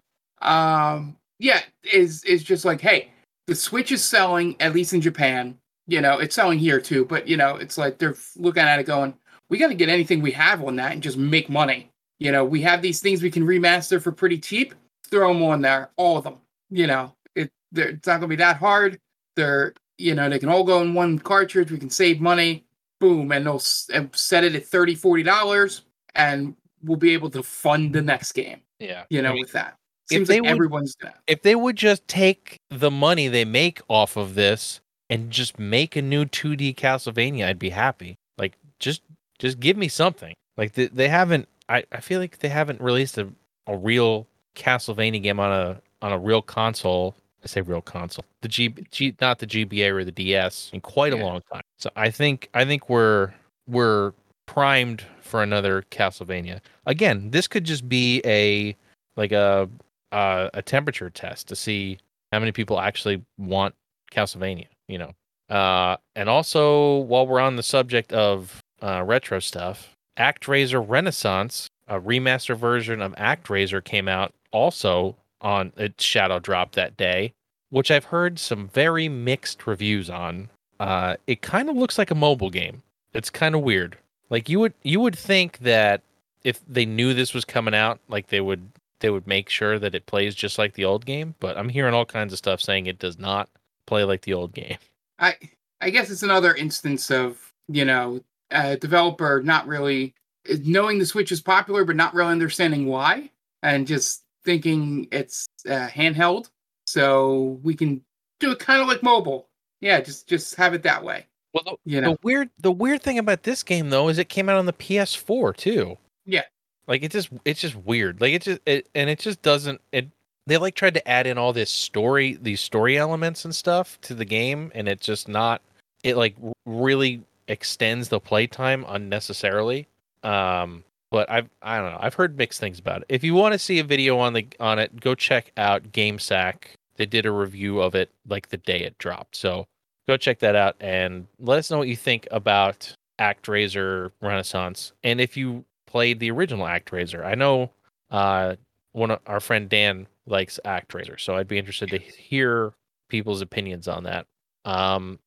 um, 0.42 1.16
yeah, 1.42 1.60
is 1.92 2.22
is 2.24 2.44
just 2.44 2.64
like, 2.64 2.80
hey, 2.80 3.10
the 3.48 3.54
Switch 3.54 3.90
is 3.90 4.02
selling 4.02 4.54
at 4.60 4.72
least 4.72 4.94
in 4.94 5.00
Japan. 5.00 5.58
You 5.88 6.00
know, 6.00 6.18
it's 6.18 6.36
selling 6.36 6.60
here 6.60 6.80
too, 6.80 7.04
but 7.04 7.26
you 7.26 7.36
know, 7.36 7.56
it's 7.56 7.76
like 7.76 7.98
they're 7.98 8.14
looking 8.36 8.62
at 8.62 8.78
it 8.78 8.86
going, 8.86 9.12
we 9.50 9.58
got 9.58 9.68
to 9.68 9.74
get 9.74 9.88
anything 9.88 10.22
we 10.22 10.30
have 10.30 10.62
on 10.62 10.76
that 10.76 10.92
and 10.92 11.02
just 11.02 11.18
make 11.18 11.50
money. 11.50 11.90
You 12.20 12.30
know, 12.30 12.44
we 12.44 12.62
have 12.62 12.80
these 12.80 13.00
things 13.00 13.22
we 13.22 13.30
can 13.30 13.44
remaster 13.44 14.00
for 14.00 14.12
pretty 14.12 14.38
cheap. 14.38 14.72
Throw 15.10 15.32
them 15.32 15.42
on 15.42 15.60
there, 15.60 15.90
all 15.96 16.16
of 16.16 16.22
them. 16.22 16.36
You 16.70 16.86
know, 16.86 17.12
it 17.34 17.50
it's 17.74 18.06
not 18.06 18.18
gonna 18.18 18.28
be 18.28 18.36
that 18.36 18.58
hard. 18.58 19.00
They're 19.34 19.74
you 19.98 20.14
know 20.14 20.28
they 20.28 20.38
can 20.38 20.48
all 20.48 20.62
go 20.62 20.80
in 20.80 20.94
one 20.94 21.18
cartridge. 21.18 21.72
We 21.72 21.78
can 21.78 21.90
save 21.90 22.20
money. 22.20 22.64
Boom, 23.00 23.32
and 23.32 23.44
they'll 23.44 23.58
set 23.58 24.44
it 24.44 24.54
at 24.54 24.64
30 24.64 24.94
40 24.94 25.24
dollars, 25.24 25.82
and 26.14 26.54
we'll 26.84 26.96
be 26.96 27.14
able 27.14 27.30
to 27.30 27.42
fund 27.42 27.92
the 27.92 28.00
next 28.00 28.30
game. 28.30 28.60
Yeah. 28.78 29.04
You 29.10 29.22
know, 29.22 29.30
I 29.30 29.32
mean, 29.32 29.42
with 29.42 29.52
that. 29.52 29.76
If 30.12 30.18
Seems 30.18 30.28
they 30.28 30.34
like 30.40 30.42
would- 30.42 30.50
everyone's 30.50 30.96
if 31.26 31.42
they 31.42 31.54
would 31.54 31.76
just 31.76 32.06
take 32.08 32.56
the 32.70 32.90
money 32.90 33.28
they 33.28 33.44
make 33.44 33.80
off 33.88 34.16
of 34.16 34.34
this 34.34 34.80
and 35.10 35.30
just 35.30 35.58
make 35.58 35.96
a 35.96 36.02
new 36.02 36.24
2D 36.24 36.74
Castlevania, 36.76 37.46
I'd 37.46 37.58
be 37.58 37.70
happy. 37.70 38.16
Like 38.38 38.52
just 38.78 39.02
just 39.38 39.58
give 39.60 39.76
me 39.76 39.88
something. 39.88 40.34
Like 40.56 40.74
they, 40.74 40.86
they 40.88 41.08
haven't 41.08 41.48
I, 41.68 41.84
I 41.92 42.00
feel 42.00 42.20
like 42.20 42.38
they 42.38 42.48
haven't 42.48 42.80
released 42.80 43.16
a, 43.18 43.28
a 43.66 43.76
real 43.76 44.26
Castlevania 44.54 45.22
game 45.22 45.40
on 45.40 45.50
a 45.52 45.80
on 46.02 46.12
a 46.12 46.18
real 46.18 46.42
console. 46.42 47.14
I 47.44 47.46
say 47.48 47.60
real 47.60 47.80
console. 47.82 48.24
The 48.42 48.48
G, 48.48 48.68
G 48.90 49.14
not 49.20 49.38
the 49.40 49.46
GBA 49.46 49.90
or 49.90 50.04
the 50.04 50.12
DS 50.12 50.70
in 50.72 50.80
quite 50.80 51.12
a 51.12 51.16
Yeah. 51.16 51.24
long 51.24 51.40
time. 51.52 51.62
So 51.78 51.90
I 51.96 52.10
think 52.10 52.48
I 52.54 52.64
think 52.64 52.88
we're 52.88 53.32
we're 53.68 54.12
primed 54.46 55.02
for 55.20 55.42
another 55.42 55.82
Castlevania. 55.90 56.60
Again, 56.86 57.30
this 57.30 57.46
could 57.48 57.64
just 57.64 57.88
be 57.88 58.20
a 58.24 58.76
like 59.16 59.32
a 59.32 59.68
uh, 60.12 60.50
a 60.54 60.62
temperature 60.62 61.10
test 61.10 61.48
to 61.48 61.56
see 61.56 61.98
how 62.30 62.38
many 62.38 62.52
people 62.52 62.78
actually 62.78 63.22
want 63.38 63.74
Castlevania, 64.12 64.68
you 64.88 64.98
know. 64.98 65.12
Uh, 65.54 65.96
and 66.14 66.28
also, 66.28 66.98
while 66.98 67.26
we're 67.26 67.40
on 67.40 67.56
the 67.56 67.62
subject 67.62 68.12
of 68.12 68.62
uh, 68.80 69.02
retro 69.04 69.38
stuff, 69.40 69.96
ActRaiser 70.16 70.84
Renaissance, 70.86 71.68
a 71.88 72.00
remaster 72.00 72.56
version 72.56 73.02
of 73.02 73.12
ActRaiser, 73.16 73.82
came 73.82 74.08
out 74.08 74.32
also 74.50 75.16
on 75.40 75.72
its 75.76 76.04
Shadow 76.04 76.38
Drop 76.38 76.72
that 76.72 76.96
day, 76.96 77.32
which 77.70 77.90
I've 77.90 78.06
heard 78.06 78.38
some 78.38 78.68
very 78.68 79.08
mixed 79.08 79.66
reviews 79.66 80.08
on. 80.08 80.48
Uh, 80.78 81.16
it 81.26 81.42
kind 81.42 81.68
of 81.68 81.76
looks 81.76 81.98
like 81.98 82.10
a 82.10 82.14
mobile 82.14 82.50
game. 82.50 82.82
It's 83.12 83.30
kind 83.30 83.54
of 83.54 83.62
weird. 83.62 83.96
Like 84.30 84.48
you 84.48 84.60
would 84.60 84.72
you 84.82 85.00
would 85.00 85.16
think 85.16 85.58
that 85.58 86.00
if 86.44 86.60
they 86.66 86.86
knew 86.86 87.12
this 87.12 87.34
was 87.34 87.44
coming 87.44 87.74
out, 87.74 88.00
like 88.08 88.28
they 88.28 88.40
would 88.40 88.71
they 89.02 89.10
would 89.10 89.26
make 89.26 89.50
sure 89.50 89.78
that 89.78 89.94
it 89.94 90.06
plays 90.06 90.34
just 90.34 90.58
like 90.58 90.72
the 90.74 90.86
old 90.86 91.04
game. 91.04 91.34
But 91.38 91.58
I'm 91.58 91.68
hearing 91.68 91.92
all 91.92 92.06
kinds 92.06 92.32
of 92.32 92.38
stuff 92.38 92.60
saying 92.60 92.86
it 92.86 92.98
does 92.98 93.18
not 93.18 93.50
play 93.86 94.04
like 94.04 94.22
the 94.22 94.32
old 94.32 94.54
game. 94.54 94.78
I 95.18 95.36
I 95.82 95.90
guess 95.90 96.10
it's 96.10 96.22
another 96.22 96.54
instance 96.54 97.10
of 97.10 97.52
you 97.68 97.84
know 97.84 98.22
a 98.50 98.76
developer 98.76 99.42
not 99.42 99.66
really 99.66 100.14
knowing 100.62 100.98
the 100.98 101.06
Switch 101.06 101.32
is 101.32 101.40
popular, 101.40 101.84
but 101.84 101.96
not 101.96 102.14
really 102.14 102.32
understanding 102.32 102.86
why, 102.86 103.30
and 103.62 103.86
just 103.86 104.24
thinking 104.44 105.06
it's 105.12 105.46
uh, 105.68 105.88
handheld, 105.88 106.50
so 106.86 107.60
we 107.62 107.74
can 107.74 108.02
do 108.40 108.52
it 108.52 108.58
kind 108.58 108.80
of 108.80 108.88
like 108.88 109.02
mobile. 109.02 109.48
Yeah, 109.80 110.00
just 110.00 110.28
just 110.28 110.54
have 110.54 110.74
it 110.74 110.82
that 110.84 111.04
way. 111.04 111.26
Well, 111.52 111.64
the, 111.64 111.76
You 111.90 112.00
know, 112.00 112.12
the 112.12 112.18
weird 112.22 112.50
the 112.58 112.72
weird 112.72 113.02
thing 113.02 113.18
about 113.18 113.42
this 113.42 113.62
game 113.62 113.90
though 113.90 114.08
is 114.08 114.18
it 114.18 114.28
came 114.28 114.48
out 114.48 114.56
on 114.56 114.66
the 114.66 114.72
PS4 114.72 115.56
too. 115.56 115.98
Yeah. 116.24 116.44
Like 116.86 117.02
it 117.02 117.12
just 117.12 117.30
it's 117.44 117.60
just 117.60 117.76
weird. 117.76 118.20
Like 118.20 118.32
it 118.32 118.42
just 118.42 118.60
it, 118.66 118.88
and 118.94 119.08
it 119.08 119.18
just 119.18 119.42
doesn't 119.42 119.80
it 119.92 120.08
they 120.46 120.56
like 120.56 120.74
tried 120.74 120.94
to 120.94 121.08
add 121.08 121.26
in 121.26 121.38
all 121.38 121.52
this 121.52 121.70
story 121.70 122.38
these 122.40 122.60
story 122.60 122.98
elements 122.98 123.44
and 123.44 123.54
stuff 123.54 124.00
to 124.02 124.14
the 124.14 124.24
game 124.24 124.72
and 124.74 124.88
it's 124.88 125.06
just 125.06 125.28
not 125.28 125.62
it 126.02 126.16
like 126.16 126.34
really 126.66 127.22
extends 127.48 128.08
the 128.08 128.20
playtime 128.20 128.84
unnecessarily. 128.88 129.86
Um 130.22 130.84
but 131.10 131.30
I've 131.30 131.48
I 131.60 131.78
don't 131.78 131.92
know. 131.92 131.98
I've 132.00 132.14
heard 132.14 132.36
mixed 132.36 132.58
things 132.58 132.78
about 132.78 133.02
it. 133.02 133.06
If 133.08 133.22
you 133.22 133.34
want 133.34 133.52
to 133.52 133.58
see 133.58 133.78
a 133.78 133.84
video 133.84 134.18
on 134.18 134.32
the 134.32 134.46
on 134.58 134.78
it, 134.78 134.98
go 135.00 135.14
check 135.14 135.52
out 135.56 135.92
GameSack. 135.92 136.64
They 136.96 137.06
did 137.06 137.26
a 137.26 137.32
review 137.32 137.80
of 137.80 137.94
it 137.94 138.10
like 138.28 138.48
the 138.48 138.56
day 138.56 138.80
it 138.80 138.98
dropped. 138.98 139.36
So 139.36 139.66
go 140.08 140.16
check 140.16 140.40
that 140.40 140.56
out 140.56 140.74
and 140.80 141.26
let 141.38 141.58
us 141.58 141.70
know 141.70 141.78
what 141.78 141.88
you 141.88 141.96
think 141.96 142.26
about 142.32 142.92
ActRaiser 143.20 144.10
Renaissance 144.20 144.92
and 145.04 145.20
if 145.20 145.36
you 145.36 145.64
played 145.92 146.18
the 146.20 146.30
original 146.30 146.66
ActRaiser. 146.66 147.22
I 147.24 147.34
know 147.34 147.70
uh, 148.10 148.56
one 148.92 149.10
of 149.10 149.20
our 149.26 149.40
friend 149.40 149.68
Dan 149.68 150.06
likes 150.26 150.58
ActRaiser, 150.64 151.20
so 151.20 151.36
I'd 151.36 151.46
be 151.48 151.58
interested 151.58 151.90
to 151.90 151.98
hear 151.98 152.72
people's 153.10 153.42
opinions 153.42 153.88
on 153.88 154.04
that. 154.04 154.26
Um, 154.64 155.18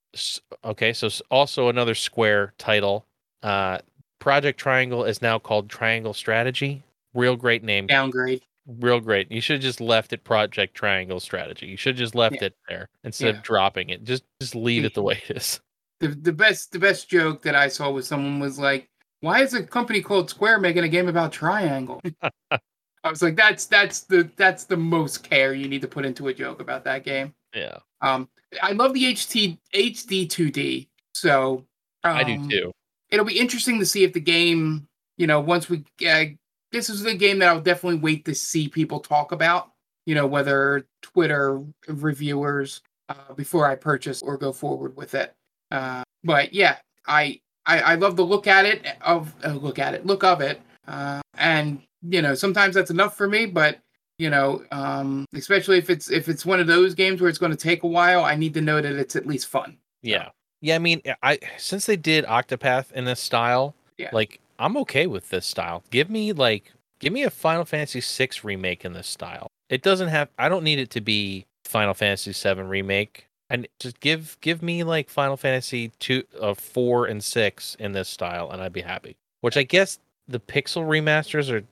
okay, 0.64 0.92
so 0.92 1.08
also 1.30 1.70
another 1.70 1.94
Square 1.94 2.54
title. 2.58 3.06
Uh, 3.44 3.78
Project 4.20 4.60
Triangle 4.60 5.06
is 5.06 5.22
now 5.22 5.38
called 5.38 5.70
Triangle 5.70 6.14
Strategy. 6.16 6.82
Real 7.14 7.36
great 7.36 7.64
name. 7.64 7.86
downgrade. 7.86 8.42
real 8.80 9.00
great. 9.00 9.32
You 9.32 9.40
should 9.42 9.58
have 9.58 9.62
just 9.64 9.80
left 9.80 10.14
it 10.14 10.24
Project 10.24 10.74
Triangle 10.74 11.20
strategy. 11.20 11.68
You 11.68 11.78
should 11.78 11.94
have 11.94 12.00
just 12.00 12.16
left 12.16 12.38
Yeah. 12.42 12.46
it 12.48 12.56
there 12.68 12.90
instead 13.04 13.28
Yeah. 13.36 13.38
of 13.38 13.44
dropping 13.44 13.90
it. 13.92 14.04
Just 14.04 14.24
just 14.42 14.56
leave 14.56 14.84
it 14.84 14.96
the 14.96 15.04
way 15.04 15.22
it 15.30 15.38
is. 15.38 15.62
the 16.00 16.08
the 16.08 16.34
best 16.34 16.72
the 16.72 16.80
best 16.80 17.08
joke 17.08 17.44
that 17.44 17.54
I 17.56 17.68
saw 17.68 17.92
was 17.92 18.08
someone 18.08 18.40
was 18.40 18.58
like, 18.58 18.90
"Why 19.22 19.42
is 19.42 19.54
a 19.54 19.64
company 19.64 20.02
called 20.02 20.30
Square 20.30 20.60
making 20.60 20.84
a 20.84 20.90
game 20.90 21.08
about 21.08 21.32
Triangle?" 21.32 22.02
I 22.52 23.10
was 23.10 23.22
like, 23.22 23.36
"That's 23.36 23.66
that's 23.66 24.02
the 24.02 24.30
that's 24.36 24.66
the 24.66 24.78
most 24.78 25.24
care 25.24 25.54
you 25.54 25.68
need 25.68 25.82
to 25.82 25.88
put 25.88 26.06
into 26.06 26.28
a 26.28 26.34
joke 26.34 26.60
about 26.60 26.84
that 26.86 27.04
game." 27.04 27.34
Yeah, 27.54 27.78
Um, 28.02 28.28
I 28.62 28.74
love 28.74 28.94
the 28.94 29.04
HT 29.04 29.58
HD 29.74 30.28
2D, 30.28 30.88
so 31.14 31.66
um, 32.04 32.18
I 32.18 32.24
do 32.24 32.50
too. 32.50 32.72
It'll 33.10 33.26
be 33.26 33.40
interesting 33.40 33.80
to 33.80 33.86
see 33.86 34.04
if 34.04 34.14
the 34.14 34.20
game, 34.20 34.88
you 35.18 35.28
know, 35.28 35.40
once 35.40 35.70
we 35.70 35.84
uh, 36.08 36.26
this 36.72 36.90
is 36.90 37.04
the 37.04 37.14
game 37.14 37.40
that 37.40 37.48
I'll 37.48 37.62
definitely 37.62 38.00
wait 38.00 38.26
to 38.26 38.36
see 38.36 38.68
people 38.68 39.00
talk 39.00 39.32
about. 39.32 39.72
You 40.06 40.16
know, 40.16 40.28
whether 40.28 40.86
Twitter 41.02 41.64
reviewers 41.88 42.82
uh, 43.10 43.34
before 43.36 43.68
I 43.68 43.76
purchase 43.76 44.22
or 44.22 44.38
go 44.38 44.52
forward 44.52 44.96
with 44.96 45.16
it. 45.16 45.34
Uh, 45.72 46.04
but 46.24 46.54
yeah, 46.54 46.78
I, 47.08 47.40
I 47.66 47.80
I 47.82 47.96
love 47.96 48.16
the 48.16 48.26
look 48.26 48.48
at 48.48 48.66
it 48.66 48.86
of 49.02 49.34
uh, 49.44 49.54
look 49.54 49.80
at 49.80 49.94
it 49.94 50.06
look 50.06 50.24
of 50.24 50.42
it, 50.42 50.62
uh, 50.88 51.22
and 51.38 51.82
you 52.08 52.22
know 52.22 52.36
sometimes 52.36 52.76
that's 52.76 52.92
enough 52.92 53.18
for 53.18 53.28
me. 53.28 53.46
But 53.46 53.80
you 54.18 54.30
know, 54.30 54.64
um, 54.72 55.26
especially 55.34 55.78
if 55.78 55.90
it's 55.90 56.10
if 56.10 56.30
it's 56.30 56.46
one 56.46 56.60
of 56.60 56.68
those 56.68 56.94
games 56.94 57.22
where 57.22 57.30
it's 57.30 57.40
going 57.40 57.52
to 57.52 57.58
take 57.58 57.84
a 57.84 57.88
while, 57.88 58.24
I 58.24 58.36
need 58.36 58.54
to 58.54 58.62
know 58.62 58.82
that 58.82 58.94
it's 58.96 59.16
at 59.16 59.26
least 59.28 59.48
fun. 59.48 59.78
Yeah, 60.02 60.30
yeah. 60.62 60.76
I 60.76 60.80
mean, 60.80 61.02
I 61.24 61.40
since 61.58 61.86
they 61.86 61.98
did 61.98 62.26
Octopath 62.26 62.92
in 62.94 63.06
this 63.06 63.20
style, 63.20 63.76
Yeah. 63.98 64.10
like 64.14 64.40
I'm 64.60 64.78
okay 64.78 65.08
with 65.08 65.30
this 65.30 65.46
style. 65.46 65.84
Give 65.92 66.10
me 66.10 66.32
like 66.32 66.72
give 67.00 67.12
me 67.12 67.24
a 67.24 67.30
Final 67.30 67.66
Fantasy 67.66 68.00
VI 68.02 68.30
remake 68.44 68.86
in 68.86 68.94
this 68.94 69.08
style. 69.08 69.48
It 69.70 69.82
doesn't 69.82 70.10
have. 70.10 70.30
I 70.38 70.48
don't 70.48 70.64
need 70.64 70.80
it 70.80 70.92
to 70.92 71.02
be 71.02 71.46
Final 71.66 71.94
Fantasy 71.96 72.32
VII 72.32 72.62
remake. 72.62 73.28
And 73.50 73.68
just 73.80 74.00
give 74.00 74.38
give 74.42 74.64
me 74.64 74.84
like 74.84 75.10
Final 75.10 75.38
Fantasy 75.38 75.92
two, 76.00 76.24
uh, 76.42 76.54
four 76.56 77.06
and 77.06 77.24
six 77.24 77.76
in 77.80 77.92
this 77.92 78.10
style, 78.10 78.50
and 78.52 78.62
I'd 78.62 78.74
be 78.74 78.82
happy. 78.82 79.16
Which 79.42 79.56
I 79.58 79.64
guess 79.64 80.00
the 80.28 80.40
pixel 80.40 80.88
remasters 80.88 81.52
are 81.52 81.64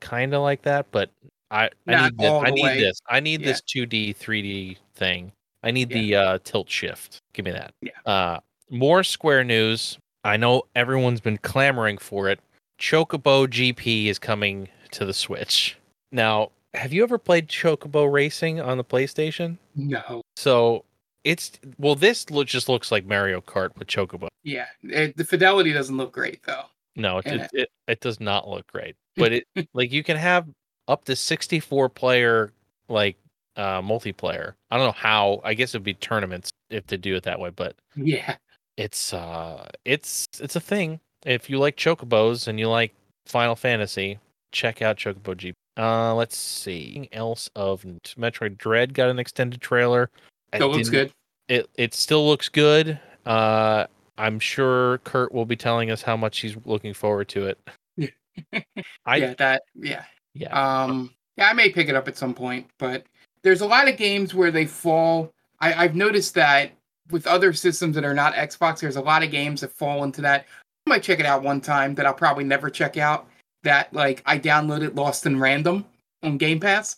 kind 0.00 0.34
of 0.34 0.42
like 0.42 0.62
that, 0.62 0.86
but 0.90 1.10
I 1.50 1.70
I 1.86 2.08
need 2.08 2.18
this. 2.18 2.42
I 2.44 2.50
need 2.50 2.62
way. 2.64 2.80
this. 2.80 3.00
I 3.08 3.20
need 3.20 3.40
Yeah. 3.40 3.46
this 3.46 3.60
two 3.62 3.86
D 3.86 4.12
three 4.12 4.42
D 4.42 4.78
thing. 4.96 5.30
I 5.62 5.70
need 5.70 5.90
Yeah. 5.92 5.98
the 5.98 6.16
uh, 6.16 6.38
tilt 6.42 6.68
shift. 6.68 7.18
Give 7.34 7.44
me 7.44 7.52
that. 7.52 7.72
Yeah. 7.80 7.90
Uh, 8.04 8.40
more 8.68 9.04
Square 9.04 9.44
news. 9.44 9.98
I 10.24 10.36
know 10.36 10.64
everyone's 10.74 11.20
been 11.20 11.38
clamoring 11.38 11.98
for 11.98 12.28
it. 12.28 12.40
Chocobo 12.80 13.46
GP 13.46 14.06
is 14.06 14.18
coming 14.18 14.68
to 14.90 15.04
the 15.04 15.14
Switch. 15.14 15.76
Now, 16.10 16.50
have 16.74 16.92
you 16.92 17.02
ever 17.04 17.18
played 17.18 17.48
Chocobo 17.48 18.10
Racing 18.10 18.60
on 18.60 18.76
the 18.76 18.84
PlayStation? 18.84 19.56
No, 19.76 20.22
So 20.36 20.84
it's 21.24 21.52
well, 21.78 21.94
this 21.94 22.30
look 22.30 22.48
just 22.48 22.68
looks 22.68 22.90
like 22.90 23.06
Mario 23.06 23.40
Kart 23.40 23.76
with 23.78 23.88
Chocobo. 23.88 24.28
yeah, 24.42 24.66
it, 24.82 25.16
the 25.16 25.24
fidelity 25.24 25.72
doesn't 25.72 25.96
look 25.96 26.12
great 26.12 26.42
though. 26.44 26.64
No, 26.96 27.18
it, 27.18 27.26
it, 27.26 27.50
it 27.52 27.68
it 27.88 28.00
does 28.00 28.20
not 28.20 28.48
look 28.48 28.66
great. 28.66 28.96
But 29.16 29.32
it 29.32 29.44
like 29.74 29.92
you 29.92 30.02
can 30.02 30.16
have 30.16 30.48
up 30.88 31.04
to 31.04 31.14
sixty 31.14 31.60
four 31.60 31.88
player 31.90 32.52
like 32.88 33.16
uh 33.56 33.82
multiplayer. 33.82 34.54
I 34.70 34.78
don't 34.78 34.86
know 34.86 34.92
how. 34.92 35.42
I 35.44 35.52
guess 35.52 35.74
it'd 35.74 35.84
be 35.84 35.94
tournaments 35.94 36.50
if 36.70 36.86
to 36.86 36.96
do 36.96 37.14
it 37.14 37.24
that 37.24 37.38
way, 37.38 37.50
but 37.50 37.76
Yeah, 37.94 38.36
it's 38.78 39.12
uh 39.12 39.68
it's 39.84 40.26
it's 40.40 40.56
a 40.56 40.60
thing. 40.60 40.98
If 41.26 41.50
you 41.50 41.58
like 41.58 41.76
chocobos 41.76 42.48
and 42.48 42.58
you 42.58 42.68
like 42.70 42.94
Final 43.26 43.54
Fantasy, 43.54 44.18
check 44.50 44.80
out 44.80 44.96
Chocobo 44.96 45.36
GP. 45.36 45.52
Uh 45.76 46.14
let's 46.14 46.36
see. 46.38 46.92
Anything 46.96 47.08
else 47.12 47.50
of? 47.54 47.82
Metroid 48.18 48.56
Dread 48.56 48.94
got 48.94 49.10
an 49.10 49.18
extended 49.18 49.60
trailer. 49.60 50.08
I 50.52 50.58
still 50.58 50.70
looks 50.70 50.88
good. 50.88 51.12
it 51.48 51.68
it 51.76 51.94
still 51.94 52.26
looks 52.26 52.48
good. 52.48 52.98
Uh, 53.26 53.86
I'm 54.18 54.38
sure 54.38 54.98
Kurt 54.98 55.32
will 55.32 55.46
be 55.46 55.56
telling 55.56 55.90
us 55.90 56.02
how 56.02 56.16
much 56.16 56.40
he's 56.40 56.56
looking 56.64 56.94
forward 56.94 57.28
to 57.30 57.46
it. 57.46 57.58
I 59.06 59.16
yeah, 59.16 59.34
that 59.38 59.62
yeah. 59.74 60.04
yeah 60.34 60.82
Um, 60.84 61.10
yeah, 61.36 61.48
I 61.48 61.52
may 61.52 61.70
pick 61.70 61.88
it 61.88 61.94
up 61.94 62.08
at 62.08 62.16
some 62.16 62.34
point, 62.34 62.66
but 62.78 63.04
there's 63.42 63.60
a 63.60 63.66
lot 63.66 63.88
of 63.88 63.96
games 63.96 64.34
where 64.34 64.50
they 64.50 64.66
fall. 64.66 65.32
I, 65.60 65.84
I've 65.84 65.94
noticed 65.94 66.34
that 66.34 66.72
with 67.10 67.26
other 67.26 67.52
systems 67.52 67.94
that 67.94 68.04
are 68.04 68.14
not 68.14 68.34
Xbox, 68.34 68.80
there's 68.80 68.96
a 68.96 69.02
lot 69.02 69.22
of 69.22 69.30
games 69.30 69.60
that 69.60 69.72
fall 69.72 70.04
into 70.04 70.20
that. 70.22 70.46
I 70.86 70.90
might 70.90 71.02
check 71.02 71.20
it 71.20 71.26
out 71.26 71.42
one 71.42 71.60
time 71.60 71.94
that 71.96 72.06
I'll 72.06 72.14
probably 72.14 72.44
never 72.44 72.70
check 72.70 72.96
out. 72.96 73.28
That 73.62 73.92
like 73.92 74.22
I 74.26 74.38
downloaded 74.38 74.96
Lost 74.96 75.26
in 75.26 75.38
Random 75.38 75.84
on 76.22 76.36
Game 76.36 76.58
Pass, 76.58 76.96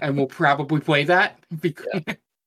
and 0.00 0.16
we'll 0.16 0.26
probably 0.26 0.80
play 0.80 1.04
that 1.04 1.38
because 1.60 1.86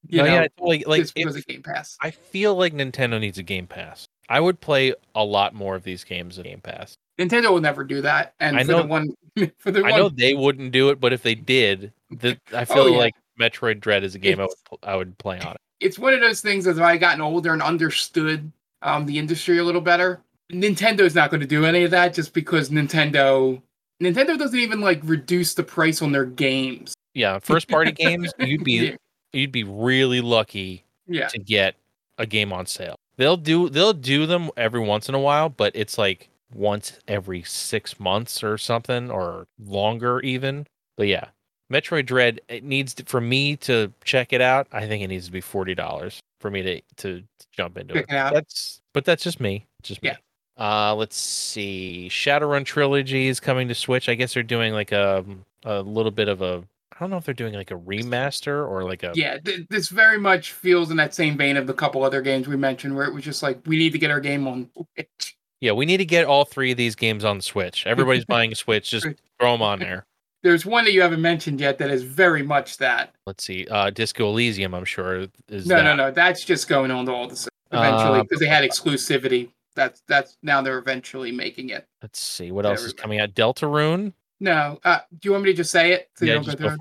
you 0.09 0.21
Oh, 0.21 0.25
know 0.25 0.33
yeah 0.33 0.47
like 0.59 0.87
like 0.87 1.01
if- 1.01 1.13
because 1.13 1.35
of 1.35 1.45
Game 1.47 1.63
Pass. 1.63 1.97
I 2.01 2.11
feel 2.11 2.55
like 2.55 2.73
Nintendo 2.73 3.19
needs 3.19 3.37
a 3.37 3.43
Game 3.43 3.67
Pass. 3.67 4.05
I 4.29 4.39
would 4.39 4.59
play 4.59 4.93
a 5.13 5.23
lot 5.23 5.53
more 5.53 5.75
of 5.75 5.83
these 5.83 6.03
games 6.03 6.37
of 6.37 6.45
Game 6.45 6.61
Pass. 6.61 6.95
Nintendo 7.19 7.51
will 7.51 7.61
never 7.61 7.83
do 7.83 8.01
that, 8.01 8.33
and 8.39 8.57
I 8.57 8.63
for 8.63 8.71
know- 8.71 8.81
the 8.81 8.87
one 8.87 9.07
for 9.59 9.71
the 9.71 9.79
I 9.79 9.91
one 9.91 9.99
know 9.99 10.09
they 10.09 10.33
wouldn't 10.33 10.71
do 10.71 10.89
it, 10.89 10.99
but 10.99 11.13
if 11.13 11.21
they 11.23 11.35
did, 11.35 11.91
the, 12.09 12.37
I 12.53 12.65
feel 12.65 12.79
Oh, 12.83 12.87
yeah. 12.87 12.97
like 12.97 13.13
Metroid 13.39 13.79
Dread 13.79 14.03
is 14.03 14.15
a 14.15 14.19
game 14.19 14.39
I 14.39 14.43
would 14.45 14.79
I 14.83 14.95
would 14.95 15.17
play 15.17 15.39
on 15.39 15.53
it. 15.53 15.61
it's 15.79 15.99
one 15.99 16.13
of 16.13 16.21
those 16.21 16.41
things 16.41 16.67
as 16.67 16.79
I've 16.79 16.99
gotten 16.99 17.21
older 17.21 17.53
and 17.53 17.61
understood 17.61 18.51
um, 18.81 19.05
the 19.05 19.17
industry 19.19 19.57
a 19.59 19.63
little 19.63 19.81
better. 19.81 20.21
Nintendo's 20.51 21.15
not 21.15 21.31
going 21.31 21.41
to 21.41 21.47
do 21.47 21.65
any 21.65 21.83
of 21.83 21.91
that 21.91 22.13
just 22.13 22.33
because 22.33 22.69
Nintendo 22.69 23.61
Nintendo 24.01 24.37
doesn't 24.37 24.59
even 24.59 24.79
like 24.81 24.99
reduce 25.03 25.53
the 25.53 25.63
price 25.63 26.01
on 26.01 26.11
their 26.11 26.25
games. 26.25 26.93
Yeah, 27.13 27.39
first 27.39 27.67
party 27.69 27.91
games, 27.93 28.31
you'd 28.39 28.63
be 28.63 28.95
you'd 29.35 29.51
be 29.51 29.63
really 29.63 30.21
lucky 30.21 30.83
yeah, 31.07 31.27
to 31.27 31.39
get 31.39 31.75
a 32.17 32.25
game 32.25 32.53
on 32.53 32.65
sale. 32.65 32.95
They'll 33.17 33.37
do 33.37 33.69
they'll 33.69 33.93
do 33.93 34.25
them 34.25 34.49
every 34.57 34.79
once 34.79 35.09
in 35.09 35.15
a 35.15 35.19
while, 35.19 35.49
but 35.49 35.71
it's 35.75 35.97
like 35.97 36.29
once 36.53 36.99
every 37.07 37.43
six 37.43 37.99
months 37.99 38.43
or 38.43 38.57
something 38.57 39.09
or 39.09 39.47
longer 39.63 40.19
even. 40.21 40.67
But 40.97 41.07
yeah, 41.07 41.25
Metroid 41.71 42.05
Dread 42.05 42.41
it 42.47 42.63
needs 42.63 42.93
to, 42.95 43.05
for 43.05 43.21
me 43.21 43.55
to 43.57 43.91
check 44.03 44.33
it 44.33 44.41
out. 44.41 44.67
I 44.71 44.87
think 44.87 45.03
it 45.03 45.07
needs 45.07 45.25
to 45.27 45.31
be 45.31 45.41
forty 45.41 45.75
dollars 45.75 46.19
for 46.39 46.49
me 46.51 46.61
to 46.63 46.81
to 46.97 47.23
jump 47.51 47.77
into 47.77 47.95
it. 47.95 48.01
it. 48.01 48.09
That's 48.09 48.81
but 48.93 49.05
that's 49.05 49.23
just 49.23 49.39
me. 49.39 49.65
Just 49.81 50.03
me. 50.03 50.09
Yeah. 50.09 50.17
Uh, 50.57 50.95
let's 50.95 51.17
see. 51.17 52.07
Shadowrun 52.09 52.65
trilogy 52.65 53.27
is 53.27 53.39
coming 53.39 53.67
to 53.67 53.75
Switch. 53.75 54.07
I 54.07 54.15
guess 54.15 54.33
they're 54.33 54.43
doing 54.43 54.73
like 54.73 54.91
a 54.91 55.25
a 55.63 55.81
little 55.81 56.11
bit 56.11 56.27
of 56.27 56.41
a. 56.41 56.63
I 56.95 56.99
don't 57.03 57.09
know 57.09 57.17
if 57.17 57.25
they're 57.25 57.33
doing 57.33 57.53
like 57.53 57.71
a 57.71 57.75
remaster 57.75 58.67
or 58.67 58.83
like 58.83 59.03
a 59.03 59.11
yeah. 59.15 59.37
Th- 59.37 59.67
this 59.69 59.89
very 59.89 60.17
much 60.17 60.53
feels 60.53 60.91
in 60.91 60.97
that 60.97 61.13
same 61.13 61.37
vein 61.37 61.57
of 61.57 61.67
the 61.67 61.73
couple 61.73 62.03
other 62.03 62.21
games 62.21 62.47
we 62.47 62.55
mentioned, 62.55 62.95
where 62.95 63.05
it 63.05 63.13
was 63.13 63.23
just 63.23 63.43
like 63.43 63.59
we 63.65 63.77
need 63.77 63.91
to 63.91 63.97
get 63.99 64.11
our 64.11 64.21
game 64.21 64.47
on 64.47 64.69
Switch. 64.95 65.37
Yeah, 65.61 65.73
we 65.73 65.85
need 65.85 65.97
to 65.97 66.05
get 66.05 66.25
all 66.25 66.45
three 66.45 66.71
of 66.71 66.77
these 66.77 66.95
games 66.95 67.25
on 67.25 67.41
Switch. 67.41 67.85
Everybody's 67.85 68.25
buying 68.35 68.51
a 68.51 68.55
Switch, 68.55 68.89
just 68.89 69.07
throw 69.39 69.51
them 69.53 69.61
on 69.61 69.79
there. 69.79 70.05
There's 70.43 70.65
one 70.65 70.85
that 70.85 70.93
you 70.93 71.01
haven't 71.01 71.21
mentioned 71.21 71.59
yet 71.59 71.79
that 71.79 71.89
is 71.89 72.03
very 72.03 72.43
much 72.43 72.77
that. 72.77 73.13
Let's 73.25 73.43
see. 73.43 73.67
Uh 73.69 73.89
Disco 73.89 74.29
Elysium, 74.29 74.73
I'm 74.73 74.85
sure 74.85 75.25
is 75.49 75.65
No, 75.65 75.75
that. 75.77 75.83
no, 75.83 75.95
no. 75.95 76.11
That's 76.11 76.45
just 76.45 76.67
going 76.69 76.91
on 76.91 77.05
to 77.07 77.11
all 77.11 77.27
the 77.27 77.49
eventually 77.71 78.19
Uh, 78.19 78.23
because 78.23 78.39
they 78.39 78.47
had 78.47 78.63
exclusivity. 78.63 79.49
That's 79.75 80.01
that's 80.07 80.37
now 80.43 80.61
they're 80.61 80.77
eventually 80.77 81.31
making 81.33 81.69
it. 81.71 81.85
Let's 82.01 82.19
see 82.19 82.51
what 82.51 82.65
else 82.65 82.83
is 82.83 82.93
coming 82.93 83.19
out. 83.19 83.33
Deltarune. 83.33 84.13
No. 84.45 84.79
Uh, 84.83 84.99
do 85.19 85.27
you 85.27 85.31
want 85.31 85.43
me 85.43 85.49
to 85.51 85.57
just 85.57 85.71
say 85.71 85.91
it? 85.91 86.09
So 86.15 86.23
you 86.25 86.31
Yeah, 86.33 86.37
go 86.37 86.43
just 86.43 86.57
go? 86.59 86.77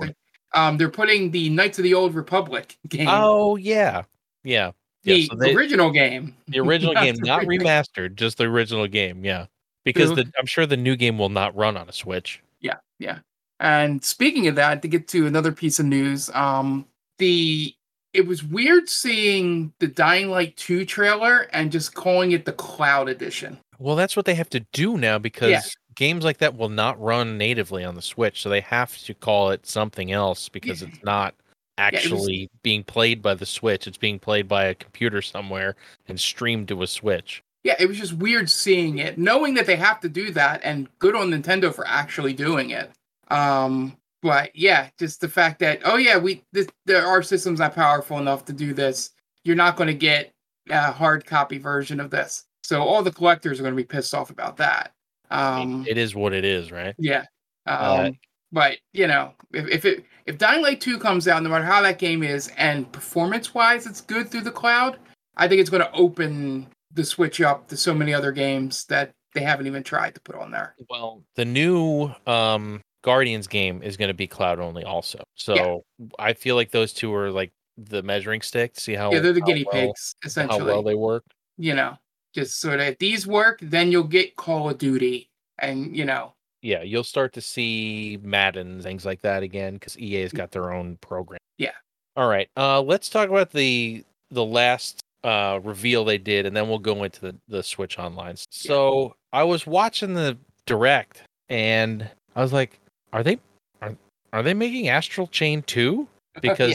Um, 0.52 0.76
they're 0.76 0.88
putting 0.90 1.30
the 1.32 1.48
Knights 1.48 1.78
of 1.78 1.82
the 1.82 1.94
Old 1.94 2.14
Republic 2.14 2.76
game, 2.88 3.08
Oh 3.10 3.56
yeah, 3.56 4.02
yeah. 4.44 4.70
the 5.02 5.26
so 5.26 5.34
they- 5.36 5.54
original 5.54 5.90
game, 5.90 6.36
The 6.46 6.60
original 6.60 6.94
game, 7.02 7.16
not 7.20 7.42
remastered, 7.42 8.14
just 8.14 8.38
the 8.38 8.44
original 8.44 8.86
game. 8.86 9.24
Yeah, 9.24 9.46
because 9.84 10.14
the 10.14 10.30
I'm 10.38 10.46
sure 10.46 10.66
the 10.66 10.76
new 10.76 10.94
game 10.94 11.18
will 11.18 11.30
not 11.30 11.56
run 11.56 11.76
on 11.76 11.88
a 11.88 11.92
Switch. 11.92 12.40
Yeah, 12.60 12.76
yeah. 13.00 13.18
And 13.60 14.04
speaking 14.04 14.46
of 14.46 14.54
that, 14.56 14.82
to 14.82 14.88
get 14.88 15.08
to 15.08 15.26
another 15.26 15.50
piece 15.52 15.80
of 15.80 15.86
news, 15.86 16.30
um, 16.34 16.86
the 17.18 17.74
it 18.12 18.26
was 18.26 18.44
weird 18.44 18.88
seeing 18.88 19.72
the 19.80 19.88
Dying 19.88 20.30
Light 20.30 20.56
2 20.56 20.84
trailer 20.84 21.48
and 21.52 21.72
just 21.72 21.94
calling 21.94 22.30
it 22.30 22.44
the 22.44 22.52
Cloud 22.52 23.08
Edition. 23.08 23.58
Well, 23.80 23.96
that's 23.96 24.14
what 24.14 24.24
they 24.24 24.36
have 24.36 24.50
to 24.50 24.60
do 24.72 24.96
now 24.96 25.18
because 25.18 25.74
games 25.94 26.24
like 26.24 26.38
that 26.38 26.56
will 26.56 26.68
not 26.68 27.00
run 27.00 27.38
natively 27.38 27.84
on 27.84 27.94
the 27.94 28.02
Switch, 28.02 28.42
so 28.42 28.48
they 28.48 28.60
have 28.60 28.96
to 28.98 29.14
call 29.14 29.50
it 29.50 29.66
something 29.66 30.12
else 30.12 30.48
because 30.48 30.82
Yeah. 30.82 30.88
it's 30.88 31.02
not 31.02 31.34
it 31.34 31.36
was- 31.36 32.04
actually 32.04 32.50
being 32.62 32.84
played 32.84 33.20
by 33.22 33.34
the 33.34 33.46
Switch. 33.46 33.86
It's 33.86 33.98
being 33.98 34.18
played 34.18 34.46
by 34.48 34.64
a 34.66 34.74
computer 34.74 35.22
somewhere 35.22 35.76
and 36.08 36.20
streamed 36.20 36.68
to 36.68 36.82
a 36.82 36.86
Switch. 36.86 37.42
Yeah, 37.64 37.76
it 37.78 37.86
was 37.86 37.98
just 37.98 38.12
weird 38.12 38.50
seeing 38.50 38.98
it, 38.98 39.16
knowing 39.18 39.54
that 39.54 39.66
they 39.66 39.76
have 39.76 39.98
to 40.00 40.08
do 40.08 40.30
that, 40.32 40.60
and 40.62 40.86
good 40.98 41.16
on 41.16 41.30
Nintendo 41.30 41.74
for 41.74 41.86
actually 41.86 42.34
doing 42.34 42.70
it. 42.70 42.90
Um, 43.30 43.96
but 44.22 44.54
yeah, 44.54 44.88
just 44.98 45.20
the 45.20 45.28
fact 45.28 45.58
that 45.60 45.80
oh 45.84 45.96
yeah, 45.96 46.18
we 46.18 46.42
this, 46.52 46.66
there 46.84 47.06
our 47.06 47.22
system's 47.22 47.60
not 47.60 47.74
powerful 47.74 48.18
enough 48.18 48.44
to 48.46 48.52
do 48.52 48.74
this. 48.74 49.10
You're 49.44 49.56
not 49.56 49.76
going 49.76 49.88
to 49.88 49.94
get 49.94 50.30
a 50.70 50.92
hard 50.92 51.24
copy 51.26 51.58
version 51.58 52.00
of 52.00 52.10
this, 52.10 52.44
so 52.62 52.82
all 52.82 53.02
the 53.02 53.10
collectors 53.12 53.58
are 53.58 53.62
going 53.62 53.74
to 53.74 53.82
be 53.82 53.86
pissed 53.86 54.14
off 54.14 54.30
about 54.30 54.56
that. 54.58 54.92
Um, 55.34 55.84
it 55.88 55.98
is 55.98 56.14
what 56.14 56.32
it 56.32 56.44
is, 56.44 56.70
right? 56.72 56.94
yeah. 56.98 57.24
Um, 57.66 57.76
Uh, 57.76 58.10
But 58.52 58.78
you 58.92 59.06
know, 59.06 59.32
if, 59.52 59.66
if 59.68 59.84
it 59.84 60.04
if 60.26 60.38
Dying 60.38 60.62
Light 60.62 60.80
2 60.80 60.98
comes 60.98 61.26
out, 61.28 61.42
no 61.42 61.48
matter 61.50 61.64
how 61.64 61.82
that 61.82 61.98
game 61.98 62.22
is, 62.22 62.50
and 62.56 62.90
performance 62.92 63.52
wise 63.54 63.86
it's 63.86 64.00
good 64.00 64.30
through 64.30 64.42
the 64.42 64.50
cloud, 64.52 64.98
I 65.36 65.48
think 65.48 65.60
it's 65.60 65.70
going 65.70 65.82
to 65.82 65.92
open 65.92 66.68
the 66.92 67.04
Switch 67.04 67.40
up 67.40 67.66
to 67.68 67.76
so 67.76 67.92
many 67.92 68.14
other 68.14 68.30
games 68.32 68.84
that 68.86 69.10
they 69.34 69.40
haven't 69.42 69.66
even 69.66 69.82
tried 69.82 70.14
to 70.14 70.20
put 70.20 70.36
on 70.36 70.50
there. 70.52 70.76
Well, 70.88 71.24
the 71.34 71.44
new 71.44 72.12
um 72.26 72.80
Guardians 73.02 73.46
game 73.48 73.82
is 73.82 73.96
going 73.98 74.08
to 74.08 74.14
be 74.14 74.26
cloud 74.26 74.60
only 74.60 74.84
also. 74.84 75.22
So 75.34 75.84
I 76.18 76.32
feel 76.32 76.54
like 76.54 76.70
those 76.70 76.92
two 76.92 77.12
are 77.14 77.30
like 77.30 77.52
the 77.76 78.02
measuring 78.02 78.40
stick 78.40 78.74
to 78.74 78.80
see 78.80 78.94
how 78.94 79.12
yeah, 79.12 79.18
they're 79.18 79.32
the 79.32 79.40
guinea 79.40 79.64
well- 79.64 79.88
pigs 79.88 80.14
essentially 80.24 80.60
how 80.60 80.64
well 80.64 80.82
they 80.82 80.94
work. 80.94 81.24
you 81.58 81.74
know, 81.74 81.96
just 82.34 82.60
sort 82.60 82.80
of 82.80 82.86
if 82.86 82.98
these 82.98 83.26
work, 83.26 83.58
then 83.62 83.90
you'll 83.92 84.04
get 84.04 84.36
Call 84.36 84.68
of 84.70 84.78
Duty, 84.78 85.30
and 85.58 85.96
you 85.96 86.04
know, 86.04 86.34
Yeah, 86.62 86.82
you'll 86.82 87.04
start 87.04 87.32
to 87.34 87.40
see 87.40 88.18
Madden 88.22 88.80
things 88.82 89.04
like 89.04 89.20
that 89.22 89.42
again 89.42 89.74
because 89.74 89.98
EA's 89.98 90.32
got 90.32 90.50
their 90.50 90.72
own 90.72 90.96
program. 91.00 91.38
Yeah. 91.58 91.72
All 92.16 92.28
right. 92.28 92.48
Uh, 92.56 92.80
let's 92.82 93.08
talk 93.08 93.28
about 93.28 93.50
the 93.50 94.04
the 94.30 94.44
last 94.44 95.00
uh 95.22 95.60
reveal 95.62 96.04
they 96.04 96.18
did, 96.18 96.44
and 96.46 96.56
then 96.56 96.68
we'll 96.68 96.78
go 96.78 97.04
into 97.04 97.20
the 97.20 97.36
the 97.48 97.62
Switch 97.62 97.98
Online. 97.98 98.36
So 98.50 99.14
I 99.32 99.42
was 99.44 99.66
watching 99.66 100.14
the 100.14 100.36
direct, 100.66 101.22
and 101.48 102.08
I 102.36 102.42
was 102.42 102.52
like, 102.52 102.78
"Are 103.12 103.22
they 103.22 103.38
are 103.80 103.96
are 104.32 104.42
they 104.42 104.54
making 104.54 104.88
Astral 104.88 105.26
Chain 105.28 105.62
two? 105.62 106.08
Because 106.42 106.72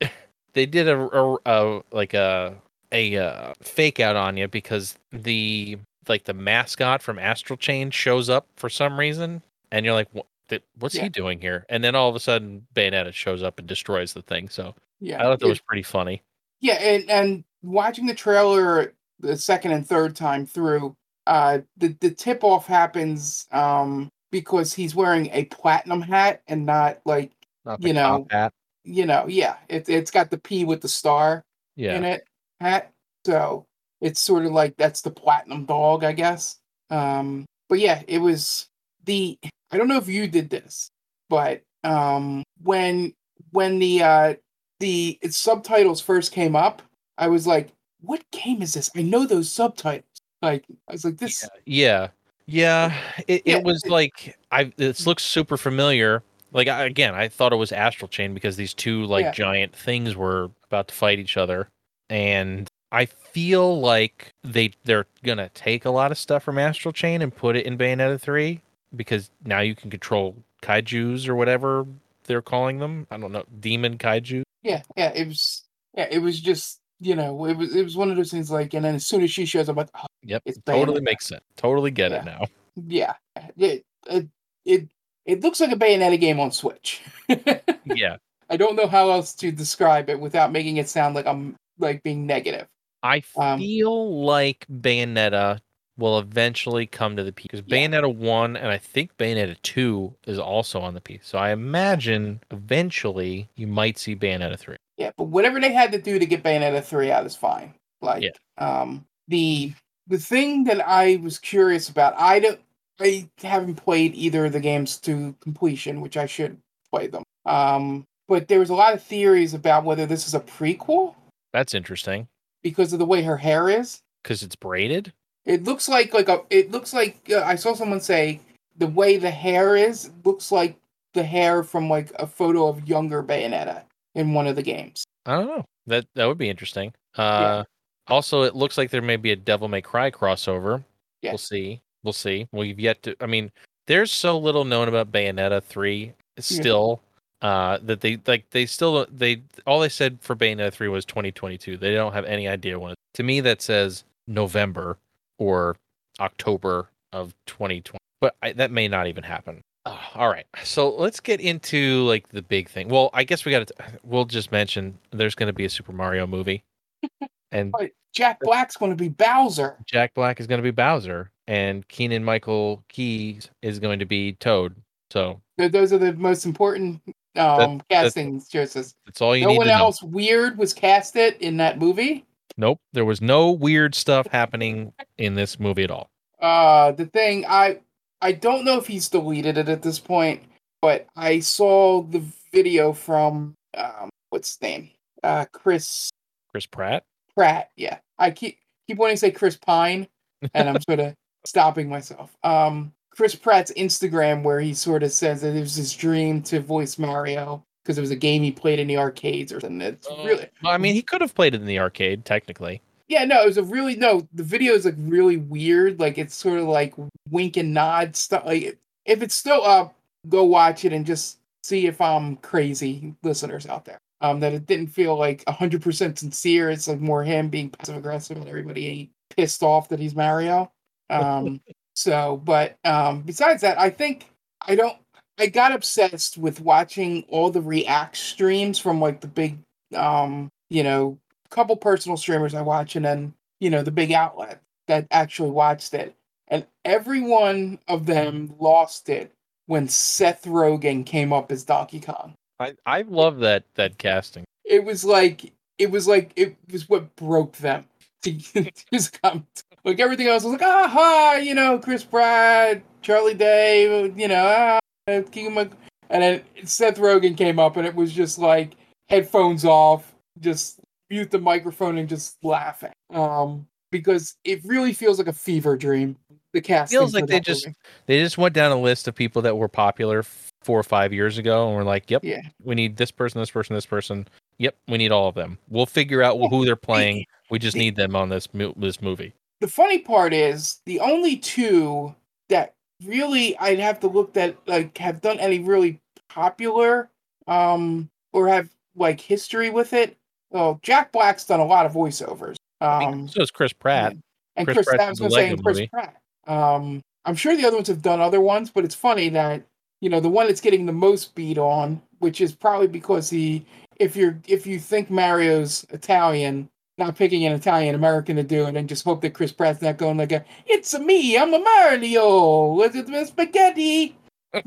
Yeah. 0.00 0.08
they 0.54 0.64
did 0.64 0.88
a, 0.88 0.98
a, 0.98 1.36
a 1.44 1.82
like 1.92 2.14
a 2.14 2.54
a 2.94 3.16
uh, 3.18 3.54
fake 3.60 4.00
out 4.00 4.16
on 4.16 4.36
you 4.36 4.48
because 4.48 4.96
the 5.12 5.78
like 6.08 6.24
the 6.24 6.34
mascot 6.34 7.02
from 7.02 7.18
Astral 7.18 7.56
Chain 7.56 7.90
shows 7.90 8.28
up 8.30 8.46
for 8.56 8.68
some 8.70 8.98
reason, 8.98 9.42
and 9.72 9.84
you're 9.84 9.94
like, 9.94 10.08
what? 10.12 10.26
th- 10.48 10.62
What's 10.78 10.94
Yeah. 10.94 11.04
he 11.04 11.08
doing 11.08 11.40
here? 11.40 11.64
And 11.68 11.82
then 11.82 11.94
all 11.94 12.08
of 12.08 12.14
a 12.16 12.20
sudden, 12.20 12.66
Bayonetta 12.74 13.12
shows 13.12 13.42
up 13.42 13.58
and 13.58 13.66
destroys 13.66 14.12
the 14.12 14.22
thing. 14.22 14.48
So 14.48 14.74
yeah, 15.00 15.18
I 15.20 15.24
thought 15.24 15.40
that 15.40 15.46
it- 15.46 15.50
was 15.50 15.60
pretty 15.60 15.82
funny. 15.82 16.22
Yeah, 16.60 16.74
and 16.74 17.10
and 17.10 17.44
watching 17.62 18.06
the 18.06 18.14
trailer 18.14 18.92
the 19.20 19.36
second 19.36 19.72
and 19.72 19.86
third 19.86 20.14
time 20.16 20.46
through, 20.46 20.94
uh, 21.26 21.58
the 21.76 21.96
the 22.00 22.10
tip 22.10 22.44
off 22.44 22.66
happens 22.66 23.46
um 23.52 24.10
because 24.30 24.72
he's 24.74 24.94
wearing 24.94 25.30
a 25.32 25.44
platinum 25.46 26.02
hat 26.02 26.42
and 26.48 26.66
not 26.66 26.98
like 27.04 27.30
Not 27.64 27.82
You 27.82 27.92
know, 27.94 28.26
hat. 28.30 28.52
you 28.84 29.06
know, 29.06 29.26
yeah, 29.28 29.56
it 29.68 29.88
it's 29.88 30.10
got 30.10 30.30
the 30.30 30.38
P 30.38 30.64
with 30.64 30.80
the 30.82 30.88
star 30.88 31.44
Yeah. 31.76 31.96
in 31.96 32.04
it 32.04 32.26
hat, 32.64 32.92
so 33.26 33.66
it's 34.00 34.20
sort 34.20 34.44
of 34.46 34.52
like 34.52 34.76
that's 34.76 35.00
the 35.02 35.10
platinum 35.10 35.64
dog, 35.66 36.04
I 36.04 36.12
guess. 36.12 36.58
Um, 36.90 37.44
but 37.68 37.78
yeah, 37.78 38.02
it 38.08 38.18
was 38.18 38.66
the 39.04 39.38
I 39.70 39.76
don't 39.76 39.88
know 39.88 39.98
if 39.98 40.08
you 40.08 40.26
did 40.26 40.50
this, 40.50 40.88
but 41.28 41.62
um 41.84 42.42
when 42.62 43.12
when 43.50 43.78
the 43.78 44.02
uh 44.02 44.34
the 44.80 45.18
subtitles 45.30 46.00
first 46.00 46.32
came 46.32 46.56
up, 46.56 46.82
I 47.18 47.28
was 47.28 47.46
like, 47.46 47.70
what 48.00 48.22
game 48.32 48.62
is 48.62 48.74
this? 48.74 48.90
I 48.96 49.02
know 49.02 49.26
those 49.26 49.50
subtitles. 49.50 50.04
Like 50.42 50.64
I 50.88 50.92
was 50.92 51.04
like, 51.04 51.16
this 51.18 51.48
Yeah. 51.66 52.08
Yeah. 52.46 52.94
It, 53.26 53.42
Yeah, 53.46 53.56
it 53.58 53.64
was 53.64 53.82
it- 53.84 53.90
like 53.90 54.36
I 54.50 54.64
this 54.76 55.06
looks 55.06 55.22
super 55.24 55.56
familiar. 55.56 56.22
Like 56.52 56.68
I, 56.68 56.84
again, 56.84 57.14
I 57.14 57.28
thought 57.28 57.52
it 57.52 57.56
was 57.56 57.72
Astral 57.72 58.08
Chain 58.08 58.32
because 58.34 58.56
these 58.56 58.74
two 58.74 59.04
like 59.06 59.24
Yeah. 59.24 59.32
giant 59.32 59.74
things 59.74 60.14
were 60.14 60.50
about 60.68 60.88
to 60.88 60.94
fight 60.94 61.18
each 61.18 61.36
other. 61.36 61.68
And 62.10 62.68
I 62.92 63.06
feel 63.06 63.80
like 63.80 64.30
they 64.42 64.72
they're 64.84 65.06
gonna 65.24 65.50
take 65.54 65.84
a 65.84 65.90
lot 65.90 66.12
of 66.12 66.18
stuff 66.18 66.42
from 66.42 66.58
Astral 66.58 66.92
Chain 66.92 67.22
and 67.22 67.34
put 67.34 67.56
it 67.56 67.66
in 67.66 67.76
Bayonetta 67.78 68.20
3 68.20 68.60
because 68.94 69.30
now 69.44 69.60
you 69.60 69.74
can 69.74 69.90
control 69.90 70.36
kaijus 70.62 71.26
or 71.28 71.34
whatever 71.34 71.86
they're 72.24 72.42
calling 72.42 72.78
them. 72.78 73.06
I 73.10 73.16
don't 73.16 73.32
know, 73.32 73.44
demon 73.60 73.98
kaiju. 73.98 74.42
yeah, 74.62 74.82
yeah, 74.96 75.12
it 75.14 75.26
was 75.28 75.64
yeah, 75.96 76.08
it 76.10 76.18
was 76.18 76.40
just 76.40 76.80
you 77.00 77.16
know, 77.16 77.44
it 77.46 77.56
was 77.56 77.74
it 77.74 77.82
was 77.82 77.96
one 77.96 78.10
of 78.10 78.16
those 78.16 78.30
things 78.30 78.50
like 78.50 78.72
and 78.74 78.84
then 78.84 78.94
as 78.94 79.04
soon 79.06 79.22
as 79.22 79.30
she 79.30 79.44
shows 79.46 79.68
up, 79.68 79.76
like, 79.76 79.88
oh, 79.94 80.06
Yep. 80.22 80.42
it 80.46 80.64
totally 80.64 81.00
makes 81.02 81.26
sense. 81.26 81.42
Totally 81.56 81.90
get 81.90 82.12
it 82.12 82.24
now. 82.24 82.46
yeah, 82.76 83.14
it 83.58 83.84
it 84.08 84.28
it, 84.64 84.88
it 85.26 85.40
looks 85.42 85.60
like 85.60 85.72
a 85.72 85.76
Bayonetta 85.76 86.18
game 86.20 86.38
on 86.40 86.52
Switch. 86.52 87.02
Yeah. 87.86 88.16
I 88.48 88.56
don't 88.56 88.76
know 88.76 88.86
how 88.86 89.10
else 89.10 89.34
to 89.36 89.50
describe 89.52 90.08
it 90.08 90.18
without 90.18 90.52
making 90.52 90.78
it 90.78 90.88
sound 90.88 91.14
like 91.14 91.26
I'm 91.26 91.54
like 91.78 92.02
being 92.02 92.26
negative. 92.26 92.66
I 93.02 93.22
Um, 93.36 93.58
feel 93.58 94.24
like 94.24 94.66
Bayonetta 94.70 95.60
will 95.96 96.18
eventually 96.18 96.86
come 96.86 97.16
to 97.16 97.22
the 97.22 97.32
P 97.32 97.42
because 97.44 97.62
Yeah. 97.66 97.76
Bayonetta 97.86 98.14
1 98.14 98.56
and 98.56 98.68
I 98.68 98.78
think 98.78 99.16
Bayonetta 99.16 99.56
2 99.62 100.14
is 100.26 100.38
also 100.38 100.80
on 100.80 100.94
the 100.94 101.00
P. 101.00 101.20
So 101.22 101.38
I 101.38 101.50
imagine 101.50 102.40
eventually 102.50 103.48
you 103.56 103.66
might 103.66 103.98
see 103.98 104.16
Bayonetta 104.16 104.58
3. 104.58 104.76
Yeah, 104.96 105.10
but 105.16 105.24
whatever 105.24 105.60
they 105.60 105.72
had 105.72 105.92
to 105.92 106.00
do 106.00 106.18
to 106.18 106.26
get 106.26 106.42
Bayonetta 106.42 106.82
3 106.84 107.10
out 107.10 107.26
is 107.26 107.36
fine. 107.36 107.74
Like 108.00 108.22
Yeah. 108.22 108.30
um 108.58 109.06
the 109.28 109.72
the 110.06 110.18
thing 110.18 110.64
that 110.64 110.86
I 110.86 111.16
was 111.16 111.38
curious 111.38 111.88
about, 111.88 112.14
I 112.18 112.38
don't 112.40 112.60
I 113.00 113.28
haven't 113.42 113.76
played 113.76 114.14
either 114.14 114.46
of 114.46 114.52
the 114.52 114.60
games 114.60 114.98
to 115.00 115.34
completion, 115.40 116.00
which 116.00 116.16
I 116.16 116.26
should 116.26 116.58
play 116.90 117.06
them. 117.08 117.22
Um 117.46 118.04
but 118.28 118.48
there 118.48 118.58
was 118.58 118.70
a 118.70 118.74
lot 118.74 118.94
of 118.94 119.02
theories 119.02 119.52
about 119.54 119.84
whether 119.84 120.06
this 120.06 120.26
is 120.26 120.34
a 120.34 120.40
prequel 120.40 121.14
That's 121.54 121.72
interesting 121.72 122.26
because 122.62 122.92
of 122.92 122.98
the 122.98 123.06
way 123.06 123.22
her 123.22 123.36
hair 123.38 123.70
is. 123.70 124.00
because 124.22 124.42
it's 124.42 124.56
braided. 124.56 125.12
It 125.46 125.62
looks 125.64 125.88
like 125.88 126.12
like 126.12 126.28
a 126.28 126.42
it 126.50 126.70
looks 126.72 126.92
like 126.92 127.16
uh, 127.30 127.42
I 127.44 127.54
saw 127.54 127.74
someone 127.74 128.00
say 128.00 128.40
the 128.76 128.88
way 128.88 129.16
the 129.18 129.30
hair 129.30 129.76
is 129.76 130.10
looks 130.24 130.50
like 130.50 130.76
the 131.12 131.22
hair 131.22 131.62
from 131.62 131.88
like 131.88 132.10
a 132.18 132.26
photo 132.26 132.66
of 132.66 132.88
younger 132.88 133.22
Bayonetta 133.22 133.84
in 134.16 134.34
one 134.34 134.48
of 134.48 134.56
the 134.56 134.62
games. 134.62 135.04
I 135.26 135.36
don't 135.36 135.46
know. 135.46 135.64
That 135.86 136.06
that 136.16 136.26
would 136.26 136.38
be 136.38 136.50
interesting. 136.50 136.92
Uh 137.16 137.62
also 138.08 138.42
it 138.42 138.56
looks 138.56 138.76
like 138.76 138.90
there 138.90 139.00
may 139.00 139.16
be 139.16 139.30
a 139.30 139.36
Devil 139.36 139.68
May 139.68 139.80
Cry 139.80 140.10
crossover. 140.10 140.82
Yeah. 141.22 141.30
We'll 141.30 141.38
see. 141.38 141.80
We'll 142.02 142.12
see. 142.12 142.48
We've 142.52 142.80
yet 142.80 143.02
to 143.04 143.14
I 143.20 143.26
mean, 143.26 143.52
there's 143.86 144.10
so 144.10 144.36
little 144.38 144.64
known 144.64 144.88
about 144.88 145.12
Bayonetta 145.12 145.62
3 145.62 146.12
still. 146.40 147.00
Uh 147.44 147.78
that 147.82 148.00
they 148.00 148.18
like 148.26 148.48
they 148.50 148.64
still 148.64 149.04
they 149.12 149.42
all 149.66 149.78
they 149.78 149.90
said 149.90 150.16
for 150.22 150.34
Bayonetta 150.34 150.72
3 150.72 150.88
was 150.88 151.04
2022. 151.04 151.76
They 151.76 151.92
don't 151.92 152.14
have 152.14 152.24
any 152.24 152.48
idea 152.48 152.78
when. 152.78 152.94
To 153.12 153.22
me 153.22 153.42
that 153.42 153.60
says 153.60 154.04
November 154.26 154.96
or 155.36 155.76
October 156.20 156.88
of 157.12 157.34
2020. 157.44 157.98
But 158.22 158.34
I, 158.42 158.52
that 158.52 158.70
may 158.70 158.88
not 158.88 159.08
even 159.08 159.24
happen. 159.24 159.60
Uh, 159.84 159.98
all 160.14 160.30
right. 160.30 160.46
So 160.62 160.88
let's 160.88 161.20
get 161.20 161.38
into 161.38 162.04
like 162.04 162.26
the 162.30 162.40
big 162.40 162.70
thing. 162.70 162.88
Well, 162.88 163.10
I 163.12 163.24
guess 163.24 163.44
we 163.44 163.52
got 163.52 163.66
to 163.66 163.74
we'll 164.02 164.24
just 164.24 164.50
mention 164.50 164.96
there's 165.10 165.34
going 165.34 165.48
to 165.48 165.52
be 165.52 165.66
a 165.66 165.70
Super 165.70 165.92
Mario 165.92 166.26
movie. 166.26 166.64
and 167.52 167.74
Jack 168.14 168.38
Black's 168.40 168.78
going 168.78 168.90
to 168.90 168.96
be 168.96 169.10
Bowser. 169.10 169.76
Jack 169.84 170.14
Black 170.14 170.40
is 170.40 170.46
going 170.46 170.60
to 170.60 170.62
be 170.62 170.70
Bowser 170.70 171.30
and 171.46 171.86
Keegan-Michael 171.88 172.82
Keys 172.88 173.50
is 173.60 173.78
going 173.78 173.98
to 173.98 174.06
be 174.06 174.32
Toad. 174.32 174.74
So 175.10 175.42
Those 175.58 175.92
are 175.92 175.98
the 175.98 176.14
most 176.14 176.46
important 176.46 177.02
um, 177.36 177.80
casting 177.90 178.40
choices. 178.48 178.94
that's 179.06 179.20
all 179.20 179.36
you 179.36 179.44
No 179.44 179.50
need 179.50 179.56
one 179.58 179.66
to 179.66 179.72
know. 179.72 179.78
else 179.78 180.02
weird 180.02 180.56
was 180.58 180.72
casted 180.72 181.34
in 181.40 181.56
that 181.58 181.78
movie. 181.78 182.24
Nope, 182.56 182.80
there 182.92 183.04
was 183.04 183.20
no 183.20 183.50
weird 183.50 183.94
stuff 183.94 184.26
happening 184.28 184.92
in 185.18 185.34
this 185.34 185.58
movie 185.58 185.82
at 185.84 185.90
all. 185.90 186.10
Uh, 186.40 186.92
the 186.92 187.06
thing 187.06 187.44
I 187.48 187.80
I 188.20 188.32
don't 188.32 188.64
know 188.64 188.78
if 188.78 188.86
he's 188.86 189.08
deleted 189.08 189.58
it 189.58 189.68
at 189.68 189.82
this 189.82 189.98
point, 189.98 190.42
but 190.80 191.06
I 191.16 191.40
saw 191.40 192.02
the 192.02 192.22
video 192.52 192.92
from 192.92 193.54
um, 193.76 194.08
what's 194.30 194.50
his 194.54 194.62
name? 194.62 194.90
Uh, 195.22 195.46
Chris 195.52 196.10
Chris 196.50 196.66
Pratt. 196.66 197.02
Pratt. 197.34 197.70
Yeah, 197.76 197.98
I 198.18 198.30
keep 198.30 198.58
keep 198.86 198.98
wanting 198.98 199.16
to 199.16 199.20
say 199.20 199.30
Chris 199.32 199.56
Pine, 199.56 200.06
and 200.54 200.68
I'm 200.68 200.80
sort 200.88 201.00
of 201.00 201.14
stopping 201.44 201.88
myself. 201.88 202.30
Um, 202.44 202.92
Chris 203.16 203.34
Pratt's 203.34 203.72
Instagram, 203.76 204.42
where 204.42 204.60
he 204.60 204.74
sort 204.74 205.02
of 205.02 205.12
says 205.12 205.40
that 205.42 205.54
it 205.54 205.60
was 205.60 205.76
his 205.76 205.92
dream 205.92 206.42
to 206.42 206.60
voice 206.60 206.98
Mario 206.98 207.64
because 207.82 207.98
it 207.98 208.00
was 208.00 208.10
a 208.10 208.16
game 208.16 208.42
he 208.42 208.50
played 208.50 208.78
in 208.78 208.86
the 208.86 208.96
arcades 208.96 209.52
or 209.52 209.60
something. 209.60 209.80
It's 209.80 210.08
really, 210.24 210.48
I 210.64 210.78
mean, 210.78 210.94
he 210.94 211.02
could 211.02 211.20
have 211.20 211.34
played 211.34 211.54
it 211.54 211.60
in 211.60 211.66
the 211.66 211.78
arcade 211.78 212.24
technically. 212.24 212.80
yeah, 213.08 213.24
no, 213.24 213.42
it 213.42 213.46
was 213.46 213.58
a 213.58 213.62
really 213.62 213.96
no. 213.96 214.26
The 214.32 214.42
video 214.42 214.72
is 214.74 214.84
like 214.84 214.94
really 214.98 215.36
weird. 215.36 216.00
Like 216.00 216.18
it's 216.18 216.34
sort 216.34 216.58
of 216.58 216.66
like 216.66 216.94
wink 217.30 217.56
and 217.56 217.74
nod 217.74 218.16
stuff. 218.16 218.44
Like 218.46 218.78
if 219.04 219.22
it's 219.22 219.34
still 219.34 219.62
up, 219.64 219.94
go 220.28 220.44
watch 220.44 220.84
it 220.84 220.92
and 220.92 221.06
just 221.06 221.38
see 221.62 221.86
if 221.86 222.00
I'm 222.00 222.36
crazy, 222.36 223.14
listeners 223.22 223.66
out 223.66 223.84
there. 223.84 223.98
Um, 224.20 224.40
that 224.40 224.54
it 224.54 224.66
didn't 224.66 224.86
feel 224.86 225.16
like 225.18 225.44
hundred 225.48 225.82
percent 225.82 226.18
sincere. 226.18 226.70
It's 226.70 226.88
like 226.88 227.00
more 227.00 227.22
him 227.22 227.48
being 227.48 227.70
passive 227.70 227.96
aggressive 227.96 228.38
and 228.38 228.48
everybody 228.48 229.10
pissed 229.36 229.62
off 229.62 229.88
that 229.90 230.00
he's 230.00 230.14
Mario. 230.14 230.72
Um, 231.10 231.60
so, 231.94 232.40
but 232.44 232.76
um, 232.84 233.22
besides 233.22 233.62
that, 233.62 233.78
I 233.78 233.90
think 233.90 234.28
I 234.66 234.74
don't. 234.74 234.96
I 235.38 235.46
got 235.46 235.72
obsessed 235.72 236.38
with 236.38 236.60
watching 236.60 237.24
all 237.28 237.50
the 237.50 237.60
react 237.60 238.16
streams 238.16 238.78
from 238.78 239.00
like 239.00 239.20
the 239.20 239.26
big, 239.26 239.58
um, 239.96 240.48
you 240.70 240.84
know, 240.84 241.18
couple 241.50 241.76
personal 241.76 242.16
streamers 242.16 242.54
I 242.54 242.62
watch, 242.62 242.96
and 242.96 243.04
then 243.04 243.34
you 243.60 243.70
know 243.70 243.82
the 243.82 243.90
big 243.90 244.12
outlet 244.12 244.60
that 244.88 245.06
actually 245.10 245.50
watched 245.50 245.94
it, 245.94 246.14
and 246.48 246.66
every 246.84 247.20
one 247.20 247.78
of 247.88 248.06
them 248.06 248.54
lost 248.58 249.08
it 249.08 249.32
when 249.66 249.88
Seth 249.88 250.44
Rogen 250.44 251.06
came 251.06 251.32
up 251.32 251.50
as 251.50 251.64
Donkey 251.64 252.00
Kong. 252.00 252.34
I 252.58 252.74
I 252.84 253.02
love 253.02 253.38
that 253.40 253.64
that 253.74 253.98
casting. 253.98 254.44
It 254.64 254.84
was 254.84 255.04
like 255.04 255.52
it 255.78 255.90
was 255.90 256.08
like 256.08 256.32
it 256.36 256.56
was 256.70 256.88
what 256.88 257.14
broke 257.16 257.56
them. 257.56 257.86
To, 258.22 258.32
just 258.92 259.20
come 259.22 259.46
like 259.84 260.00
everything 260.00 260.26
else 260.28 260.44
was 260.44 260.52
like 260.52 260.62
aha, 260.62 261.40
you 261.42 261.54
know, 261.54 261.78
Chris 261.78 262.04
Pratt, 262.04 262.82
Charlie 263.02 263.34
Day, 263.34 264.08
you 264.16 264.28
know, 264.28 264.80
ah, 265.08 265.20
King 265.30 265.48
of 265.48 265.52
my, 265.52 265.70
and 266.10 266.22
then 266.22 266.42
Seth 266.64 266.98
Rogen 266.98 267.36
came 267.36 267.58
up 267.58 267.76
and 267.76 267.86
it 267.86 267.94
was 267.94 268.12
just 268.12 268.38
like 268.38 268.76
headphones 269.08 269.64
off, 269.64 270.14
just 270.40 270.80
mute 271.10 271.30
the 271.30 271.38
microphone 271.38 271.98
and 271.98 272.08
just 272.08 272.36
laughing. 272.42 272.92
Um, 273.12 273.66
because 273.90 274.34
it 274.44 274.60
really 274.64 274.92
feels 274.92 275.18
like 275.18 275.28
a 275.28 275.32
fever 275.32 275.76
dream. 275.76 276.16
The 276.52 276.60
cast 276.60 276.92
feels 276.92 277.14
like 277.14 277.26
they 277.26 277.40
just 277.40 277.66
movie. 277.66 277.76
they 278.06 278.20
just 278.20 278.38
went 278.38 278.54
down 278.54 278.70
a 278.70 278.80
list 278.80 279.08
of 279.08 279.14
people 279.14 279.42
that 279.42 279.56
were 279.56 279.68
popular 279.68 280.24
four 280.62 280.78
or 280.78 280.84
five 280.84 281.12
years 281.12 281.36
ago, 281.36 281.66
and 281.66 281.76
we're 281.76 281.82
like, 281.82 282.10
"Yep, 282.10 282.24
yeah, 282.24 282.42
we 282.62 282.76
need 282.76 282.96
this 282.96 283.10
person, 283.10 283.40
this 283.40 283.50
person, 283.50 283.74
this 283.74 283.86
person. 283.86 284.28
Yep, 284.58 284.76
we 284.86 284.98
need 284.98 285.10
all 285.10 285.28
of 285.28 285.34
them. 285.34 285.58
We'll 285.68 285.86
figure 285.86 286.22
out 286.22 286.38
who 286.38 286.64
they're 286.64 286.76
playing. 286.76 287.26
We 287.50 287.58
just 287.58 287.76
need 287.76 287.96
them 287.96 288.14
on 288.14 288.28
this 288.28 288.48
this 288.76 289.02
movie." 289.02 289.34
The 289.64 289.70
funny 289.70 289.98
part 289.98 290.34
is 290.34 290.82
the 290.84 291.00
only 291.00 291.38
two 291.38 292.14
that 292.50 292.74
really 293.02 293.56
I'd 293.56 293.78
have 293.78 293.98
to 294.00 294.08
look 294.08 294.34
that 294.34 294.58
like 294.66 294.98
have 294.98 295.22
done 295.22 295.38
any 295.40 295.58
really 295.58 296.02
popular 296.28 297.08
um 297.46 298.10
or 298.34 298.46
have 298.46 298.68
like 298.94 299.18
history 299.22 299.70
with 299.70 299.94
it. 299.94 300.18
Well, 300.50 300.80
Jack 300.82 301.12
Black's 301.12 301.46
done 301.46 301.60
a 301.60 301.64
lot 301.64 301.86
of 301.86 301.92
voiceovers. 301.92 302.56
Um, 302.82 303.26
so 303.26 303.40
is 303.40 303.50
Chris 303.50 303.72
Pratt. 303.72 304.14
And 304.56 304.66
Chris, 304.68 304.86
Chris 304.86 305.00
I 305.00 305.08
was 305.08 305.18
to 305.20 305.30
say, 305.30 305.56
Chris 305.56 305.78
movie. 305.78 305.86
Pratt. 305.86 306.20
Um, 306.46 307.00
I'm 307.24 307.34
sure 307.34 307.56
the 307.56 307.64
other 307.64 307.78
ones 307.78 307.88
have 307.88 308.02
done 308.02 308.20
other 308.20 308.42
ones, 308.42 308.70
but 308.70 308.84
it's 308.84 308.94
funny 308.94 309.30
that 309.30 309.62
you 310.02 310.10
know 310.10 310.20
the 310.20 310.28
one 310.28 310.46
that's 310.46 310.60
getting 310.60 310.84
the 310.84 310.92
most 310.92 311.34
beat 311.34 311.56
on, 311.56 312.02
which 312.18 312.42
is 312.42 312.52
probably 312.52 312.88
because 312.88 313.30
he, 313.30 313.64
if 313.96 314.14
you're 314.14 314.38
if 314.46 314.66
you 314.66 314.78
think 314.78 315.08
Mario's 315.08 315.86
Italian, 315.88 316.68
not 316.98 317.16
picking 317.16 317.44
an 317.44 317.52
Italian 317.52 317.94
American 317.94 318.36
to 318.36 318.42
do 318.42 318.66
it, 318.66 318.76
and 318.76 318.88
just 318.88 319.04
hope 319.04 319.20
that 319.22 319.34
Chris 319.34 319.52
Pratt's 319.52 319.82
not 319.82 319.98
going 319.98 320.16
like 320.16 320.32
a, 320.32 320.44
it's 320.66 320.94
a 320.94 321.00
me, 321.00 321.36
I'm 321.36 321.52
a 321.52 321.58
Mario, 321.58 322.74
with 322.74 322.94
it 322.94 323.28
spaghetti, 323.28 324.16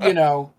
you 0.01 0.13
know, 0.13 0.51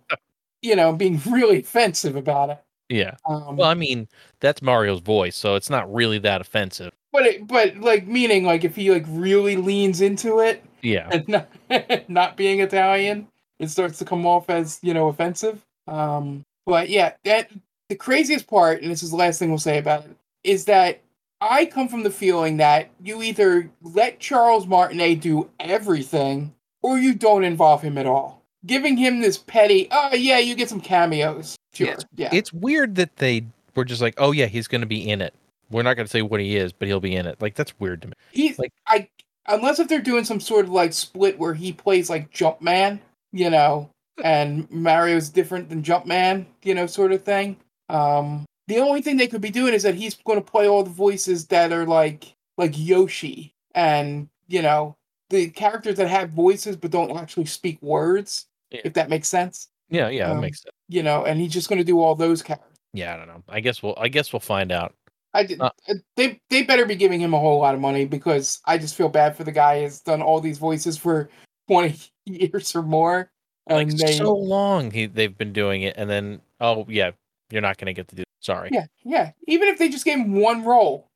you 0.62 0.76
know, 0.76 0.92
being 0.92 1.20
really 1.30 1.60
offensive 1.60 2.16
about 2.16 2.50
it. 2.50 2.58
Yeah. 2.88 3.16
Um, 3.26 3.56
well, 3.56 3.68
I 3.68 3.74
mean, 3.74 4.08
that's 4.40 4.62
Mario's 4.62 5.00
voice, 5.00 5.36
so 5.36 5.56
it's 5.56 5.68
not 5.68 5.92
really 5.92 6.18
that 6.20 6.40
offensive. 6.40 6.92
But 7.12 7.26
it, 7.26 7.46
but 7.46 7.76
like 7.78 8.06
meaning 8.06 8.44
like 8.44 8.64
if 8.64 8.76
he 8.76 8.90
like 8.90 9.04
really 9.08 9.56
leans 9.56 10.00
into 10.00 10.40
it, 10.40 10.64
yeah, 10.82 11.08
and 11.10 11.28
not, 11.28 11.48
not 12.08 12.36
being 12.36 12.60
Italian, 12.60 13.28
it 13.58 13.68
starts 13.68 13.98
to 13.98 14.04
come 14.04 14.26
off 14.26 14.48
as 14.50 14.78
you 14.82 14.94
know 14.94 15.08
offensive. 15.08 15.64
Um, 15.86 16.44
but 16.66 16.88
yeah, 16.88 17.14
that 17.24 17.50
the 17.88 17.96
craziest 17.96 18.46
part, 18.46 18.82
and 18.82 18.90
this 18.90 19.02
is 19.02 19.10
the 19.10 19.16
last 19.16 19.38
thing 19.38 19.48
we'll 19.48 19.58
say 19.58 19.78
about 19.78 20.04
it, 20.04 20.16
is 20.44 20.66
that 20.66 21.00
I 21.40 21.66
come 21.66 21.88
from 21.88 22.02
the 22.02 22.10
feeling 22.10 22.56
that 22.56 22.90
you 23.02 23.22
either 23.22 23.70
let 23.82 24.20
Charles 24.20 24.66
Martinet 24.66 25.20
do 25.20 25.50
everything, 25.60 26.54
or 26.82 26.98
you 26.98 27.14
don't 27.14 27.44
involve 27.44 27.82
him 27.82 27.98
at 27.98 28.06
all. 28.06 28.42
Giving 28.66 28.96
him 28.96 29.20
this 29.20 29.38
petty, 29.38 29.88
oh 29.90 30.14
yeah, 30.14 30.38
you 30.38 30.54
get 30.54 30.68
some 30.68 30.80
cameos. 30.80 31.56
Sure, 31.72 31.86
yeah, 31.86 31.92
it's, 31.92 32.04
yeah. 32.16 32.28
It's 32.32 32.52
weird 32.52 32.96
that 32.96 33.16
they 33.16 33.46
were 33.74 33.84
just 33.84 34.02
like, 34.02 34.14
oh 34.18 34.32
yeah, 34.32 34.46
he's 34.46 34.66
going 34.66 34.80
to 34.80 34.86
be 34.86 35.08
in 35.08 35.20
it. 35.20 35.34
We're 35.70 35.82
not 35.82 35.94
going 35.94 36.06
to 36.06 36.10
say 36.10 36.22
what 36.22 36.40
he 36.40 36.56
is, 36.56 36.72
but 36.72 36.88
he'll 36.88 36.98
be 36.98 37.14
in 37.14 37.26
it. 37.26 37.40
Like 37.40 37.54
that's 37.54 37.78
weird 37.78 38.02
to 38.02 38.08
me. 38.08 38.14
He's 38.32 38.58
like 38.58 38.72
I 38.86 39.08
unless 39.46 39.78
if 39.78 39.88
they're 39.88 40.00
doing 40.00 40.24
some 40.24 40.40
sort 40.40 40.66
of 40.66 40.72
like 40.72 40.92
split 40.92 41.38
where 41.38 41.54
he 41.54 41.72
plays 41.72 42.10
like 42.10 42.32
Jumpman, 42.32 43.00
you 43.32 43.50
know, 43.50 43.90
and 44.22 44.70
Mario's 44.70 45.28
different 45.28 45.68
than 45.68 45.82
Jumpman, 45.82 46.46
you 46.62 46.74
know, 46.74 46.86
sort 46.86 47.12
of 47.12 47.22
thing. 47.22 47.56
Um, 47.88 48.44
the 48.68 48.78
only 48.78 49.02
thing 49.02 49.16
they 49.16 49.26
could 49.26 49.40
be 49.40 49.50
doing 49.50 49.74
is 49.74 49.82
that 49.82 49.94
he's 49.94 50.14
going 50.14 50.38
to 50.38 50.50
play 50.50 50.68
all 50.68 50.84
the 50.84 50.90
voices 50.90 51.46
that 51.46 51.72
are 51.72 51.86
like 51.86 52.36
like 52.56 52.72
Yoshi 52.74 53.54
and 53.74 54.28
you 54.46 54.62
know 54.62 54.96
the 55.30 55.50
characters 55.50 55.96
that 55.96 56.08
have 56.08 56.30
voices 56.30 56.76
but 56.76 56.90
don't 56.90 57.16
actually 57.16 57.46
speak 57.46 57.80
words. 57.82 58.46
Yeah. 58.70 58.82
If 58.84 58.92
that 58.94 59.08
makes 59.08 59.28
sense. 59.28 59.68
Yeah, 59.88 60.10
yeah, 60.10 60.28
um, 60.28 60.36
that 60.36 60.42
makes 60.42 60.62
sense. 60.62 60.74
You 60.88 61.02
know, 61.02 61.24
and 61.24 61.40
he's 61.40 61.52
just 61.52 61.70
going 61.70 61.78
to 61.78 61.84
do 61.84 62.00
all 62.00 62.14
those 62.14 62.42
characters. 62.42 62.76
Yeah, 62.92 63.14
I 63.14 63.16
don't 63.16 63.28
know. 63.28 63.42
I 63.48 63.60
guess 63.60 63.82
we'll. 63.82 63.94
I 63.98 64.08
guess 64.08 64.32
we'll 64.32 64.40
find 64.40 64.70
out. 64.70 64.94
I 65.32 65.44
did. 65.44 65.60
Uh, 65.60 65.70
uh, 65.88 65.94
they 66.16 66.40
they 66.50 66.62
better 66.62 66.84
be 66.84 66.94
giving 66.94 67.20
him 67.20 67.32
a 67.32 67.38
whole 67.38 67.58
lot 67.58 67.74
of 67.74 67.80
money 67.80 68.04
because 68.04 68.60
I 68.66 68.76
just 68.76 68.94
feel 68.94 69.08
bad 69.08 69.36
for 69.36 69.44
the 69.44 69.52
guy 69.52 69.82
who's 69.82 70.00
done 70.00 70.20
all 70.20 70.40
these 70.40 70.58
voices 70.58 70.98
for 70.98 71.30
twenty 71.68 71.96
years 72.26 72.74
or 72.76 72.82
more. 72.82 73.30
Like 73.70 73.88
they, 73.88 74.12
so 74.12 74.34
long 74.34 74.90
he 74.90 75.06
they've 75.06 75.36
been 75.36 75.52
doing 75.52 75.82
it, 75.82 75.94
and 75.96 76.08
then 76.08 76.40
oh 76.60 76.86
yeah, 76.88 77.12
you're 77.50 77.62
not 77.62 77.78
gonna 77.78 77.92
get 77.92 78.08
to 78.08 78.16
do. 78.16 78.24
Sorry. 78.48 78.70
Yeah, 78.72 78.86
yeah. 79.04 79.32
Even 79.46 79.68
if 79.68 79.78
they 79.78 79.90
just 79.90 80.06
gave 80.06 80.16
him 80.16 80.32
one 80.32 80.64
role, 80.64 81.10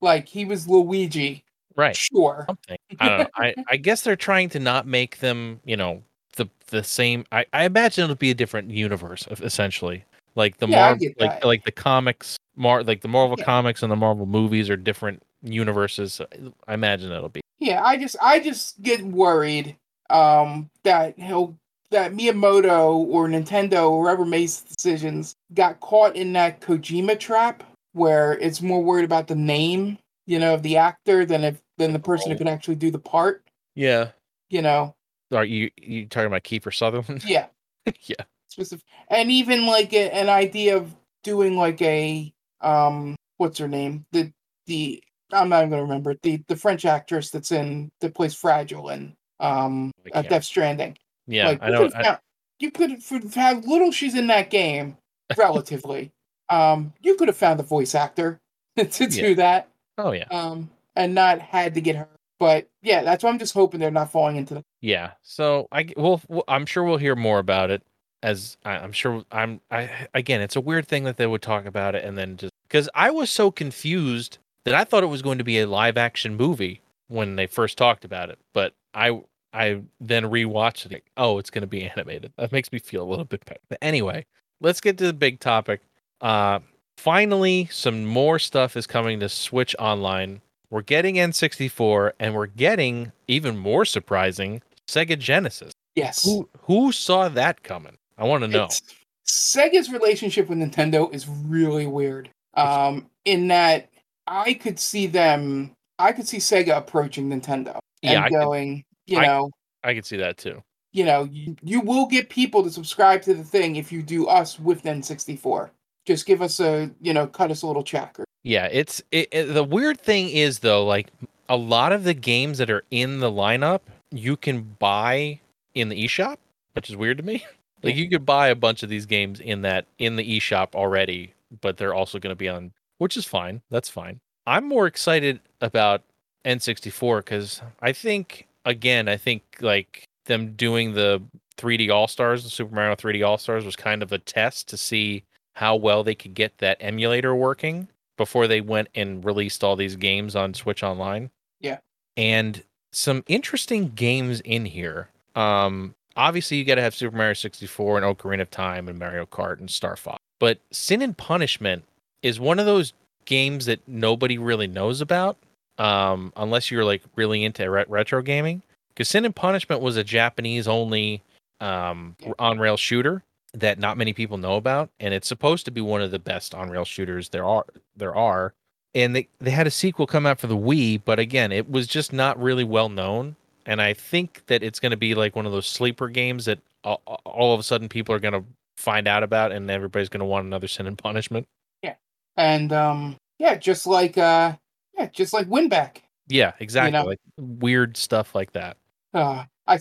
like 0.00 0.26
he 0.26 0.46
was 0.46 0.66
Luigi, 0.66 1.44
right? 1.76 1.94
Sure. 1.94 2.46
Something. 2.46 2.78
I 2.98 3.08
don't 3.10 3.18
know. 3.18 3.26
I 3.34 3.54
I 3.68 3.76
guess 3.76 4.00
they're 4.00 4.16
trying 4.16 4.48
to 4.48 4.58
not 4.58 4.86
make 4.86 5.18
them, 5.18 5.60
you 5.66 5.76
know, 5.76 6.02
the 6.36 6.48
the 6.68 6.82
same. 6.82 7.26
I 7.32 7.44
I 7.52 7.66
imagine 7.66 8.04
it'll 8.04 8.16
be 8.16 8.30
a 8.30 8.34
different 8.34 8.70
universe 8.70 9.28
essentially. 9.42 10.06
Like 10.36 10.56
the 10.56 10.68
yeah, 10.68 10.86
Marvel, 10.86 11.08
like 11.18 11.44
like 11.44 11.64
the 11.64 11.70
comics, 11.72 12.38
Mar 12.56 12.82
like 12.82 13.02
the 13.02 13.08
Marvel 13.08 13.36
yeah. 13.38 13.44
comics 13.44 13.82
and 13.82 13.92
the 13.92 13.96
Marvel 13.96 14.24
movies 14.24 14.70
are 14.70 14.76
different 14.78 15.22
universes. 15.42 16.18
I 16.66 16.72
imagine 16.72 17.12
it'll 17.12 17.28
be. 17.28 17.42
Yeah, 17.58 17.84
I 17.84 17.98
just 17.98 18.16
I 18.22 18.40
just 18.40 18.80
get 18.80 19.02
worried 19.04 19.76
um 20.08 20.70
that 20.84 21.18
he'll 21.18 21.58
that 21.90 22.12
Miyamoto 22.12 22.92
or 22.94 23.28
Nintendo 23.28 23.90
or 23.90 24.04
whoever 24.04 24.24
makes 24.24 24.60
decisions 24.60 25.34
got 25.54 25.80
caught 25.80 26.16
in 26.16 26.32
that 26.34 26.60
Kojima 26.60 27.18
trap 27.18 27.64
where 27.92 28.34
it's 28.34 28.62
more 28.62 28.82
worried 28.82 29.04
about 29.04 29.26
the 29.26 29.34
name, 29.34 29.98
you 30.26 30.38
know, 30.38 30.54
of 30.54 30.62
the 30.62 30.76
actor 30.76 31.24
than 31.24 31.44
if 31.44 31.60
than 31.78 31.92
the 31.92 31.98
person 31.98 32.30
oh. 32.30 32.32
who 32.32 32.38
can 32.38 32.48
actually 32.48 32.76
do 32.76 32.90
the 32.90 32.98
part. 32.98 33.44
Yeah. 33.74 34.10
You 34.48 34.62
know. 34.62 34.94
Are 35.32 35.44
you 35.44 35.70
you 35.76 36.06
talking 36.06 36.26
about 36.26 36.44
Kiefer 36.44 36.74
Sutherland? 36.74 37.24
Yeah. 37.24 37.46
yeah 38.02 38.24
specific, 38.50 38.84
and 39.08 39.30
even 39.30 39.66
like 39.66 39.92
a, 39.92 40.12
an 40.12 40.28
idea 40.28 40.76
of 40.76 40.94
doing 41.22 41.56
like 41.56 41.80
a 41.82 42.32
um, 42.60 43.16
what's 43.38 43.58
her 43.58 43.68
name? 43.68 44.04
The 44.12 44.32
the 44.66 45.02
I'm 45.32 45.48
not 45.48 45.60
even 45.60 45.70
gonna 45.70 45.82
remember 45.82 46.16
the 46.22 46.42
the 46.48 46.56
French 46.56 46.84
actress 46.84 47.30
that's 47.30 47.52
in 47.52 47.90
that 48.00 48.14
plays 48.14 48.34
Fragile 48.34 48.88
and 48.88 49.14
um, 49.38 49.92
uh, 50.12 50.22
Death 50.22 50.44
Stranding. 50.44 50.96
Yeah, 51.30 51.48
like, 51.48 51.62
I 51.62 51.70
know. 51.70 51.88
Found, 51.88 52.18
you 52.58 52.70
could 52.70 52.90
have 52.90 53.34
had 53.34 53.64
little 53.66 53.90
she's 53.90 54.14
in 54.14 54.26
that 54.28 54.50
game, 54.50 54.96
relatively. 55.36 56.12
um, 56.48 56.92
you 57.00 57.16
could 57.16 57.28
have 57.28 57.36
found 57.36 57.58
the 57.58 57.64
voice 57.64 57.94
actor 57.94 58.40
to 58.76 59.06
do 59.06 59.28
yeah. 59.28 59.34
that. 59.34 59.68
Oh 59.98 60.12
yeah. 60.12 60.28
Um, 60.30 60.70
and 60.96 61.14
not 61.14 61.40
had 61.40 61.74
to 61.74 61.80
get 61.80 61.96
her. 61.96 62.08
But 62.38 62.68
yeah, 62.82 63.02
that's 63.02 63.22
why 63.22 63.30
I'm 63.30 63.38
just 63.38 63.54
hoping 63.54 63.80
they're 63.80 63.90
not 63.90 64.10
falling 64.10 64.36
into 64.36 64.54
the. 64.54 64.64
Yeah. 64.80 65.12
So 65.22 65.68
I 65.70 65.88
will. 65.96 66.20
I'm 66.48 66.66
sure 66.66 66.84
we'll 66.84 66.96
hear 66.96 67.16
more 67.16 67.38
about 67.38 67.70
it 67.70 67.82
as 68.22 68.56
I'm 68.64 68.92
sure 68.92 69.24
I'm 69.32 69.60
I 69.70 70.08
again 70.14 70.40
it's 70.40 70.56
a 70.56 70.60
weird 70.60 70.86
thing 70.86 71.04
that 71.04 71.16
they 71.16 71.26
would 71.26 71.42
talk 71.42 71.64
about 71.64 71.94
it 71.94 72.04
and 72.04 72.18
then 72.18 72.36
just 72.36 72.52
because 72.68 72.88
I 72.94 73.10
was 73.10 73.30
so 73.30 73.50
confused 73.50 74.38
that 74.64 74.74
I 74.74 74.84
thought 74.84 75.02
it 75.02 75.06
was 75.06 75.22
going 75.22 75.38
to 75.38 75.44
be 75.44 75.58
a 75.58 75.66
live 75.66 75.96
action 75.96 76.36
movie 76.36 76.82
when 77.08 77.36
they 77.36 77.46
first 77.46 77.76
talked 77.76 78.04
about 78.04 78.30
it, 78.30 78.38
but 78.52 78.74
I 78.94 79.20
I 79.52 79.82
then 80.00 80.24
rewatched 80.24 80.86
it. 80.86 80.92
Like, 80.92 81.06
oh, 81.16 81.38
it's 81.38 81.50
going 81.50 81.62
to 81.62 81.68
be 81.68 81.84
animated. 81.84 82.32
That 82.36 82.52
makes 82.52 82.72
me 82.72 82.78
feel 82.78 83.02
a 83.02 83.08
little 83.08 83.24
bit 83.24 83.44
better. 83.44 83.60
But 83.68 83.78
anyway, 83.82 84.26
let's 84.60 84.80
get 84.80 84.98
to 84.98 85.06
the 85.06 85.12
big 85.12 85.40
topic. 85.40 85.80
Uh, 86.20 86.60
finally, 86.96 87.68
some 87.72 88.04
more 88.04 88.38
stuff 88.38 88.76
is 88.76 88.86
coming 88.86 89.20
to 89.20 89.28
Switch 89.28 89.74
Online. 89.78 90.40
We're 90.70 90.82
getting 90.82 91.16
N64, 91.16 92.12
and 92.20 92.34
we're 92.34 92.46
getting 92.46 93.12
even 93.26 93.56
more 93.56 93.84
surprising 93.84 94.62
Sega 94.86 95.18
Genesis. 95.18 95.72
Yes. 95.96 96.24
Who 96.24 96.48
who 96.62 96.92
saw 96.92 97.28
that 97.28 97.62
coming? 97.62 97.96
I 98.16 98.24
want 98.24 98.42
to 98.42 98.48
know. 98.48 98.64
It's, 98.64 98.82
Sega's 99.26 99.90
relationship 99.90 100.48
with 100.48 100.58
Nintendo 100.58 101.12
is 101.12 101.28
really 101.28 101.86
weird. 101.86 102.30
Um, 102.54 103.08
in 103.24 103.48
that 103.48 103.88
I 104.26 104.54
could 104.54 104.78
see 104.78 105.06
them, 105.06 105.72
I 105.98 106.12
could 106.12 106.28
see 106.28 106.38
Sega 106.38 106.76
approaching 106.76 107.28
Nintendo 107.28 107.78
and 108.02 108.30
going, 108.30 108.84
you 109.10 109.20
know, 109.20 109.50
I, 109.82 109.94
can 109.94 110.02
see 110.02 110.16
that 110.16 110.38
too. 110.38 110.62
You 110.92 111.04
know, 111.04 111.24
you, 111.24 111.56
you 111.62 111.80
will 111.80 112.06
get 112.06 112.30
people 112.30 112.62
to 112.62 112.70
subscribe 112.70 113.22
to 113.22 113.34
the 113.34 113.44
thing 113.44 113.76
if 113.76 113.92
you 113.92 114.02
do 114.02 114.26
us 114.26 114.58
with 114.58 114.82
N64. 114.84 115.70
Just 116.06 116.26
give 116.26 116.42
us 116.42 116.60
a, 116.60 116.90
you 117.00 117.12
know, 117.12 117.26
cut 117.26 117.50
us 117.50 117.62
a 117.62 117.66
little 117.66 117.82
check. 117.82 118.18
Or... 118.18 118.24
Yeah, 118.42 118.68
it's 118.70 119.02
it, 119.10 119.28
it, 119.32 119.44
the 119.54 119.64
weird 119.64 120.00
thing 120.00 120.30
is 120.30 120.60
though, 120.60 120.84
like 120.84 121.08
a 121.48 121.56
lot 121.56 121.92
of 121.92 122.04
the 122.04 122.14
games 122.14 122.58
that 122.58 122.70
are 122.70 122.84
in 122.90 123.20
the 123.20 123.30
lineup, 123.30 123.80
you 124.10 124.36
can 124.36 124.76
buy 124.78 125.40
in 125.74 125.88
the 125.88 126.04
eShop, 126.04 126.36
which 126.72 126.88
is 126.88 126.96
weird 126.96 127.18
to 127.18 127.24
me. 127.24 127.44
Like 127.82 127.96
you 127.96 128.10
could 128.10 128.26
buy 128.26 128.48
a 128.48 128.54
bunch 128.54 128.82
of 128.82 128.90
these 128.90 129.06
games 129.06 129.40
in 129.40 129.62
that 129.62 129.86
in 129.98 130.16
the 130.16 130.38
eShop 130.38 130.74
already, 130.74 131.32
but 131.62 131.78
they're 131.78 131.94
also 131.94 132.18
going 132.18 132.30
to 132.30 132.36
be 132.36 132.46
on, 132.46 132.72
which 132.98 133.16
is 133.16 133.24
fine. 133.24 133.62
That's 133.70 133.88
fine. 133.88 134.20
I'm 134.46 134.68
more 134.68 134.86
excited 134.86 135.40
about 135.62 136.02
N64 136.44 137.20
because 137.20 137.62
I 137.80 137.92
think 137.92 138.46
again, 138.70 139.08
I 139.08 139.16
think 139.16 139.42
like 139.60 140.04
them 140.26 140.54
doing 140.54 140.94
the 140.94 141.22
3D 141.58 141.90
All 141.90 142.08
Stars, 142.08 142.42
the 142.42 142.50
Super 142.50 142.74
Mario 142.74 142.94
3D 142.94 143.26
All 143.26 143.38
Stars, 143.38 143.64
was 143.64 143.76
kind 143.76 144.02
of 144.02 144.12
a 144.12 144.18
test 144.18 144.68
to 144.68 144.76
see 144.76 145.24
how 145.54 145.76
well 145.76 146.02
they 146.02 146.14
could 146.14 146.34
get 146.34 146.56
that 146.58 146.78
emulator 146.80 147.34
working 147.34 147.88
before 148.16 148.46
they 148.46 148.60
went 148.60 148.88
and 148.94 149.24
released 149.24 149.62
all 149.62 149.76
these 149.76 149.96
games 149.96 150.34
on 150.34 150.54
Switch 150.54 150.82
Online. 150.82 151.30
Yeah. 151.60 151.78
And 152.16 152.62
some 152.92 153.24
interesting 153.28 153.88
games 153.88 154.40
in 154.40 154.64
here. 154.64 155.08
Um, 155.34 155.94
obviously, 156.16 156.56
you 156.56 156.64
got 156.64 156.76
to 156.76 156.82
have 156.82 156.94
Super 156.94 157.16
Mario 157.16 157.34
64 157.34 157.98
and 157.98 158.06
Ocarina 158.06 158.42
of 158.42 158.50
Time 158.50 158.88
and 158.88 158.98
Mario 158.98 159.26
Kart 159.26 159.58
and 159.58 159.70
Star 159.70 159.96
Fox. 159.96 160.18
But 160.38 160.58
Sin 160.70 161.02
and 161.02 161.16
Punishment 161.16 161.84
is 162.22 162.40
one 162.40 162.58
of 162.58 162.66
those 162.66 162.92
games 163.26 163.66
that 163.66 163.86
nobody 163.86 164.38
really 164.38 164.66
knows 164.66 165.00
about, 165.00 165.36
um, 165.80 166.30
unless 166.36 166.70
you're 166.70 166.84
like 166.84 167.02
really 167.16 167.42
into 167.42 167.68
re- 167.68 167.86
retro 167.88 168.20
gaming. 168.22 168.62
Because 168.90 169.08
Sin 169.08 169.24
and 169.24 169.34
Punishment 169.34 169.80
was 169.80 169.96
a 169.96 170.04
Japanese 170.04 170.68
only 170.68 171.22
um, 171.60 172.16
on 172.38 172.58
rail 172.58 172.76
shooter 172.76 173.22
that 173.54 173.78
not 173.78 173.96
many 173.96 174.12
people 174.12 174.36
know 174.36 174.56
about, 174.56 174.90
and 175.00 175.14
it's 175.14 175.26
supposed 175.26 175.64
to 175.64 175.70
be 175.70 175.80
one 175.80 176.02
of 176.02 176.10
the 176.10 176.18
best 176.18 176.54
on 176.54 176.68
rail 176.70 176.84
shooters 176.84 177.30
there 177.30 177.44
are. 177.44 177.64
There 177.96 178.14
are, 178.14 178.52
and 178.94 179.16
they 179.16 179.28
they 179.40 179.50
had 179.50 179.66
a 179.66 179.70
sequel 179.70 180.06
come 180.06 180.26
out 180.26 180.38
for 180.38 180.46
the 180.46 180.56
Wii, 180.56 181.00
but 181.04 181.18
again, 181.18 181.50
it 181.50 181.70
was 181.70 181.86
just 181.86 182.12
not 182.12 182.40
really 182.40 182.64
well 182.64 182.90
known. 182.90 183.36
And 183.64 183.80
I 183.80 183.94
think 183.94 184.42
that 184.46 184.62
it's 184.62 184.80
going 184.80 184.90
to 184.90 184.96
be 184.96 185.14
like 185.14 185.34
one 185.34 185.46
of 185.46 185.52
those 185.52 185.66
sleeper 185.66 186.08
games 186.08 186.44
that 186.44 186.58
all, 186.84 187.00
all 187.24 187.54
of 187.54 187.60
a 187.60 187.62
sudden 187.62 187.88
people 187.88 188.14
are 188.14 188.20
going 188.20 188.34
to 188.34 188.44
find 188.76 189.08
out 189.08 189.22
about, 189.22 189.50
and 189.50 189.70
everybody's 189.70 190.08
going 190.08 190.20
to 190.20 190.26
want 190.26 190.46
another 190.46 190.68
Sin 190.68 190.86
and 190.86 190.98
Punishment. 190.98 191.46
Yeah, 191.82 191.94
and 192.36 192.72
um, 192.72 193.16
yeah, 193.38 193.56
just 193.56 193.86
like 193.86 194.18
uh, 194.18 194.56
yeah, 195.00 195.08
just 195.08 195.32
like 195.32 195.48
Winback. 195.48 195.98
Yeah, 196.28 196.52
exactly. 196.60 196.92
know? 196.92 197.04
Like 197.04 197.20
weird 197.38 197.96
stuff 197.96 198.34
like 198.34 198.52
that. 198.52 198.76
Uh, 199.14 199.44
I, 199.66 199.78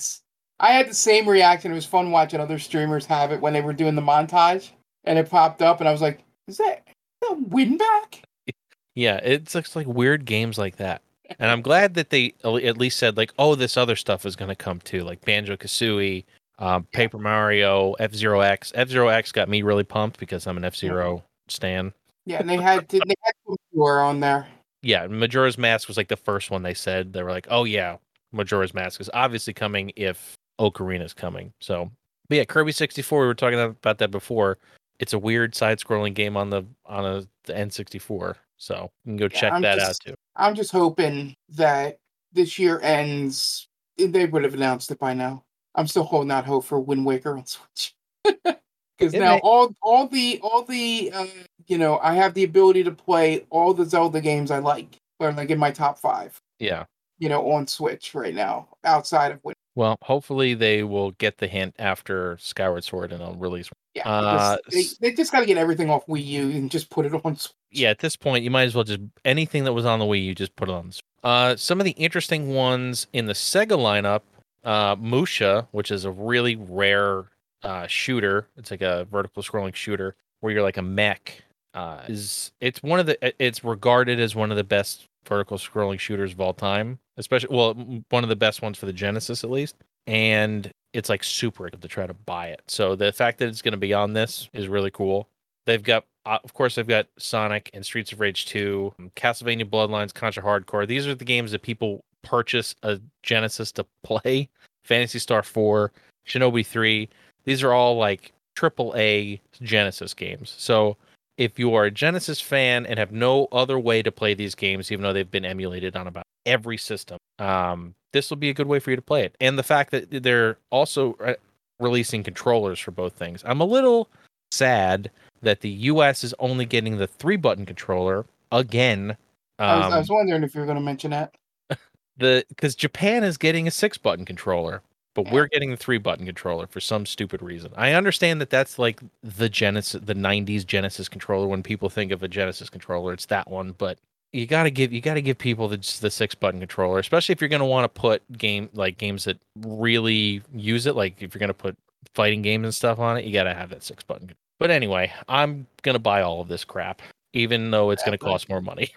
I 0.59 0.71
had 0.71 0.89
the 0.89 0.95
same 0.95 1.27
reaction. 1.27 1.71
It 1.71 1.75
was 1.75 1.85
fun 1.85 2.11
watching 2.11 2.39
other 2.39 2.59
streamers 2.59 3.05
have 3.05 3.31
it 3.31 3.41
when 3.41 3.53
they 3.53 3.61
were 3.61 3.73
doing 3.73 3.95
the 3.95 4.01
montage, 4.01 4.71
and 5.03 5.19
it 5.19 5.29
popped 5.29 5.61
up, 5.61 5.79
and 5.79 5.89
I 5.89 5.91
was 5.91 6.01
like, 6.01 6.23
"Is 6.47 6.57
that, 6.57 6.83
is 6.87 7.29
that 7.29 7.49
Winback?" 7.49 8.23
Yeah, 8.95 9.21
it's 9.23 9.53
just 9.53 9.77
like 9.77 9.87
weird 9.87 10.25
games 10.25 10.57
like 10.57 10.75
that. 10.77 11.01
And 11.37 11.49
I'm 11.49 11.61
glad 11.61 11.93
that 11.93 12.09
they 12.09 12.33
at 12.43 12.77
least 12.77 12.97
said 12.97 13.15
like, 13.15 13.31
oh, 13.39 13.55
this 13.55 13.77
other 13.77 13.95
stuff 13.95 14.25
is 14.25 14.35
going 14.35 14.49
to 14.49 14.55
come 14.55 14.79
too, 14.79 15.05
like 15.05 15.23
Banjo 15.23 15.55
Kazooie, 15.55 16.25
um, 16.57 16.83
Paper 16.91 17.17
Mario, 17.17 17.93
F 17.93 18.13
Zero 18.13 18.41
X. 18.41 18.73
F 18.75 18.89
Zero 18.89 19.07
X 19.07 19.31
got 19.31 19.47
me 19.47 19.61
really 19.61 19.85
pumped 19.85 20.19
because 20.19 20.47
I'm 20.47 20.57
an 20.57 20.65
F 20.65 20.75
Zero 20.75 21.23
stan. 21.47 21.93
Yeah, 22.25 22.39
and 22.39 22.49
they 22.49 22.57
had 22.57 22.89
they 22.89 22.99
had 22.99 23.57
Tour 23.73 24.01
on 24.01 24.19
there. 24.19 24.47
Yeah, 24.81 25.07
Majora's 25.07 25.57
Mask 25.57 25.87
was 25.87 25.97
like 25.97 26.07
the 26.07 26.15
first 26.15 26.51
one 26.51 26.63
they 26.63 26.73
said. 26.73 27.13
They 27.13 27.23
were 27.23 27.31
like, 27.31 27.47
oh 27.49 27.63
yeah, 27.63 27.97
Majora's 28.31 28.73
Mask 28.73 29.01
is 29.01 29.09
obviously 29.13 29.53
coming 29.53 29.91
if 29.95 30.37
Ocarina 30.59 31.03
is 31.03 31.13
coming. 31.13 31.53
So, 31.59 31.91
but 32.27 32.35
yeah, 32.35 32.45
Kirby 32.45 32.71
64. 32.71 33.21
We 33.21 33.27
were 33.27 33.33
talking 33.33 33.59
about 33.59 33.97
that 33.97 34.11
before. 34.11 34.57
It's 34.99 35.13
a 35.13 35.19
weird 35.19 35.55
side-scrolling 35.55 36.13
game 36.13 36.35
on 36.35 36.49
the 36.49 36.63
on 36.85 37.05
a 37.05 37.21
the 37.45 37.53
N64. 37.53 38.35
So 38.57 38.91
you 39.05 39.11
can 39.11 39.17
go 39.17 39.25
Yeah, 39.25 39.39
check 39.39 39.53
I'm 39.53 39.61
that 39.61 39.79
out 39.79 39.97
too. 40.05 40.15
I'm 40.35 40.55
just 40.55 40.71
hoping 40.71 41.35
that 41.49 41.97
this 42.33 42.59
year 42.59 42.79
ends. 42.81 43.67
They 43.97 44.25
would 44.25 44.43
have 44.43 44.53
announced 44.53 44.91
it 44.91 44.99
by 44.99 45.13
now. 45.13 45.43
I'm 45.75 45.87
still 45.87 46.03
holding 46.03 46.31
out 46.31 46.45
hope 46.45 46.65
for 46.65 46.79
Wind 46.79 47.05
Waker 47.05 47.37
on 47.37 47.45
Switch. 47.45 47.95
Because 48.99 49.13
now 49.13 49.39
all 49.39 49.73
all 49.81 50.07
the 50.07 50.39
all 50.43 50.63
the 50.63 51.11
uh, 51.13 51.25
you 51.67 51.77
know 51.77 51.99
I 51.99 52.15
have 52.15 52.33
the 52.33 52.43
ability 52.43 52.83
to 52.83 52.91
play 52.91 53.45
all 53.49 53.73
the 53.73 53.85
Zelda 53.85 54.19
games 54.19 54.51
I 54.51 54.59
like, 54.59 54.97
or 55.19 55.31
like 55.31 55.49
in 55.49 55.59
my 55.59 55.71
top 55.71 55.97
five. 55.99 56.37
Yeah. 56.59 56.85
You 57.17 57.29
know, 57.29 57.51
on 57.51 57.67
Switch 57.67 58.13
right 58.15 58.33
now, 58.33 58.69
outside 58.85 59.31
of 59.33 59.39
Wind. 59.43 59.55
Well, 59.75 59.97
hopefully 60.01 60.53
they 60.53 60.83
will 60.83 61.11
get 61.11 61.37
the 61.37 61.47
hint 61.47 61.75
after 61.79 62.37
Skyward 62.39 62.83
Sword 62.83 63.11
and 63.11 63.21
they'll 63.21 63.35
release. 63.35 63.69
Yeah, 63.93 64.07
Uh, 64.09 64.57
they, 64.71 64.83
they 64.99 65.11
just 65.13 65.31
got 65.31 65.41
to 65.41 65.45
get 65.45 65.57
everything 65.57 65.89
off 65.89 66.05
Wii 66.07 66.25
U 66.25 66.49
and 66.49 66.71
just 66.71 66.89
put 66.89 67.05
it 67.05 67.13
on. 67.13 67.35
Switch. 67.35 67.53
Yeah, 67.71 67.89
at 67.89 67.99
this 67.99 68.15
point, 68.15 68.43
you 68.43 68.51
might 68.51 68.63
as 68.63 68.75
well 68.75 68.83
just 68.83 69.01
anything 69.25 69.63
that 69.65 69.73
was 69.73 69.85
on 69.85 69.99
the 69.99 70.05
Wii, 70.05 70.23
you 70.23 70.35
just 70.35 70.55
put 70.55 70.69
it 70.69 70.73
on. 70.73 70.91
Switch. 70.91 71.03
Uh, 71.23 71.55
some 71.55 71.79
of 71.79 71.85
the 71.85 71.91
interesting 71.91 72.53
ones 72.53 73.07
in 73.13 73.25
the 73.25 73.33
Sega 73.33 73.77
lineup, 73.77 74.21
uh, 74.63 74.95
Musha, 74.99 75.67
which 75.71 75.91
is 75.91 76.05
a 76.05 76.11
really 76.11 76.55
rare 76.55 77.25
uh, 77.63 77.87
shooter. 77.87 78.47
It's 78.57 78.71
like 78.71 78.81
a 78.81 79.05
vertical 79.11 79.43
scrolling 79.43 79.75
shooter 79.75 80.15
where 80.41 80.53
you're 80.53 80.63
like 80.63 80.77
a 80.77 80.81
mech. 80.81 81.43
Uh, 81.73 82.01
is 82.07 82.51
it's 82.59 82.81
one 82.81 82.99
of 82.99 83.05
the 83.05 83.43
it's 83.43 83.63
regarded 83.63 84.19
as 84.19 84.35
one 84.35 84.49
of 84.49 84.57
the 84.57 84.63
best 84.63 85.07
vertical 85.27 85.57
scrolling 85.57 85.99
shooters 85.99 86.31
of 86.31 86.41
all 86.41 86.53
time, 86.53 86.97
especially 87.17 87.55
well 87.55 87.73
one 88.09 88.23
of 88.23 88.29
the 88.29 88.35
best 88.35 88.61
ones 88.61 88.77
for 88.77 88.85
the 88.85 88.93
Genesis 88.93 89.43
at 89.43 89.51
least. 89.51 89.75
And 90.07 90.71
it's 90.93 91.09
like 91.09 91.23
super 91.23 91.69
to 91.69 91.87
try 91.87 92.07
to 92.07 92.13
buy 92.13 92.47
it. 92.47 92.61
So 92.67 92.95
the 92.95 93.11
fact 93.11 93.39
that 93.39 93.47
it's 93.47 93.61
going 93.61 93.73
to 93.73 93.77
be 93.77 93.93
on 93.93 94.13
this 94.13 94.49
is 94.53 94.67
really 94.67 94.91
cool. 94.91 95.27
They've 95.65 95.83
got, 95.83 96.05
uh, 96.25 96.39
of 96.43 96.53
course, 96.53 96.75
they've 96.75 96.87
got 96.87 97.07
Sonic 97.19 97.69
and 97.73 97.85
Streets 97.85 98.11
of 98.11 98.19
Rage 98.19 98.47
2, 98.47 98.93
um, 98.97 99.11
Castlevania 99.15 99.69
Bloodlines, 99.69 100.13
Contra 100.13 100.41
Hard 100.41 100.65
Corps. 100.65 100.87
These 100.87 101.05
are 101.05 101.13
the 101.13 101.25
games 101.25 101.51
that 101.51 101.61
people 101.61 102.03
purchase 102.23 102.73
a 102.81 102.99
Genesis 103.21 103.71
to 103.73 103.85
play. 104.03 104.49
Phantasy 104.83 105.19
Star 105.19 105.43
4, 105.43 105.91
Shinobi 106.27 106.65
3. 106.65 107.07
These 107.49 107.63
are 107.63 107.73
all 107.73 107.97
like 107.97 108.31
triple 108.55 108.93
A 108.95 109.41
Genesis 109.59 110.13
games. 110.13 110.53
So 110.59 110.97
if 111.39 111.57
you 111.57 111.73
are 111.73 111.85
a 111.85 111.89
Genesis 111.91 112.39
fan 112.39 112.85
and 112.85 112.99
have 112.99 113.11
no 113.11 113.47
other 113.51 113.79
way 113.79 114.03
to 114.03 114.11
play 114.11 114.35
these 114.35 114.53
games, 114.53 114.91
even 114.91 115.01
though 115.01 115.13
they've 115.13 115.31
been 115.31 115.45
emulated 115.45 115.95
on 115.95 116.05
about 116.05 116.25
every 116.45 116.77
system, 116.77 117.17
um, 117.39 117.95
this 118.13 118.29
will 118.29 118.37
be 118.37 118.51
a 118.51 118.53
good 118.53 118.67
way 118.67 118.77
for 118.77 118.91
you 118.91 118.95
to 118.95 119.01
play 119.01 119.23
it. 119.23 119.35
And 119.41 119.57
the 119.57 119.63
fact 119.63 119.89
that 119.89 120.21
they're 120.21 120.57
also 120.69 121.15
uh, 121.25 121.33
releasing 121.79 122.21
controllers 122.21 122.79
for 122.79 122.91
both 122.91 123.13
things. 123.13 123.41
I'm 123.43 123.61
a 123.61 123.65
little 123.65 124.09
sad 124.51 125.09
that 125.41 125.61
the 125.61 125.69
US 125.69 126.23
is 126.23 126.35
only 126.37 126.65
getting 126.65 126.97
the 126.97 127.07
three 127.07 127.35
button 127.35 127.65
controller 127.65 128.27
again. 128.51 129.17
I, 129.57 129.75
was, 129.75 129.85
I 129.85 129.87
Um, 129.87 129.97
was 129.97 130.09
wondering 130.11 130.43
if 130.43 130.53
you 130.53 130.61
were 130.61 130.67
going 130.67 130.77
to 130.77 130.83
mention 130.83 131.09
that. 131.09 131.33
the 132.17 132.45
because 132.49 132.75
Japan 132.75 133.23
is 133.23 133.39
getting 133.39 133.67
a 133.67 133.71
six 133.71 133.97
button 133.97 134.23
controller, 134.23 134.83
but 135.15 135.25
Yeah. 135.25 135.33
we're 135.33 135.47
getting 135.47 135.71
the 135.71 135.77
three 135.77 135.97
button 135.97 136.25
controller 136.25 136.67
for 136.67 136.79
some 136.79 137.05
stupid 137.05 137.41
reason. 137.41 137.71
I 137.75 137.93
understand 137.93 138.41
that 138.41 138.49
that's 138.49 138.79
like 138.79 139.01
the 139.23 139.49
Genesis, 139.49 140.01
the 140.03 140.15
'90s 140.15 140.65
Genesis 140.65 141.09
controller. 141.09 141.47
When 141.47 141.63
people 141.63 141.89
think 141.89 142.11
of 142.11 142.23
a 142.23 142.27
Genesis 142.27 142.69
controller, 142.69 143.13
it's 143.13 143.25
that 143.27 143.49
one. 143.49 143.73
But 143.73 143.99
you 144.33 144.45
gotta 144.45 144.69
give 144.69 144.93
you 144.93 145.01
gotta 145.01 145.21
give 145.21 145.37
people 145.37 145.67
the 145.67 145.77
the 146.01 146.11
six 146.11 146.35
button 146.35 146.59
controller, 146.59 146.99
especially 146.99 147.33
if 147.33 147.41
you're 147.41 147.49
gonna 147.49 147.65
want 147.65 147.85
to 147.93 147.99
put 148.01 148.21
game 148.37 148.69
like 148.73 148.97
games 148.97 149.23
that 149.25 149.39
really 149.61 150.41
use 150.53 150.85
it. 150.85 150.95
Like 150.95 151.21
if 151.21 151.33
you're 151.33 151.39
gonna 151.39 151.53
put 151.53 151.75
fighting 152.13 152.41
games 152.41 152.63
and 152.65 152.75
stuff 152.75 152.99
on 152.99 153.17
it, 153.17 153.25
you 153.25 153.33
gotta 153.33 153.53
have 153.53 153.69
that 153.71 153.83
six 153.83 154.03
button. 154.03 154.31
But 154.59 154.71
anyway, 154.71 155.11
I'm 155.27 155.67
gonna 155.83 155.99
buy 155.99 156.21
all 156.21 156.41
of 156.41 156.47
this 156.49 156.63
crap, 156.65 157.01
even 157.33 157.71
though 157.71 157.89
it's 157.91 158.03
gonna 158.03 158.17
cost 158.17 158.49
more 158.49 158.61
money. 158.61 158.89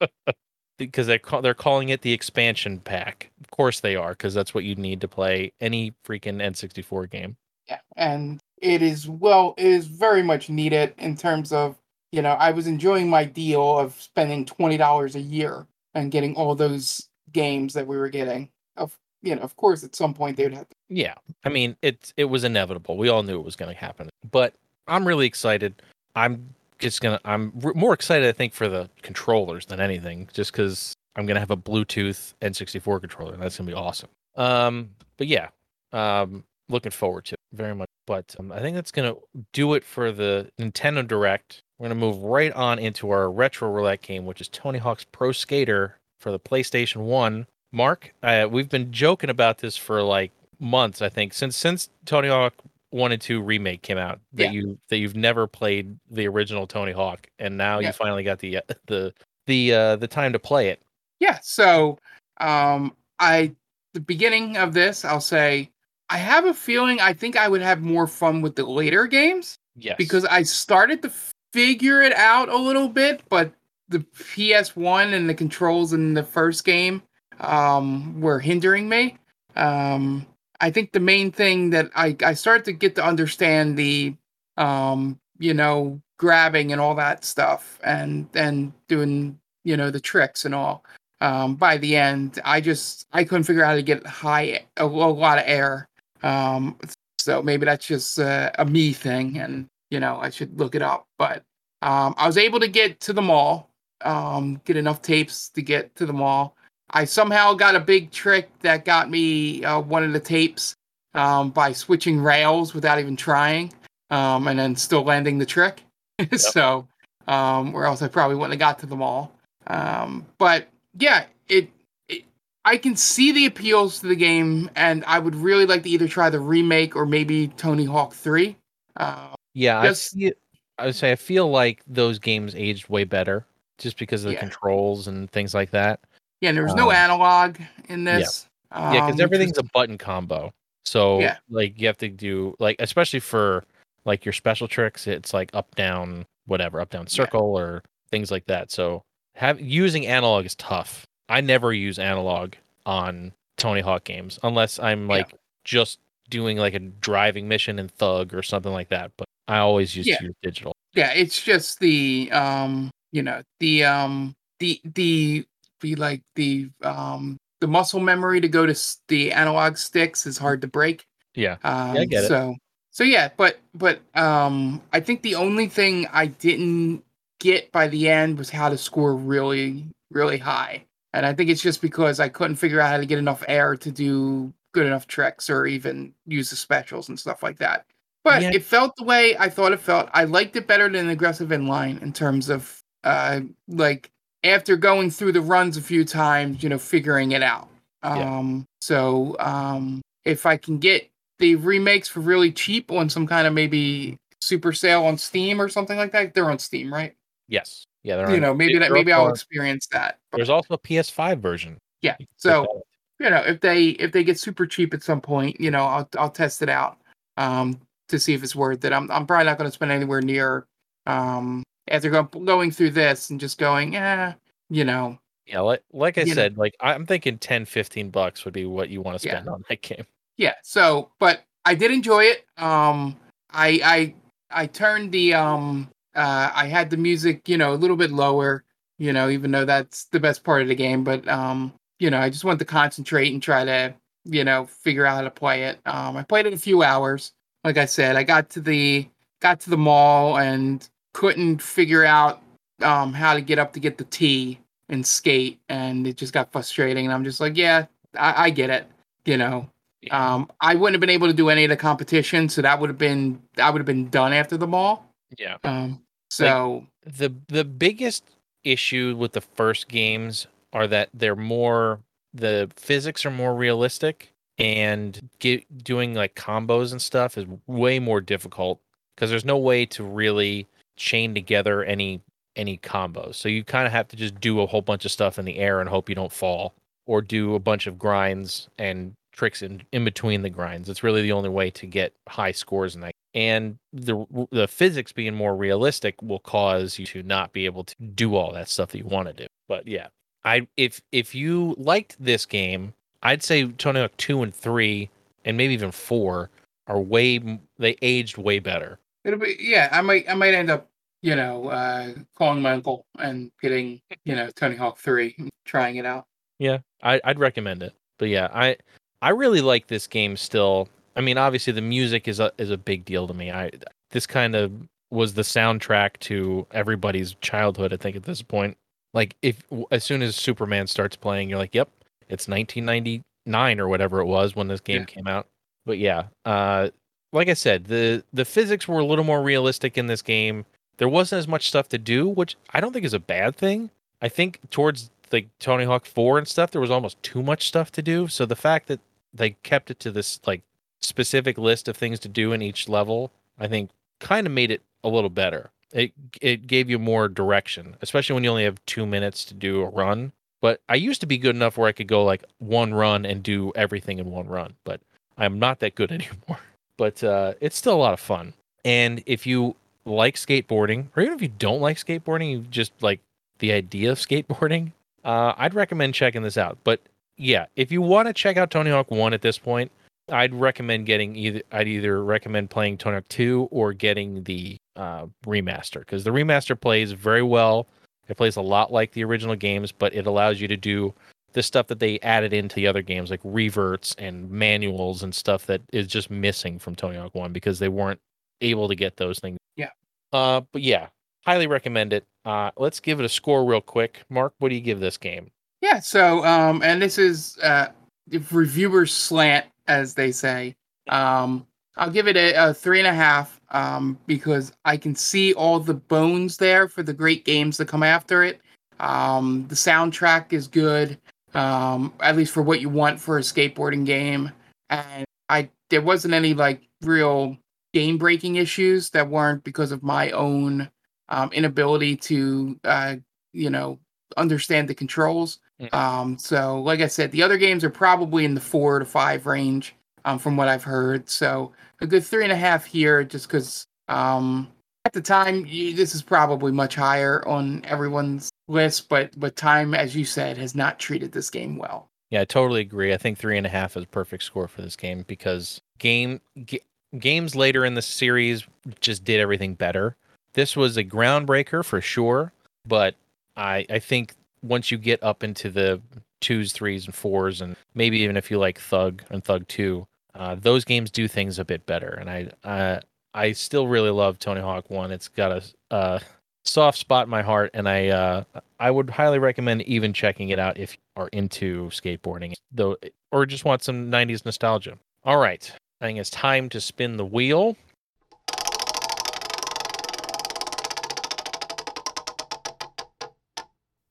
because 0.78 1.06
they 1.06 1.18
call, 1.18 1.42
they're 1.42 1.54
calling 1.54 1.90
it 1.90 2.02
the 2.02 2.12
expansion 2.12 2.80
pack. 2.80 3.30
Of 3.52 3.56
course 3.56 3.80
they 3.80 3.96
are, 3.96 4.12
because 4.12 4.32
that's 4.32 4.54
what 4.54 4.64
you 4.64 4.74
need 4.76 5.02
to 5.02 5.08
play 5.08 5.52
any 5.60 5.92
freaking 6.06 6.40
N64 6.40 7.10
game. 7.10 7.36
Yeah, 7.68 7.80
and 7.96 8.40
it 8.62 8.80
is 8.80 9.08
well, 9.08 9.54
it 9.58 9.66
is 9.66 9.86
very 9.86 10.22
much 10.22 10.48
needed 10.48 10.94
in 10.96 11.16
terms 11.16 11.52
of 11.52 11.76
you 12.12 12.22
know 12.22 12.32
I 12.32 12.50
was 12.52 12.66
enjoying 12.66 13.10
my 13.10 13.24
deal 13.24 13.78
of 13.78 14.00
spending 14.00 14.46
twenty 14.46 14.76
dollars 14.78 15.16
a 15.16 15.20
year 15.20 15.66
and 15.94 16.10
getting 16.10 16.34
all 16.34 16.54
those 16.54 17.08
games 17.32 17.74
that 17.74 17.86
we 17.86 17.96
were 17.98 18.08
getting. 18.08 18.48
Of 18.76 18.98
you 19.22 19.36
know, 19.36 19.42
of 19.42 19.54
course, 19.56 19.84
at 19.84 19.94
some 19.94 20.14
point 20.14 20.36
they 20.36 20.44
would 20.44 20.54
have. 20.54 20.68
To, 20.68 20.76
Yeah, 20.88 21.14
I 21.44 21.50
mean 21.50 21.76
it 21.82 22.12
it 22.16 22.24
was 22.24 22.44
inevitable. 22.44 22.96
We 22.96 23.10
all 23.10 23.22
knew 23.22 23.38
it 23.38 23.44
was 23.44 23.56
going 23.56 23.72
to 23.72 23.78
happen. 23.78 24.08
But 24.30 24.54
I'm 24.88 25.06
really 25.06 25.26
excited. 25.26 25.82
I'm 26.16 26.54
just 26.78 27.00
gonna 27.00 27.20
I'm 27.24 27.52
more 27.74 27.92
excited 27.92 28.28
I 28.28 28.32
think 28.32 28.54
for 28.54 28.68
the 28.68 28.88
controllers 29.02 29.66
than 29.66 29.80
anything, 29.80 30.28
just 30.32 30.52
because 30.52 30.94
I'm 31.16 31.26
gonna 31.26 31.40
have 31.40 31.50
a 31.50 31.56
Bluetooth 31.56 32.34
N64 32.40 33.00
controller. 33.00 33.34
and 33.34 33.42
That's 33.42 33.56
gonna 33.58 33.70
be 33.70 33.74
awesome. 33.74 34.08
Um, 34.36 34.90
but 35.18 35.26
yeah, 35.26 35.48
um, 35.92 36.44
looking 36.68 36.92
forward 36.92 37.24
to 37.26 37.34
it 37.34 37.56
very 37.56 37.74
much. 37.74 37.88
But 38.06 38.34
um, 38.38 38.50
I 38.50 38.60
think 38.60 38.74
that's 38.74 38.90
gonna 38.92 39.14
do 39.52 39.74
it 39.74 39.84
for 39.84 40.10
the 40.12 40.50
Nintendo 40.60 41.06
Direct. 41.06 41.62
We're 41.78 41.88
gonna 41.88 42.00
move 42.00 42.22
right 42.22 42.52
on 42.52 42.78
into 42.78 43.10
our 43.10 43.30
retro 43.30 43.70
roulette 43.70 44.02
game, 44.02 44.24
which 44.26 44.40
is 44.40 44.48
Tony 44.48 44.78
Hawk's 44.78 45.04
Pro 45.12 45.32
Skater 45.32 45.98
for 46.18 46.30
the 46.32 46.40
PlayStation 46.40 47.02
One. 47.02 47.46
Mark, 47.72 48.12
uh, 48.22 48.46
we've 48.50 48.68
been 48.68 48.92
joking 48.92 49.30
about 49.30 49.58
this 49.58 49.76
for 49.76 50.02
like 50.02 50.30
months. 50.60 51.00
I 51.02 51.08
think 51.08 51.32
since 51.34 51.56
since 51.56 51.88
Tony 52.06 52.28
Hawk 52.28 52.54
One 52.90 53.12
and 53.12 53.20
Two 53.22 53.40
remake 53.40 53.82
came 53.82 53.98
out 53.98 54.20
that 54.34 54.44
Yeah. 54.44 54.50
you 54.50 54.78
that 54.88 54.98
you've 54.98 55.16
never 55.16 55.46
played 55.46 55.98
the 56.10 56.26
original 56.28 56.66
Tony 56.66 56.92
Hawk, 56.92 57.28
and 57.38 57.56
now 57.56 57.78
Yeah. 57.78 57.88
you 57.88 57.92
finally 57.92 58.24
got 58.24 58.38
the 58.40 58.58
uh, 58.58 58.62
the 58.86 59.14
the 59.46 59.74
uh, 59.74 59.96
the 59.96 60.06
time 60.08 60.32
to 60.32 60.38
play 60.38 60.68
it. 60.68 60.80
Yeah, 61.22 61.38
so 61.40 61.98
um, 62.40 62.96
I 63.20 63.54
the 63.94 64.00
beginning 64.00 64.56
of 64.56 64.74
this, 64.74 65.04
I'll 65.04 65.20
say 65.20 65.70
I 66.10 66.18
have 66.18 66.46
a 66.46 66.52
feeling 66.52 67.00
I 67.00 67.12
think 67.12 67.36
I 67.36 67.48
would 67.48 67.62
have 67.62 67.80
more 67.80 68.08
fun 68.08 68.42
with 68.42 68.56
the 68.56 68.66
later 68.66 69.06
games. 69.06 69.56
Yes, 69.76 69.94
because 69.96 70.24
I 70.24 70.42
started 70.42 71.00
to 71.02 71.12
figure 71.52 72.02
it 72.02 72.12
out 72.14 72.48
a 72.48 72.56
little 72.56 72.88
bit, 72.88 73.22
but 73.28 73.52
the 73.88 74.00
PS1 74.00 75.14
and 75.14 75.30
the 75.30 75.34
controls 75.34 75.92
in 75.92 76.14
the 76.14 76.24
first 76.24 76.64
game 76.64 77.02
um, 77.38 78.20
were 78.20 78.40
hindering 78.40 78.88
me. 78.88 79.16
Um, 79.54 80.26
I 80.60 80.72
think 80.72 80.90
the 80.90 81.00
main 81.00 81.30
thing 81.30 81.70
that 81.70 81.88
I 81.94 82.16
I 82.24 82.34
started 82.34 82.64
to 82.64 82.72
get 82.72 82.96
to 82.96 83.04
understand 83.04 83.76
the 83.76 84.16
um 84.56 85.20
you 85.38 85.54
know 85.54 86.02
grabbing 86.18 86.72
and 86.72 86.80
all 86.80 86.96
that 86.96 87.24
stuff 87.24 87.78
and 87.84 88.28
and 88.34 88.72
doing 88.88 89.38
you 89.62 89.76
know 89.76 89.90
the 89.90 90.00
tricks 90.00 90.44
and 90.44 90.54
all 90.54 90.84
um 91.22 91.54
by 91.54 91.78
the 91.78 91.96
end 91.96 92.40
i 92.44 92.60
just 92.60 93.06
i 93.12 93.22
couldn't 93.24 93.44
figure 93.44 93.64
out 93.64 93.68
how 93.68 93.76
to 93.76 93.82
get 93.82 94.04
high 94.06 94.66
a, 94.76 94.84
a 94.84 94.86
lot 94.86 95.38
of 95.38 95.44
air. 95.46 95.88
Um 96.22 96.76
so 97.18 97.40
maybe 97.40 97.64
that's 97.64 97.86
just 97.86 98.18
uh, 98.18 98.50
a 98.58 98.64
me 98.64 98.92
thing 98.92 99.38
and 99.38 99.66
you 99.90 100.00
know 100.00 100.18
i 100.20 100.28
should 100.28 100.58
look 100.58 100.74
it 100.74 100.82
up. 100.82 101.06
But 101.18 101.42
um 101.80 102.14
i 102.18 102.26
was 102.26 102.36
able 102.36 102.60
to 102.60 102.68
get 102.68 103.00
to 103.00 103.12
the 103.12 103.22
mall 103.22 103.70
um 104.04 104.60
get 104.64 104.76
enough 104.76 105.00
tapes 105.00 105.48
to 105.50 105.62
get 105.62 105.94
to 105.96 106.04
the 106.04 106.12
mall. 106.12 106.56
I 106.90 107.04
somehow 107.06 107.54
got 107.54 107.76
a 107.76 107.80
big 107.80 108.10
trick 108.10 108.50
that 108.60 108.84
got 108.84 109.08
me 109.08 109.64
uh, 109.64 109.80
one 109.80 110.04
of 110.04 110.12
the 110.12 110.20
tapes 110.20 110.74
um 111.14 111.50
by 111.50 111.72
switching 111.72 112.20
rails 112.20 112.74
without 112.74 112.98
even 112.98 113.16
trying 113.16 113.72
um 114.10 114.48
and 114.48 114.58
then 114.58 114.74
still 114.76 115.04
landing 115.04 115.38
the 115.38 115.46
trick. 115.46 115.82
So, 116.36 116.86
um, 117.26 117.74
or 117.74 117.84
else 117.84 118.02
I 118.02 118.06
probably 118.08 118.36
wouldn't 118.36 118.52
have 118.52 118.60
got 118.60 118.78
to 118.80 118.86
the 118.86 118.94
mall. 118.94 119.32
Um, 119.66 120.24
but 120.38 120.68
yeah, 120.98 121.24
it, 121.48 121.70
it, 122.08 122.24
I 122.64 122.76
can 122.76 122.96
see 122.96 123.32
the 123.32 123.46
appeals 123.46 124.00
to 124.00 124.06
the 124.06 124.16
game, 124.16 124.70
and 124.76 125.04
I 125.06 125.18
would 125.18 125.34
really 125.34 125.66
like 125.66 125.82
to 125.84 125.88
either 125.90 126.08
try 126.08 126.30
the 126.30 126.40
remake 126.40 126.96
or 126.96 127.06
maybe 127.06 127.48
Tony 127.48 127.84
Hawk 127.84 128.14
Three. 128.14 128.56
Uh, 128.96 129.34
yeah, 129.54 129.82
just, 129.84 130.14
I, 130.14 130.18
feel, 130.18 130.32
I 130.78 130.86
would 130.86 130.94
say 130.94 131.12
I 131.12 131.16
feel 131.16 131.50
like 131.50 131.82
those 131.86 132.18
games 132.18 132.54
aged 132.54 132.88
way 132.88 133.04
better 133.04 133.46
just 133.78 133.98
because 133.98 134.24
of 134.24 134.28
the 134.28 134.34
yeah. 134.34 134.40
controls 134.40 135.08
and 135.08 135.30
things 135.30 135.54
like 135.54 135.70
that. 135.70 136.00
Yeah, 136.40 136.50
and 136.50 136.56
there 136.56 136.64
was 136.64 136.72
um, 136.72 136.78
no 136.78 136.90
analog 136.90 137.56
in 137.88 138.04
this. 138.04 138.46
Yeah, 138.72 139.06
because 139.06 139.20
um, 139.20 139.24
everything's 139.24 139.58
a 139.58 139.62
button 139.62 139.98
combo. 139.98 140.52
So 140.84 141.20
yeah. 141.20 141.36
like 141.48 141.80
you 141.80 141.86
have 141.86 141.98
to 141.98 142.08
do 142.08 142.54
like 142.58 142.76
especially 142.78 143.20
for 143.20 143.64
like 144.04 144.24
your 144.24 144.32
special 144.32 144.66
tricks, 144.66 145.06
it's 145.06 145.32
like 145.32 145.50
up 145.54 145.74
down 145.74 146.26
whatever, 146.46 146.80
up 146.80 146.90
down 146.90 147.06
circle 147.06 147.54
yeah. 147.54 147.62
or 147.62 147.82
things 148.10 148.30
like 148.30 148.46
that. 148.46 148.70
So 148.70 149.02
have 149.34 149.60
using 149.60 150.06
analog 150.06 150.44
is 150.44 150.54
tough. 150.54 151.06
I 151.28 151.40
never 151.40 151.72
use 151.72 151.98
analog 151.98 152.54
on 152.84 153.32
Tony 153.56 153.80
Hawk 153.80 154.04
games 154.04 154.38
unless 154.42 154.78
I'm 154.78 155.06
like 155.08 155.30
yeah. 155.30 155.38
just 155.64 155.98
doing 156.28 156.56
like 156.56 156.74
a 156.74 156.78
driving 156.78 157.48
mission 157.48 157.78
in 157.78 157.88
Thug 157.88 158.34
or 158.34 158.42
something 158.42 158.72
like 158.72 158.88
that. 158.88 159.12
But 159.16 159.28
I 159.48 159.58
always 159.58 159.96
use, 159.96 160.06
yeah. 160.06 160.18
digital. 160.42 160.74
Yeah, 160.94 161.12
it's 161.12 161.40
just 161.40 161.78
the 161.80 162.30
um, 162.32 162.90
you 163.12 163.22
know, 163.22 163.42
the 163.60 163.84
um, 163.84 164.34
the 164.58 164.80
the 164.84 165.44
the 165.80 165.94
like 165.96 166.22
the 166.34 166.70
um, 166.82 167.38
the 167.60 167.66
muscle 167.68 168.00
memory 168.00 168.40
to 168.40 168.48
go 168.48 168.66
to 168.66 168.96
the 169.08 169.32
analog 169.32 169.76
sticks 169.76 170.26
is 170.26 170.38
hard 170.38 170.60
to 170.62 170.66
break. 170.66 171.04
Yeah, 171.34 171.56
um, 171.64 171.94
yeah 171.94 172.00
I 172.02 172.04
get 172.04 172.28
so, 172.28 172.50
it. 172.50 172.56
So 172.90 173.04
yeah, 173.04 173.30
but 173.36 173.58
but 173.74 174.00
um 174.14 174.82
I 174.92 175.00
think 175.00 175.22
the 175.22 175.34
only 175.34 175.66
thing 175.66 176.06
I 176.12 176.26
didn't 176.26 177.02
get 177.42 177.72
by 177.72 177.88
the 177.88 178.08
end 178.08 178.38
was 178.38 178.48
how 178.48 178.68
to 178.68 178.78
score 178.78 179.16
really 179.16 179.84
really 180.10 180.38
high. 180.38 180.84
And 181.12 181.26
I 181.26 181.34
think 181.34 181.50
it's 181.50 181.60
just 181.60 181.82
because 181.82 182.20
I 182.20 182.28
couldn't 182.28 182.56
figure 182.56 182.80
out 182.80 182.90
how 182.90 182.98
to 182.98 183.06
get 183.06 183.18
enough 183.18 183.42
air 183.48 183.76
to 183.76 183.90
do 183.90 184.52
good 184.72 184.86
enough 184.86 185.06
tricks 185.06 185.50
or 185.50 185.66
even 185.66 186.14
use 186.26 186.50
the 186.50 186.56
specials 186.56 187.08
and 187.08 187.18
stuff 187.18 187.42
like 187.42 187.58
that. 187.58 187.84
But 188.24 188.42
yeah. 188.42 188.50
it 188.54 188.62
felt 188.62 188.94
the 188.96 189.04
way 189.04 189.36
I 189.36 189.48
thought 189.48 189.72
it 189.72 189.80
felt. 189.80 190.08
I 190.14 190.24
liked 190.24 190.56
it 190.56 190.66
better 190.66 190.88
than 190.88 191.08
aggressive 191.08 191.48
inline 191.48 192.00
in 192.00 192.12
terms 192.12 192.48
of 192.48 192.80
uh 193.04 193.40
like 193.66 194.10
after 194.44 194.76
going 194.76 195.10
through 195.10 195.32
the 195.32 195.40
runs 195.40 195.76
a 195.76 195.82
few 195.82 196.04
times, 196.04 196.62
you 196.62 196.68
know, 196.68 196.78
figuring 196.78 197.32
it 197.32 197.42
out. 197.42 197.68
Um 198.02 198.58
yeah. 198.58 198.62
so 198.80 199.36
um 199.40 200.00
if 200.24 200.46
I 200.46 200.56
can 200.56 200.78
get 200.78 201.10
the 201.40 201.56
remakes 201.56 202.08
for 202.08 202.20
really 202.20 202.52
cheap 202.52 202.92
on 202.92 203.08
some 203.08 203.26
kind 203.26 203.48
of 203.48 203.52
maybe 203.52 204.16
super 204.40 204.72
sale 204.72 205.04
on 205.04 205.16
Steam 205.18 205.60
or 205.60 205.68
something 205.68 205.96
like 205.96 206.12
that. 206.12 206.34
They're 206.34 206.50
on 206.50 206.58
Steam, 206.58 206.92
right? 206.92 207.14
Yes. 207.52 207.84
Yeah, 208.02 208.16
they're 208.16 208.34
you 208.34 208.40
know 208.40 208.54
maybe 208.54 208.78
that 208.78 208.90
maybe 208.90 209.12
I'll 209.12 209.28
experience 209.28 209.86
that. 209.88 210.18
But, 210.30 210.38
there's 210.38 210.50
also 210.50 210.74
a 210.74 210.78
PS5 210.78 211.38
version. 211.38 211.78
Yeah. 212.00 212.16
So 212.36 212.82
you 213.20 213.30
know 213.30 213.42
if 213.42 213.60
they 213.60 213.90
if 213.90 214.10
they 214.10 214.24
get 214.24 214.40
super 214.40 214.66
cheap 214.66 214.94
at 214.94 215.02
some 215.02 215.20
point, 215.20 215.60
you 215.60 215.70
know 215.70 215.84
I'll 215.84 216.08
I'll 216.18 216.30
test 216.30 216.62
it 216.62 216.68
out 216.68 216.98
um 217.36 217.78
to 218.08 218.18
see 218.18 218.34
if 218.34 218.42
it's 218.42 218.56
worth 218.56 218.84
it. 218.84 218.92
I'm 218.92 219.10
I'm 219.10 219.26
probably 219.26 219.46
not 219.46 219.58
going 219.58 219.68
to 219.68 219.74
spend 219.74 219.92
anywhere 219.92 220.22
near 220.22 220.66
um 221.06 221.62
after 221.88 222.10
go, 222.10 222.22
going 222.22 222.70
through 222.70 222.90
this 222.90 223.30
and 223.30 223.40
just 223.40 223.58
going 223.58 223.92
yeah 223.92 224.34
you 224.70 224.84
know 224.84 225.18
yeah 225.46 225.60
like 225.60 225.82
like 225.92 226.18
I 226.18 226.24
said 226.24 226.56
know. 226.56 226.60
like 226.62 226.74
I'm 226.80 227.06
thinking 227.06 227.38
10 227.38 227.64
15 227.64 228.10
bucks 228.10 228.44
would 228.44 228.54
be 228.54 228.66
what 228.66 228.88
you 228.88 229.02
want 229.02 229.16
to 229.16 229.28
spend 229.28 229.46
yeah. 229.46 229.52
on 229.52 229.64
that 229.68 229.82
game 229.82 230.06
yeah 230.36 230.54
so 230.62 231.10
but 231.18 231.44
i 231.64 231.74
did 231.74 231.90
enjoy 231.90 232.24
it 232.24 232.46
um 232.56 233.16
i 233.50 233.80
i 233.84 234.14
i 234.50 234.66
turned 234.66 235.10
the 235.10 235.34
um 235.34 235.88
uh 236.14 236.50
i 236.54 236.66
had 236.66 236.90
the 236.90 236.96
music 236.96 237.48
you 237.48 237.56
know 237.56 237.72
a 237.72 237.76
little 237.76 237.96
bit 237.96 238.10
lower 238.10 238.64
you 238.98 239.12
know 239.12 239.28
even 239.28 239.50
though 239.50 239.64
that's 239.64 240.04
the 240.06 240.20
best 240.20 240.44
part 240.44 240.62
of 240.62 240.68
the 240.68 240.74
game 240.74 241.04
but 241.04 241.26
um 241.28 241.72
you 241.98 242.10
know 242.10 242.18
i 242.18 242.28
just 242.28 242.44
wanted 242.44 242.58
to 242.58 242.64
concentrate 242.64 243.32
and 243.32 243.42
try 243.42 243.64
to 243.64 243.94
you 244.24 244.44
know 244.44 244.66
figure 244.66 245.06
out 245.06 245.16
how 245.16 245.22
to 245.22 245.30
play 245.30 245.64
it 245.64 245.80
um 245.86 246.16
i 246.16 246.22
played 246.22 246.46
it 246.46 246.52
a 246.52 246.58
few 246.58 246.82
hours 246.82 247.32
like 247.64 247.76
i 247.76 247.84
said 247.84 248.16
i 248.16 248.22
got 248.22 248.50
to 248.50 248.60
the 248.60 249.08
got 249.40 249.60
to 249.60 249.70
the 249.70 249.76
mall 249.76 250.38
and 250.38 250.88
couldn't 251.14 251.60
figure 251.60 252.04
out 252.04 252.42
um 252.82 253.12
how 253.12 253.34
to 253.34 253.40
get 253.40 253.58
up 253.58 253.72
to 253.72 253.80
get 253.80 253.98
the 253.98 254.04
T 254.04 254.58
and 254.88 255.06
skate 255.06 255.60
and 255.68 256.06
it 256.06 256.16
just 256.16 256.32
got 256.32 256.52
frustrating 256.52 257.04
and 257.04 257.14
i'm 257.14 257.24
just 257.24 257.40
like 257.40 257.56
yeah 257.56 257.86
i, 258.18 258.44
I 258.44 258.50
get 258.50 258.70
it 258.70 258.86
you 259.24 259.36
know 259.36 259.68
um, 260.10 260.50
I 260.60 260.74
wouldn't 260.74 260.94
have 260.94 261.00
been 261.00 261.10
able 261.10 261.28
to 261.28 261.32
do 261.32 261.48
any 261.48 261.64
of 261.64 261.70
the 261.70 261.76
competition, 261.76 262.48
so 262.48 262.62
that 262.62 262.80
would 262.80 262.90
have 262.90 262.98
been 262.98 263.40
I 263.58 263.70
would 263.70 263.78
have 263.78 263.86
been 263.86 264.08
done 264.10 264.32
after 264.32 264.56
the 264.56 264.66
mall. 264.66 265.08
Yeah. 265.38 265.58
Um. 265.64 266.01
So 266.32 266.86
like 267.04 267.14
the 267.14 267.34
the 267.48 267.64
biggest 267.64 268.24
issue 268.64 269.14
with 269.18 269.32
the 269.32 269.42
first 269.42 269.88
games 269.88 270.46
are 270.72 270.86
that 270.86 271.10
they're 271.12 271.36
more 271.36 272.00
the 272.32 272.70
physics 272.74 273.26
are 273.26 273.30
more 273.30 273.54
realistic 273.54 274.32
and 274.56 275.28
get, 275.40 275.84
doing 275.84 276.14
like 276.14 276.34
combos 276.34 276.92
and 276.92 277.02
stuff 277.02 277.36
is 277.36 277.44
way 277.66 277.98
more 277.98 278.22
difficult 278.22 278.80
because 279.14 279.28
there's 279.28 279.44
no 279.44 279.58
way 279.58 279.84
to 279.84 280.02
really 280.02 280.66
chain 280.96 281.34
together 281.34 281.84
any 281.84 282.22
any 282.56 282.78
combos. 282.78 283.34
So 283.34 283.50
you 283.50 283.62
kind 283.62 283.86
of 283.86 283.92
have 283.92 284.08
to 284.08 284.16
just 284.16 284.40
do 284.40 284.60
a 284.62 284.66
whole 284.66 284.82
bunch 284.82 285.04
of 285.04 285.10
stuff 285.10 285.38
in 285.38 285.44
the 285.44 285.58
air 285.58 285.80
and 285.80 285.88
hope 285.88 286.08
you 286.08 286.14
don't 286.14 286.32
fall 286.32 286.72
or 287.04 287.20
do 287.20 287.54
a 287.54 287.58
bunch 287.58 287.86
of 287.86 287.98
grinds 287.98 288.68
and 288.78 289.12
tricks 289.32 289.60
in, 289.60 289.82
in 289.92 290.04
between 290.04 290.40
the 290.42 290.50
grinds. 290.50 290.88
It's 290.88 291.02
really 291.02 291.20
the 291.20 291.32
only 291.32 291.50
way 291.50 291.70
to 291.70 291.86
get 291.86 292.14
high 292.26 292.52
scores 292.52 292.94
in 292.94 293.02
that. 293.02 293.12
And 293.34 293.78
the 293.92 294.26
the 294.50 294.68
physics 294.68 295.12
being 295.12 295.34
more 295.34 295.56
realistic 295.56 296.20
will 296.20 296.40
cause 296.40 296.98
you 296.98 297.06
to 297.06 297.22
not 297.22 297.52
be 297.52 297.64
able 297.64 297.84
to 297.84 297.94
do 298.14 298.34
all 298.34 298.52
that 298.52 298.68
stuff 298.68 298.90
that 298.90 298.98
you 298.98 299.06
want 299.06 299.28
to 299.28 299.34
do. 299.34 299.46
But 299.68 299.86
yeah, 299.86 300.08
I 300.44 300.66
if 300.76 301.00
if 301.12 301.34
you 301.34 301.74
liked 301.78 302.16
this 302.20 302.44
game, 302.44 302.92
I'd 303.22 303.42
say 303.42 303.66
Tony 303.68 304.00
Hawk 304.00 304.16
two 304.18 304.42
and 304.42 304.54
three, 304.54 305.08
and 305.44 305.56
maybe 305.56 305.72
even 305.72 305.92
four, 305.92 306.50
are 306.88 307.00
way 307.00 307.58
they 307.78 307.96
aged 308.02 308.36
way 308.36 308.58
better. 308.58 308.98
It'll 309.24 309.38
be 309.38 309.56
yeah. 309.58 309.88
I 309.92 310.02
might 310.02 310.28
I 310.28 310.34
might 310.34 310.54
end 310.54 310.70
up 310.70 310.88
you 311.22 311.36
know 311.36 311.68
uh 311.68 312.12
calling 312.36 312.60
my 312.60 312.72
uncle 312.72 313.06
and 313.18 313.50
getting 313.62 314.02
you 314.24 314.36
know 314.36 314.50
Tony 314.50 314.76
Hawk 314.76 314.98
three, 314.98 315.36
trying 315.64 315.96
it 315.96 316.04
out. 316.04 316.26
Yeah, 316.58 316.78
I, 317.02 317.20
I'd 317.24 317.38
recommend 317.38 317.82
it. 317.82 317.94
But 318.18 318.28
yeah, 318.28 318.48
I 318.52 318.76
I 319.20 319.30
really 319.30 319.60
like 319.60 319.86
this 319.86 320.06
game 320.06 320.36
still. 320.36 320.88
I 321.16 321.20
mean, 321.20 321.38
obviously 321.38 321.72
the 321.72 321.82
music 321.82 322.28
is 322.28 322.40
a 322.40 322.52
is 322.58 322.70
a 322.70 322.78
big 322.78 323.04
deal 323.04 323.26
to 323.26 323.34
me. 323.34 323.50
I 323.50 323.70
this 324.10 324.26
kind 324.26 324.54
of 324.54 324.72
was 325.10 325.34
the 325.34 325.42
soundtrack 325.42 326.18
to 326.20 326.66
everybody's 326.70 327.34
childhood. 327.40 327.92
I 327.92 327.96
think 327.96 328.16
at 328.16 328.22
this 328.24 328.42
point, 328.42 328.76
like 329.14 329.36
if 329.42 329.62
as 329.90 330.04
soon 330.04 330.22
as 330.22 330.36
Superman 330.36 330.86
starts 330.86 331.16
playing, 331.16 331.48
you're 331.48 331.58
like, 331.58 331.74
"Yep, 331.74 331.88
it's 332.28 332.48
1999 332.48 333.80
or 333.80 333.88
whatever 333.88 334.20
it 334.20 334.26
was 334.26 334.56
when 334.56 334.68
this 334.68 334.80
game 334.80 335.00
yeah. 335.00 335.06
came 335.06 335.26
out." 335.26 335.46
But 335.84 335.98
yeah, 335.98 336.24
uh, 336.44 336.90
like 337.32 337.48
I 337.48 337.54
said, 337.54 337.86
the 337.86 338.24
the 338.32 338.44
physics 338.44 338.88
were 338.88 339.00
a 339.00 339.04
little 339.04 339.24
more 339.24 339.42
realistic 339.42 339.98
in 339.98 340.06
this 340.06 340.22
game. 340.22 340.64
There 340.98 341.08
wasn't 341.08 341.40
as 341.40 341.48
much 341.48 341.68
stuff 341.68 341.88
to 341.90 341.98
do, 341.98 342.28
which 342.28 342.56
I 342.70 342.80
don't 342.80 342.92
think 342.92 343.04
is 343.04 343.14
a 343.14 343.18
bad 343.18 343.56
thing. 343.56 343.90
I 344.20 344.28
think 344.28 344.60
towards 344.70 345.10
like 345.32 345.48
Tony 345.58 345.84
Hawk 345.84 346.04
4 346.04 346.38
and 346.38 346.46
stuff, 346.46 346.70
there 346.70 346.80
was 346.80 346.90
almost 346.90 347.20
too 347.22 347.42
much 347.42 347.66
stuff 347.66 347.90
to 347.92 348.02
do. 348.02 348.28
So 348.28 348.46
the 348.46 348.54
fact 348.54 348.86
that 348.88 349.00
they 349.32 349.50
kept 349.62 349.90
it 349.90 349.98
to 350.00 350.10
this 350.10 350.38
like 350.46 350.62
specific 351.02 351.58
list 351.58 351.88
of 351.88 351.96
things 351.96 352.18
to 352.20 352.28
do 352.28 352.52
in 352.52 352.62
each 352.62 352.88
level, 352.88 353.30
I 353.58 353.68
think 353.68 353.90
kind 354.20 354.46
of 354.46 354.52
made 354.52 354.70
it 354.70 354.82
a 355.04 355.08
little 355.08 355.30
better. 355.30 355.70
It 355.92 356.12
it 356.40 356.66
gave 356.66 356.88
you 356.88 356.98
more 356.98 357.28
direction, 357.28 357.96
especially 358.00 358.34
when 358.34 358.44
you 358.44 358.50
only 358.50 358.64
have 358.64 358.84
2 358.86 359.04
minutes 359.04 359.44
to 359.46 359.54
do 359.54 359.82
a 359.82 359.88
run. 359.88 360.32
But 360.60 360.80
I 360.88 360.94
used 360.94 361.20
to 361.20 361.26
be 361.26 361.38
good 361.38 361.56
enough 361.56 361.76
where 361.76 361.88
I 361.88 361.92
could 361.92 362.06
go 362.06 362.24
like 362.24 362.44
one 362.58 362.94
run 362.94 363.26
and 363.26 363.42
do 363.42 363.72
everything 363.74 364.18
in 364.18 364.30
one 364.30 364.46
run, 364.46 364.74
but 364.84 365.00
I'm 365.36 365.58
not 365.58 365.80
that 365.80 365.96
good 365.96 366.12
anymore. 366.18 366.60
But 366.96 367.22
uh, 367.22 367.54
it's 367.60 367.76
still 367.76 367.94
a 367.94 367.98
lot 367.98 368.14
of 368.14 368.20
fun. 368.20 368.54
And 368.84 369.22
if 369.26 369.46
you 369.46 369.76
like 370.04 370.36
skateboarding, 370.36 371.08
or 371.16 371.22
even 371.22 371.34
if 371.34 371.42
you 371.42 371.48
don't 371.48 371.80
like 371.80 371.96
skateboarding, 371.96 372.50
you 372.50 372.58
just 372.70 372.92
like 373.00 373.20
the 373.58 373.72
idea 373.72 374.12
of 374.12 374.18
skateboarding, 374.18 374.92
uh, 375.24 375.52
I'd 375.56 375.74
recommend 375.74 376.14
checking 376.14 376.42
this 376.42 376.56
out. 376.56 376.78
But 376.84 377.00
yeah, 377.36 377.66
if 377.76 377.90
you 377.90 378.00
want 378.00 378.28
to 378.28 378.32
check 378.32 378.56
out 378.56 378.70
Tony 378.70 378.90
Hawk 378.90 379.10
1 379.10 379.34
at 379.34 379.42
this 379.42 379.58
point, 379.58 379.90
I'd 380.32 380.54
recommend 380.54 381.06
getting 381.06 381.36
either. 381.36 381.62
I'd 381.72 381.88
either 381.88 382.24
recommend 382.24 382.70
playing 382.70 382.98
Tony 382.98 383.16
Hawk 383.16 383.28
2 383.28 383.68
or 383.70 383.92
getting 383.92 384.42
the 384.44 384.78
uh, 384.96 385.26
remaster 385.46 386.00
because 386.00 386.24
the 386.24 386.30
remaster 386.30 386.78
plays 386.78 387.12
very 387.12 387.42
well. 387.42 387.86
It 388.28 388.36
plays 388.36 388.56
a 388.56 388.62
lot 388.62 388.92
like 388.92 389.12
the 389.12 389.24
original 389.24 389.56
games, 389.56 389.92
but 389.92 390.14
it 390.14 390.26
allows 390.26 390.60
you 390.60 390.68
to 390.68 390.76
do 390.76 391.14
the 391.52 391.62
stuff 391.62 391.86
that 391.88 391.98
they 391.98 392.18
added 392.20 392.52
into 392.52 392.76
the 392.76 392.86
other 392.86 393.02
games, 393.02 393.30
like 393.30 393.40
reverts 393.44 394.14
and 394.18 394.50
manuals 394.50 395.22
and 395.22 395.34
stuff 395.34 395.66
that 395.66 395.82
is 395.92 396.06
just 396.06 396.30
missing 396.30 396.78
from 396.78 396.94
Tony 396.94 397.18
Hawk 397.18 397.34
One 397.34 397.52
because 397.52 397.78
they 397.78 397.88
weren't 397.88 398.20
able 398.60 398.88
to 398.88 398.94
get 398.94 399.16
those 399.16 399.38
things. 399.38 399.58
Yeah. 399.76 399.90
Uh, 400.32 400.62
but 400.72 400.82
yeah, 400.82 401.08
highly 401.44 401.66
recommend 401.66 402.12
it. 402.12 402.24
Uh, 402.44 402.70
let's 402.76 403.00
give 403.00 403.20
it 403.20 403.26
a 403.26 403.28
score 403.28 403.64
real 403.64 403.80
quick. 403.80 404.22
Mark, 404.30 404.54
what 404.58 404.70
do 404.70 404.74
you 404.74 404.80
give 404.80 405.00
this 405.00 405.18
game? 405.18 405.50
Yeah. 405.80 406.00
So, 406.00 406.44
um, 406.44 406.82
and 406.82 407.02
this 407.02 407.18
is 407.18 407.58
uh, 407.62 407.88
if 408.30 408.52
reviewers 408.52 409.12
slant, 409.12 409.66
as 409.88 410.14
they 410.14 410.32
say. 410.32 410.76
Um, 411.08 411.66
I'll 411.96 412.10
give 412.10 412.26
it 412.28 412.36
a, 412.36 412.70
a 412.70 412.74
three 412.74 412.98
and 412.98 413.08
a 413.08 413.14
half 413.14 413.60
um, 413.70 414.18
because 414.26 414.72
I 414.84 414.96
can 414.96 415.14
see 415.14 415.52
all 415.54 415.78
the 415.78 415.94
bones 415.94 416.56
there 416.56 416.88
for 416.88 417.02
the 417.02 417.12
great 417.12 417.44
games 417.44 417.76
that 417.76 417.88
come 417.88 418.02
after 418.02 418.42
it. 418.42 418.60
Um, 419.00 419.66
the 419.68 419.74
soundtrack 419.74 420.52
is 420.52 420.68
good, 420.68 421.18
um, 421.54 422.12
at 422.20 422.36
least 422.36 422.52
for 422.52 422.62
what 422.62 422.80
you 422.80 422.88
want 422.88 423.20
for 423.20 423.38
a 423.38 423.42
skateboarding 423.42 424.06
game. 424.06 424.50
And 424.90 425.24
I 425.48 425.68
there 425.90 426.02
wasn't 426.02 426.34
any 426.34 426.54
like 426.54 426.80
real 427.02 427.56
game 427.92 428.16
breaking 428.16 428.56
issues 428.56 429.10
that 429.10 429.28
weren't 429.28 429.64
because 429.64 429.92
of 429.92 430.02
my 430.02 430.30
own 430.30 430.90
um, 431.28 431.50
inability 431.52 432.16
to 432.16 432.78
uh, 432.84 433.16
you 433.52 433.70
know 433.70 433.98
understand 434.36 434.88
the 434.88 434.94
controls. 434.94 435.58
Mm. 435.80 435.94
Um, 435.94 436.38
so 436.38 436.80
like 436.80 437.00
I 437.00 437.06
said, 437.06 437.32
the 437.32 437.42
other 437.42 437.56
games 437.56 437.84
are 437.84 437.90
probably 437.90 438.44
in 438.44 438.54
the 438.54 438.60
four 438.60 438.98
to 438.98 439.04
five 439.04 439.46
range 439.46 439.94
um, 440.24 440.38
from 440.38 440.56
what 440.56 440.68
I've 440.68 440.84
heard. 440.84 441.28
So 441.28 441.72
a 442.00 442.06
good 442.06 442.24
three 442.24 442.44
and 442.44 442.52
a 442.52 442.56
half 442.56 442.84
here, 442.84 443.24
just 443.24 443.48
because 443.48 443.84
um, 444.08 444.68
at 445.04 445.12
the 445.12 445.20
time 445.20 445.66
you, 445.66 445.94
this 445.94 446.14
is 446.14 446.22
probably 446.22 446.72
much 446.72 446.94
higher 446.94 447.46
on 447.46 447.84
everyone's 447.84 448.50
list, 448.68 449.08
but 449.08 449.38
but 449.38 449.56
time, 449.56 449.94
as 449.94 450.14
you 450.14 450.24
said, 450.24 450.56
has 450.58 450.74
not 450.74 450.98
treated 450.98 451.32
this 451.32 451.50
game 451.50 451.76
well. 451.76 452.08
Yeah, 452.30 452.42
I 452.42 452.44
totally 452.44 452.80
agree. 452.80 453.12
I 453.12 453.18
think 453.18 453.38
three 453.38 453.58
and 453.58 453.66
a 453.66 453.70
half 453.70 453.96
is 453.96 454.04
a 454.04 454.06
perfect 454.06 454.42
score 454.44 454.68
for 454.68 454.80
this 454.80 454.96
game 454.96 455.24
because 455.26 455.80
game 455.98 456.40
g- 456.64 456.80
games 457.18 457.54
later 457.54 457.84
in 457.84 457.94
the 457.94 458.02
series 458.02 458.66
just 459.00 459.24
did 459.24 459.38
everything 459.38 459.74
better. 459.74 460.16
This 460.54 460.76
was 460.76 460.96
a 460.96 461.04
groundbreaker 461.04 461.84
for 461.84 462.00
sure, 462.00 462.52
but 462.86 463.16
I 463.56 463.86
I 463.90 463.98
think 463.98 464.34
once 464.62 464.90
you 464.90 464.98
get 464.98 465.22
up 465.22 465.42
into 465.42 465.70
the 465.70 466.00
twos, 466.40 466.72
threes, 466.72 467.06
and 467.06 467.14
fours, 467.14 467.60
and 467.60 467.76
maybe 467.94 468.18
even 468.20 468.36
if 468.36 468.50
you 468.50 468.58
like 468.58 468.78
Thug 468.78 469.22
and 469.30 469.44
Thug 469.44 469.66
Two, 469.68 470.06
uh, 470.34 470.54
those 470.54 470.84
games 470.84 471.10
do 471.10 471.28
things 471.28 471.58
a 471.58 471.64
bit 471.64 471.86
better. 471.86 472.08
And 472.08 472.30
I 472.30 472.48
uh, 472.64 473.00
I 473.34 473.52
still 473.52 473.88
really 473.88 474.10
love 474.10 474.38
Tony 474.38 474.60
Hawk 474.60 474.90
One. 474.90 475.10
It's 475.10 475.28
got 475.28 475.52
a 475.52 475.94
uh, 475.94 476.18
soft 476.64 476.98
spot 476.98 477.26
in 477.26 477.30
my 477.30 477.42
heart, 477.42 477.70
and 477.74 477.88
I 477.88 478.08
uh, 478.08 478.44
I 478.78 478.90
would 478.90 479.10
highly 479.10 479.38
recommend 479.38 479.82
even 479.82 480.12
checking 480.12 480.50
it 480.50 480.58
out 480.58 480.78
if 480.78 480.94
you 480.94 481.22
are 481.22 481.28
into 481.28 481.88
skateboarding, 481.90 482.54
though, 482.70 482.96
or 483.30 483.46
just 483.46 483.64
want 483.64 483.82
some 483.82 484.10
'90s 484.10 484.44
nostalgia. 484.44 484.98
All 485.24 485.38
right, 485.38 485.70
I 486.00 486.06
think 486.06 486.18
it's 486.18 486.30
time 486.30 486.68
to 486.70 486.80
spin 486.80 487.16
the 487.16 487.24
wheel. 487.24 487.76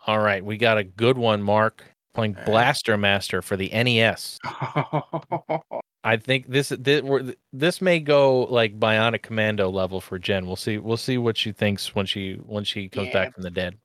All 0.08 0.20
right, 0.20 0.44
we 0.44 0.58
got 0.58 0.78
a 0.78 0.84
good 0.84 1.18
one, 1.18 1.42
Mark. 1.42 1.84
Playing 2.14 2.36
Blaster 2.46 2.98
Master 2.98 3.42
for 3.42 3.56
the 3.56 3.70
NES. 3.70 4.38
I 6.04 6.18
think 6.18 6.50
this 6.50 6.70
this 6.78 7.02
this 7.54 7.80
may 7.82 8.00
go 8.00 8.44
like 8.46 8.78
Bionic 8.80 9.22
Commando 9.22 9.70
level 9.70 10.02
for 10.02 10.20
Jen. 10.20 10.46
We'll 10.46 10.56
see. 10.58 10.78
We'll 10.78 10.98
see 10.98 11.18
what 11.18 11.38
she 11.38 11.52
thinks 11.54 11.96
when 11.96 12.06
she 12.06 12.34
when 12.46 12.64
she 12.66 12.90
comes 12.90 13.08
Yeah. 13.08 13.14
back 13.14 13.34
from 13.34 13.44
the 13.44 13.50
dead. 13.52 13.78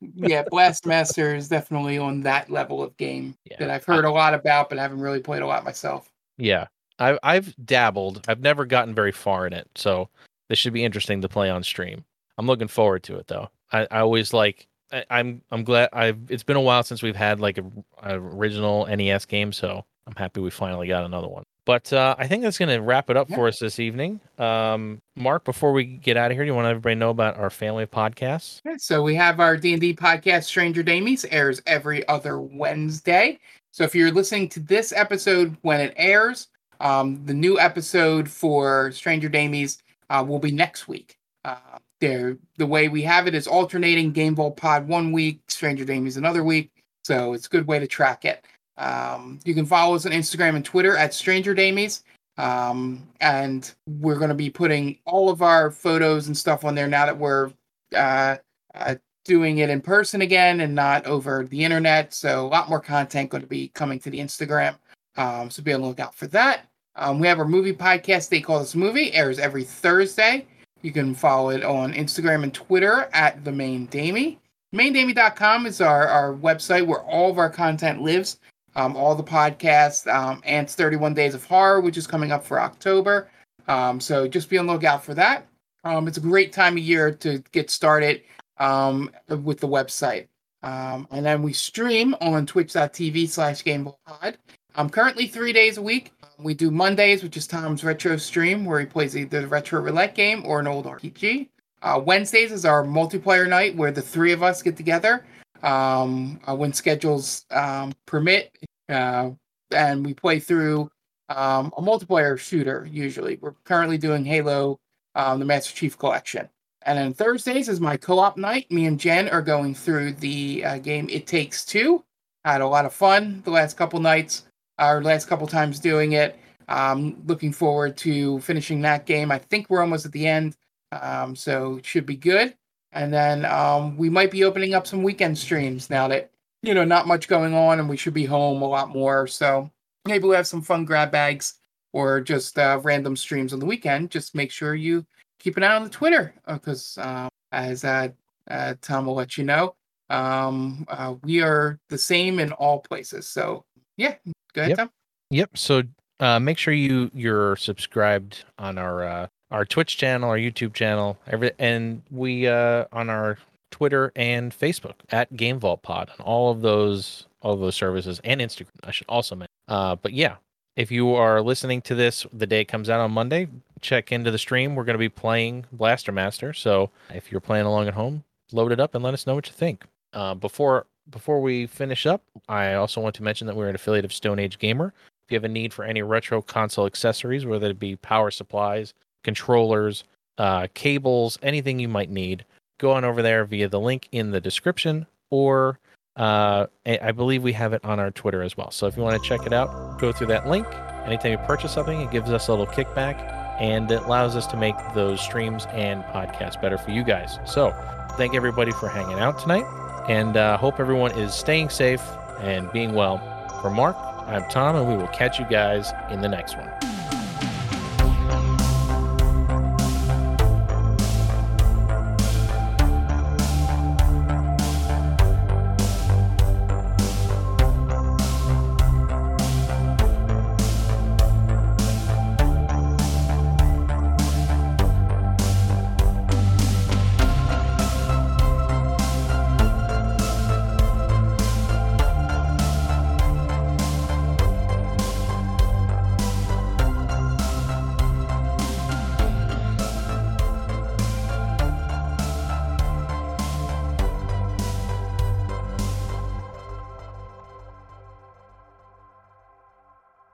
yeah, 0.00 0.44
Blastmaster 0.44 1.36
is 1.36 1.48
definitely 1.48 1.98
on 1.98 2.22
that 2.22 2.48
level 2.48 2.82
of 2.82 2.96
game 2.96 3.34
Yeah. 3.44 3.56
that 3.58 3.68
I've 3.70 3.84
heard 3.84 4.06
a 4.06 4.10
lot 4.10 4.32
about, 4.32 4.70
but 4.70 4.78
haven't 4.78 5.00
really 5.00 5.20
played 5.20 5.42
a 5.42 5.46
lot 5.46 5.62
myself. 5.64 6.10
Yeah, 6.38 6.68
I've 6.98 7.18
I've 7.22 7.54
dabbled. 7.66 8.24
I've 8.28 8.40
never 8.40 8.64
gotten 8.64 8.94
very 8.94 9.12
far 9.12 9.46
in 9.46 9.52
it, 9.52 9.68
so 9.74 10.08
this 10.48 10.58
should 10.58 10.72
be 10.72 10.84
interesting 10.84 11.20
to 11.20 11.28
play 11.28 11.50
on 11.50 11.62
stream. 11.64 12.04
I'm 12.38 12.46
looking 12.46 12.68
forward 12.68 13.02
to 13.04 13.16
it 13.18 13.26
though. 13.26 13.50
I, 13.72 13.86
I 13.90 13.98
always 13.98 14.32
like. 14.32 14.68
I, 14.92 15.04
I'm 15.10 15.42
I'm 15.50 15.64
glad. 15.64 15.88
I've 15.92 16.18
it's 16.28 16.42
been 16.42 16.56
a 16.56 16.60
while 16.60 16.82
since 16.82 17.02
we've 17.02 17.16
had 17.16 17.40
like 17.40 17.58
a, 17.58 17.64
a 18.02 18.18
original 18.18 18.86
NES 18.86 19.24
game, 19.26 19.52
so 19.52 19.84
I'm 20.06 20.14
happy 20.16 20.40
we 20.40 20.50
finally 20.50 20.88
got 20.88 21.04
another 21.04 21.28
one. 21.28 21.44
But 21.64 21.92
uh, 21.92 22.14
I 22.18 22.26
think 22.26 22.42
that's 22.42 22.56
going 22.56 22.70
to 22.70 22.80
wrap 22.80 23.10
it 23.10 23.18
up 23.18 23.28
Yeah. 23.28 23.36
for 23.36 23.46
us 23.48 23.58
this 23.58 23.78
evening. 23.78 24.20
Um, 24.38 25.02
Mark, 25.16 25.44
before 25.44 25.72
we 25.74 25.84
get 25.84 26.16
out 26.16 26.30
of 26.30 26.36
here, 26.38 26.44
do 26.44 26.48
you 26.48 26.54
want 26.54 26.66
everybody 26.66 26.94
to 26.94 26.98
know 26.98 27.10
about 27.10 27.36
our 27.36 27.50
family 27.50 27.82
of 27.82 27.90
podcasts? 27.90 28.62
Okay, 28.66 28.78
so 28.78 29.02
we 29.02 29.14
have 29.16 29.38
our 29.38 29.54
D&D 29.58 29.94
podcast, 29.94 30.44
Stranger 30.44 30.82
Damies, 30.82 31.26
airs 31.30 31.60
every 31.66 32.08
other 32.08 32.40
Wednesday. 32.40 33.38
So 33.70 33.84
if 33.84 33.94
you're 33.94 34.10
listening 34.10 34.48
to 34.50 34.60
this 34.60 34.92
episode 34.92 35.58
when 35.60 35.78
it 35.80 35.92
airs, 35.98 36.48
um, 36.80 37.22
the 37.26 37.34
new 37.34 37.58
episode 37.60 38.30
for 38.30 38.90
Stranger 38.92 39.28
Damies 39.28 39.82
uh, 40.08 40.24
will 40.26 40.38
be 40.38 40.50
next 40.50 40.88
week. 40.88 41.18
Uh, 41.44 41.56
there, 42.00 42.38
the 42.56 42.66
way 42.66 42.88
we 42.88 43.02
have 43.02 43.26
it 43.26 43.34
is 43.34 43.46
alternating 43.46 44.12
Game 44.12 44.34
Vault 44.34 44.56
Pod 44.56 44.86
one 44.88 45.12
week, 45.12 45.40
Stranger 45.48 45.84
Damies 45.84 46.16
another 46.16 46.44
week. 46.44 46.70
So 47.04 47.32
it's 47.32 47.46
a 47.46 47.50
good 47.50 47.66
way 47.66 47.78
to 47.78 47.86
track 47.86 48.24
it. 48.24 48.44
Um, 48.76 49.40
you 49.44 49.54
can 49.54 49.66
follow 49.66 49.96
us 49.96 50.06
on 50.06 50.12
Instagram 50.12 50.54
and 50.56 50.64
Twitter 50.64 50.96
at 50.96 51.14
Stranger 51.14 51.54
Damies. 51.54 52.02
Um, 52.36 53.08
and 53.20 53.74
we're 53.86 54.18
going 54.18 54.28
to 54.28 54.34
be 54.34 54.50
putting 54.50 54.98
all 55.04 55.28
of 55.28 55.42
our 55.42 55.70
photos 55.70 56.28
and 56.28 56.36
stuff 56.36 56.64
on 56.64 56.74
there 56.74 56.86
now 56.86 57.06
that 57.06 57.18
we're 57.18 57.50
uh, 57.94 58.36
uh, 58.74 58.94
doing 59.24 59.58
it 59.58 59.70
in 59.70 59.80
person 59.80 60.22
again 60.22 60.60
and 60.60 60.74
not 60.74 61.04
over 61.06 61.44
the 61.44 61.64
internet. 61.64 62.14
So 62.14 62.46
a 62.46 62.48
lot 62.48 62.68
more 62.68 62.80
content 62.80 63.30
going 63.30 63.42
to 63.42 63.48
be 63.48 63.68
coming 63.68 63.98
to 64.00 64.10
the 64.10 64.20
Instagram. 64.20 64.76
Um, 65.16 65.50
so 65.50 65.62
be 65.62 65.72
on 65.72 65.80
the 65.80 65.88
lookout 65.88 66.14
for 66.14 66.28
that. 66.28 66.68
Um, 66.94 67.18
we 67.18 67.26
have 67.26 67.38
our 67.38 67.44
movie 67.48 67.72
podcast. 67.72 68.28
They 68.28 68.40
call 68.40 68.60
this 68.60 68.74
movie 68.74 69.12
airs 69.12 69.38
every 69.38 69.64
Thursday. 69.64 70.46
You 70.82 70.92
can 70.92 71.14
follow 71.14 71.50
it 71.50 71.64
on 71.64 71.92
Instagram 71.92 72.42
and 72.42 72.54
Twitter 72.54 73.08
at 73.12 73.44
the 73.44 73.52
main 73.52 73.86
Damie. 73.86 74.38
Maindamie.com 74.74 75.66
is 75.66 75.80
our, 75.80 76.06
our 76.06 76.34
website 76.34 76.86
where 76.86 77.02
all 77.02 77.30
of 77.30 77.38
our 77.38 77.50
content 77.50 78.02
lives. 78.02 78.38
Um, 78.76 78.96
all 78.96 79.14
the 79.14 79.24
podcasts, 79.24 80.06
um, 80.12 80.40
Ants 80.44 80.74
31 80.74 81.14
Days 81.14 81.34
of 81.34 81.44
Horror, 81.44 81.80
which 81.80 81.96
is 81.96 82.06
coming 82.06 82.30
up 82.30 82.44
for 82.44 82.60
October. 82.60 83.28
Um, 83.66 83.98
so 83.98 84.28
just 84.28 84.48
be 84.48 84.58
on 84.58 84.66
the 84.66 84.74
lookout 84.74 85.02
for 85.04 85.14
that. 85.14 85.46
Um, 85.84 86.06
it's 86.06 86.18
a 86.18 86.20
great 86.20 86.52
time 86.52 86.76
of 86.76 86.82
year 86.82 87.10
to 87.12 87.42
get 87.50 87.70
started 87.70 88.22
um, 88.58 89.10
with 89.28 89.58
the 89.58 89.66
website. 89.66 90.28
Um, 90.62 91.08
and 91.10 91.24
then 91.24 91.42
we 91.42 91.52
stream 91.52 92.14
on 92.20 92.46
twitch.tv 92.46 93.28
slash 93.28 93.62
gamevaultpod. 93.62 94.36
Um, 94.78 94.88
currently 94.88 95.26
three 95.26 95.52
days 95.52 95.76
a 95.76 95.82
week. 95.82 96.12
We 96.38 96.54
do 96.54 96.70
Mondays, 96.70 97.24
which 97.24 97.36
is 97.36 97.48
Tom's 97.48 97.82
retro 97.82 98.16
stream, 98.16 98.64
where 98.64 98.78
he 98.78 98.86
plays 98.86 99.16
either 99.16 99.40
the 99.40 99.48
retro 99.48 99.80
roulette 99.80 100.14
game 100.14 100.44
or 100.46 100.60
an 100.60 100.68
old 100.68 100.86
RPG. 100.86 101.48
Uh, 101.82 102.00
Wednesdays 102.04 102.52
is 102.52 102.64
our 102.64 102.84
multiplayer 102.84 103.48
night, 103.48 103.74
where 103.74 103.90
the 103.90 104.00
three 104.00 104.30
of 104.30 104.44
us 104.44 104.62
get 104.62 104.76
together 104.76 105.26
um, 105.64 106.38
uh, 106.48 106.54
when 106.54 106.72
schedules 106.72 107.44
um, 107.50 107.92
permit, 108.06 108.56
uh, 108.88 109.30
and 109.72 110.06
we 110.06 110.14
play 110.14 110.38
through 110.38 110.88
um, 111.28 111.72
a 111.76 111.82
multiplayer 111.82 112.38
shooter. 112.38 112.86
Usually, 112.88 113.36
we're 113.40 113.54
currently 113.64 113.98
doing 113.98 114.24
Halo, 114.24 114.78
um, 115.16 115.40
the 115.40 115.44
Master 115.44 115.74
Chief 115.74 115.98
Collection. 115.98 116.48
And 116.82 116.96
then 116.96 117.14
Thursdays 117.14 117.68
is 117.68 117.80
my 117.80 117.96
co-op 117.96 118.36
night. 118.36 118.70
Me 118.70 118.86
and 118.86 119.00
Jen 119.00 119.28
are 119.28 119.42
going 119.42 119.74
through 119.74 120.12
the 120.12 120.64
uh, 120.64 120.78
game 120.78 121.08
It 121.10 121.26
Takes 121.26 121.64
Two. 121.64 122.04
Had 122.44 122.60
a 122.60 122.68
lot 122.68 122.84
of 122.84 122.94
fun 122.94 123.42
the 123.44 123.50
last 123.50 123.76
couple 123.76 123.98
nights, 123.98 124.44
our 124.78 125.02
last 125.02 125.26
couple 125.28 125.46
times 125.46 125.78
doing 125.78 126.12
it. 126.12 126.38
Um, 126.68 127.22
looking 127.26 127.52
forward 127.52 127.96
to 127.98 128.40
finishing 128.40 128.82
that 128.82 129.06
game. 129.06 129.32
I 129.32 129.38
think 129.38 129.70
we're 129.70 129.80
almost 129.80 130.04
at 130.04 130.12
the 130.12 130.26
end, 130.26 130.56
um, 130.92 131.34
so 131.34 131.76
it 131.76 131.86
should 131.86 132.04
be 132.04 132.16
good. 132.16 132.54
And 132.92 133.12
then 133.12 133.44
um, 133.46 133.96
we 133.96 134.10
might 134.10 134.30
be 134.30 134.44
opening 134.44 134.74
up 134.74 134.86
some 134.86 135.02
weekend 135.02 135.38
streams 135.38 135.88
now 135.88 136.08
that 136.08 136.30
you 136.62 136.74
know 136.74 136.84
not 136.84 137.06
much 137.06 137.28
going 137.28 137.54
on, 137.54 137.80
and 137.80 137.88
we 137.88 137.96
should 137.96 138.14
be 138.14 138.26
home 138.26 138.60
a 138.60 138.68
lot 138.68 138.90
more. 138.90 139.26
So 139.26 139.70
maybe 140.06 140.24
we'll 140.24 140.36
have 140.36 140.46
some 140.46 140.62
fun 140.62 140.84
grab 140.84 141.10
bags 141.10 141.54
or 141.92 142.20
just 142.20 142.58
uh, 142.58 142.80
random 142.82 143.16
streams 143.16 143.52
on 143.52 143.60
the 143.60 143.66
weekend. 143.66 144.10
Just 144.10 144.34
make 144.34 144.50
sure 144.50 144.74
you 144.74 145.06
keep 145.38 145.56
an 145.56 145.62
eye 145.62 145.74
on 145.74 145.84
the 145.84 145.90
Twitter 145.90 146.34
because, 146.46 146.98
um, 146.98 147.30
as 147.52 147.84
uh, 147.84 148.08
uh, 148.50 148.74
Tom 148.82 149.06
will 149.06 149.14
let 149.14 149.38
you 149.38 149.44
know, 149.44 149.74
um, 150.10 150.84
uh, 150.88 151.14
we 151.22 151.42
are 151.42 151.78
the 151.88 151.98
same 151.98 152.38
in 152.38 152.52
all 152.52 152.80
places. 152.80 153.26
So 153.26 153.64
yeah, 153.98 154.14
go 154.54 154.62
ahead, 154.62 154.70
Yep. 154.70 154.78
Tom. 154.78 154.90
Yep. 155.30 155.58
So 155.58 155.82
uh, 156.20 156.40
make 156.40 156.56
sure 156.56 156.72
you 156.72 157.10
you're 157.12 157.56
subscribed 157.56 158.44
on 158.58 158.78
our 158.78 159.04
uh, 159.04 159.26
our 159.50 159.64
Twitch 159.66 159.96
channel, 159.98 160.30
our 160.30 160.38
YouTube 160.38 160.72
channel, 160.72 161.18
every 161.26 161.52
and 161.58 162.02
we 162.10 162.46
uh, 162.46 162.86
on 162.92 163.10
our 163.10 163.38
Twitter 163.70 164.12
and 164.16 164.52
Facebook 164.52 164.94
at 165.10 165.36
Game 165.36 165.58
Vault 165.58 165.82
Pod 165.82 166.10
on 166.18 166.24
all 166.24 166.50
of 166.50 166.62
those 166.62 167.26
all 167.42 167.52
of 167.54 167.60
those 167.60 167.76
services 167.76 168.20
and 168.24 168.40
Instagram. 168.40 168.68
I 168.84 168.90
should 168.90 169.08
also 169.08 169.34
mention. 169.36 169.52
Uh, 169.68 169.96
but 169.96 170.12
yeah, 170.12 170.36
if 170.76 170.90
you 170.90 171.14
are 171.14 171.42
listening 171.42 171.82
to 171.82 171.94
this 171.94 172.26
the 172.32 172.46
day 172.46 172.62
it 172.62 172.68
comes 172.68 172.88
out 172.88 173.00
on 173.00 173.10
Monday, 173.10 173.48
check 173.80 174.10
into 174.12 174.30
the 174.30 174.38
stream. 174.38 174.74
We're 174.74 174.84
going 174.84 174.94
to 174.94 174.98
be 174.98 175.08
playing 175.10 175.66
Blaster 175.72 176.12
Master. 176.12 176.52
So 176.52 176.90
if 177.14 177.30
you're 177.30 177.40
playing 177.40 177.66
along 177.66 177.88
at 177.88 177.94
home, 177.94 178.24
load 178.52 178.72
it 178.72 178.80
up 178.80 178.94
and 178.94 179.04
let 179.04 179.14
us 179.14 179.26
know 179.26 179.34
what 179.34 179.46
you 179.46 179.52
think. 179.52 179.84
Uh, 180.14 180.34
before 180.34 180.86
before 181.10 181.40
we 181.40 181.66
finish 181.66 182.06
up, 182.06 182.22
I 182.48 182.74
also 182.74 183.00
want 183.00 183.14
to 183.16 183.22
mention 183.22 183.46
that 183.46 183.56
we're 183.56 183.68
an 183.68 183.74
affiliate 183.74 184.04
of 184.04 184.12
Stone 184.12 184.38
Age 184.38 184.58
Gamer. 184.58 184.92
If 185.26 185.32
you 185.32 185.36
have 185.36 185.44
a 185.44 185.48
need 185.48 185.72
for 185.72 185.84
any 185.84 186.02
retro 186.02 186.40
console 186.42 186.86
accessories, 186.86 187.46
whether 187.46 187.68
it 187.68 187.78
be 187.78 187.96
power 187.96 188.30
supplies, 188.30 188.94
controllers, 189.24 190.04
uh, 190.38 190.68
cables, 190.74 191.38
anything 191.42 191.78
you 191.78 191.88
might 191.88 192.10
need, 192.10 192.44
go 192.78 192.92
on 192.92 193.04
over 193.04 193.22
there 193.22 193.44
via 193.44 193.68
the 193.68 193.80
link 193.80 194.08
in 194.12 194.30
the 194.30 194.40
description, 194.40 195.06
or 195.30 195.78
uh, 196.16 196.66
I 196.86 197.12
believe 197.12 197.42
we 197.42 197.52
have 197.52 197.72
it 197.72 197.84
on 197.84 198.00
our 198.00 198.10
Twitter 198.10 198.42
as 198.42 198.56
well. 198.56 198.70
So 198.70 198.86
if 198.86 198.96
you 198.96 199.02
want 199.02 199.20
to 199.22 199.28
check 199.28 199.46
it 199.46 199.52
out, 199.52 199.98
go 199.98 200.12
through 200.12 200.28
that 200.28 200.48
link. 200.48 200.66
Anytime 201.04 201.32
you 201.32 201.38
purchase 201.38 201.72
something, 201.72 202.00
it 202.00 202.10
gives 202.10 202.30
us 202.30 202.48
a 202.48 202.52
little 202.52 202.66
kickback 202.66 203.20
and 203.60 203.90
it 203.90 204.02
allows 204.02 204.36
us 204.36 204.46
to 204.48 204.56
make 204.56 204.76
those 204.94 205.20
streams 205.20 205.66
and 205.70 206.02
podcasts 206.04 206.60
better 206.60 206.78
for 206.78 206.90
you 206.90 207.02
guys. 207.02 207.38
So 207.44 207.72
thank 208.16 208.34
everybody 208.34 208.72
for 208.72 208.88
hanging 208.88 209.18
out 209.18 209.38
tonight 209.38 209.64
and 210.08 210.36
uh, 210.36 210.56
hope 210.56 210.80
everyone 210.80 211.12
is 211.12 211.34
staying 211.34 211.68
safe 211.68 212.02
and 212.40 212.70
being 212.72 212.94
well. 212.94 213.18
For 213.60 213.70
Mark, 213.70 213.96
I'm 214.26 214.48
Tom, 214.48 214.76
and 214.76 214.88
we 214.88 214.96
will 214.96 215.08
catch 215.08 215.38
you 215.38 215.44
guys 215.46 215.92
in 216.10 216.20
the 216.20 216.28
next 216.28 216.56
one. 216.56 216.97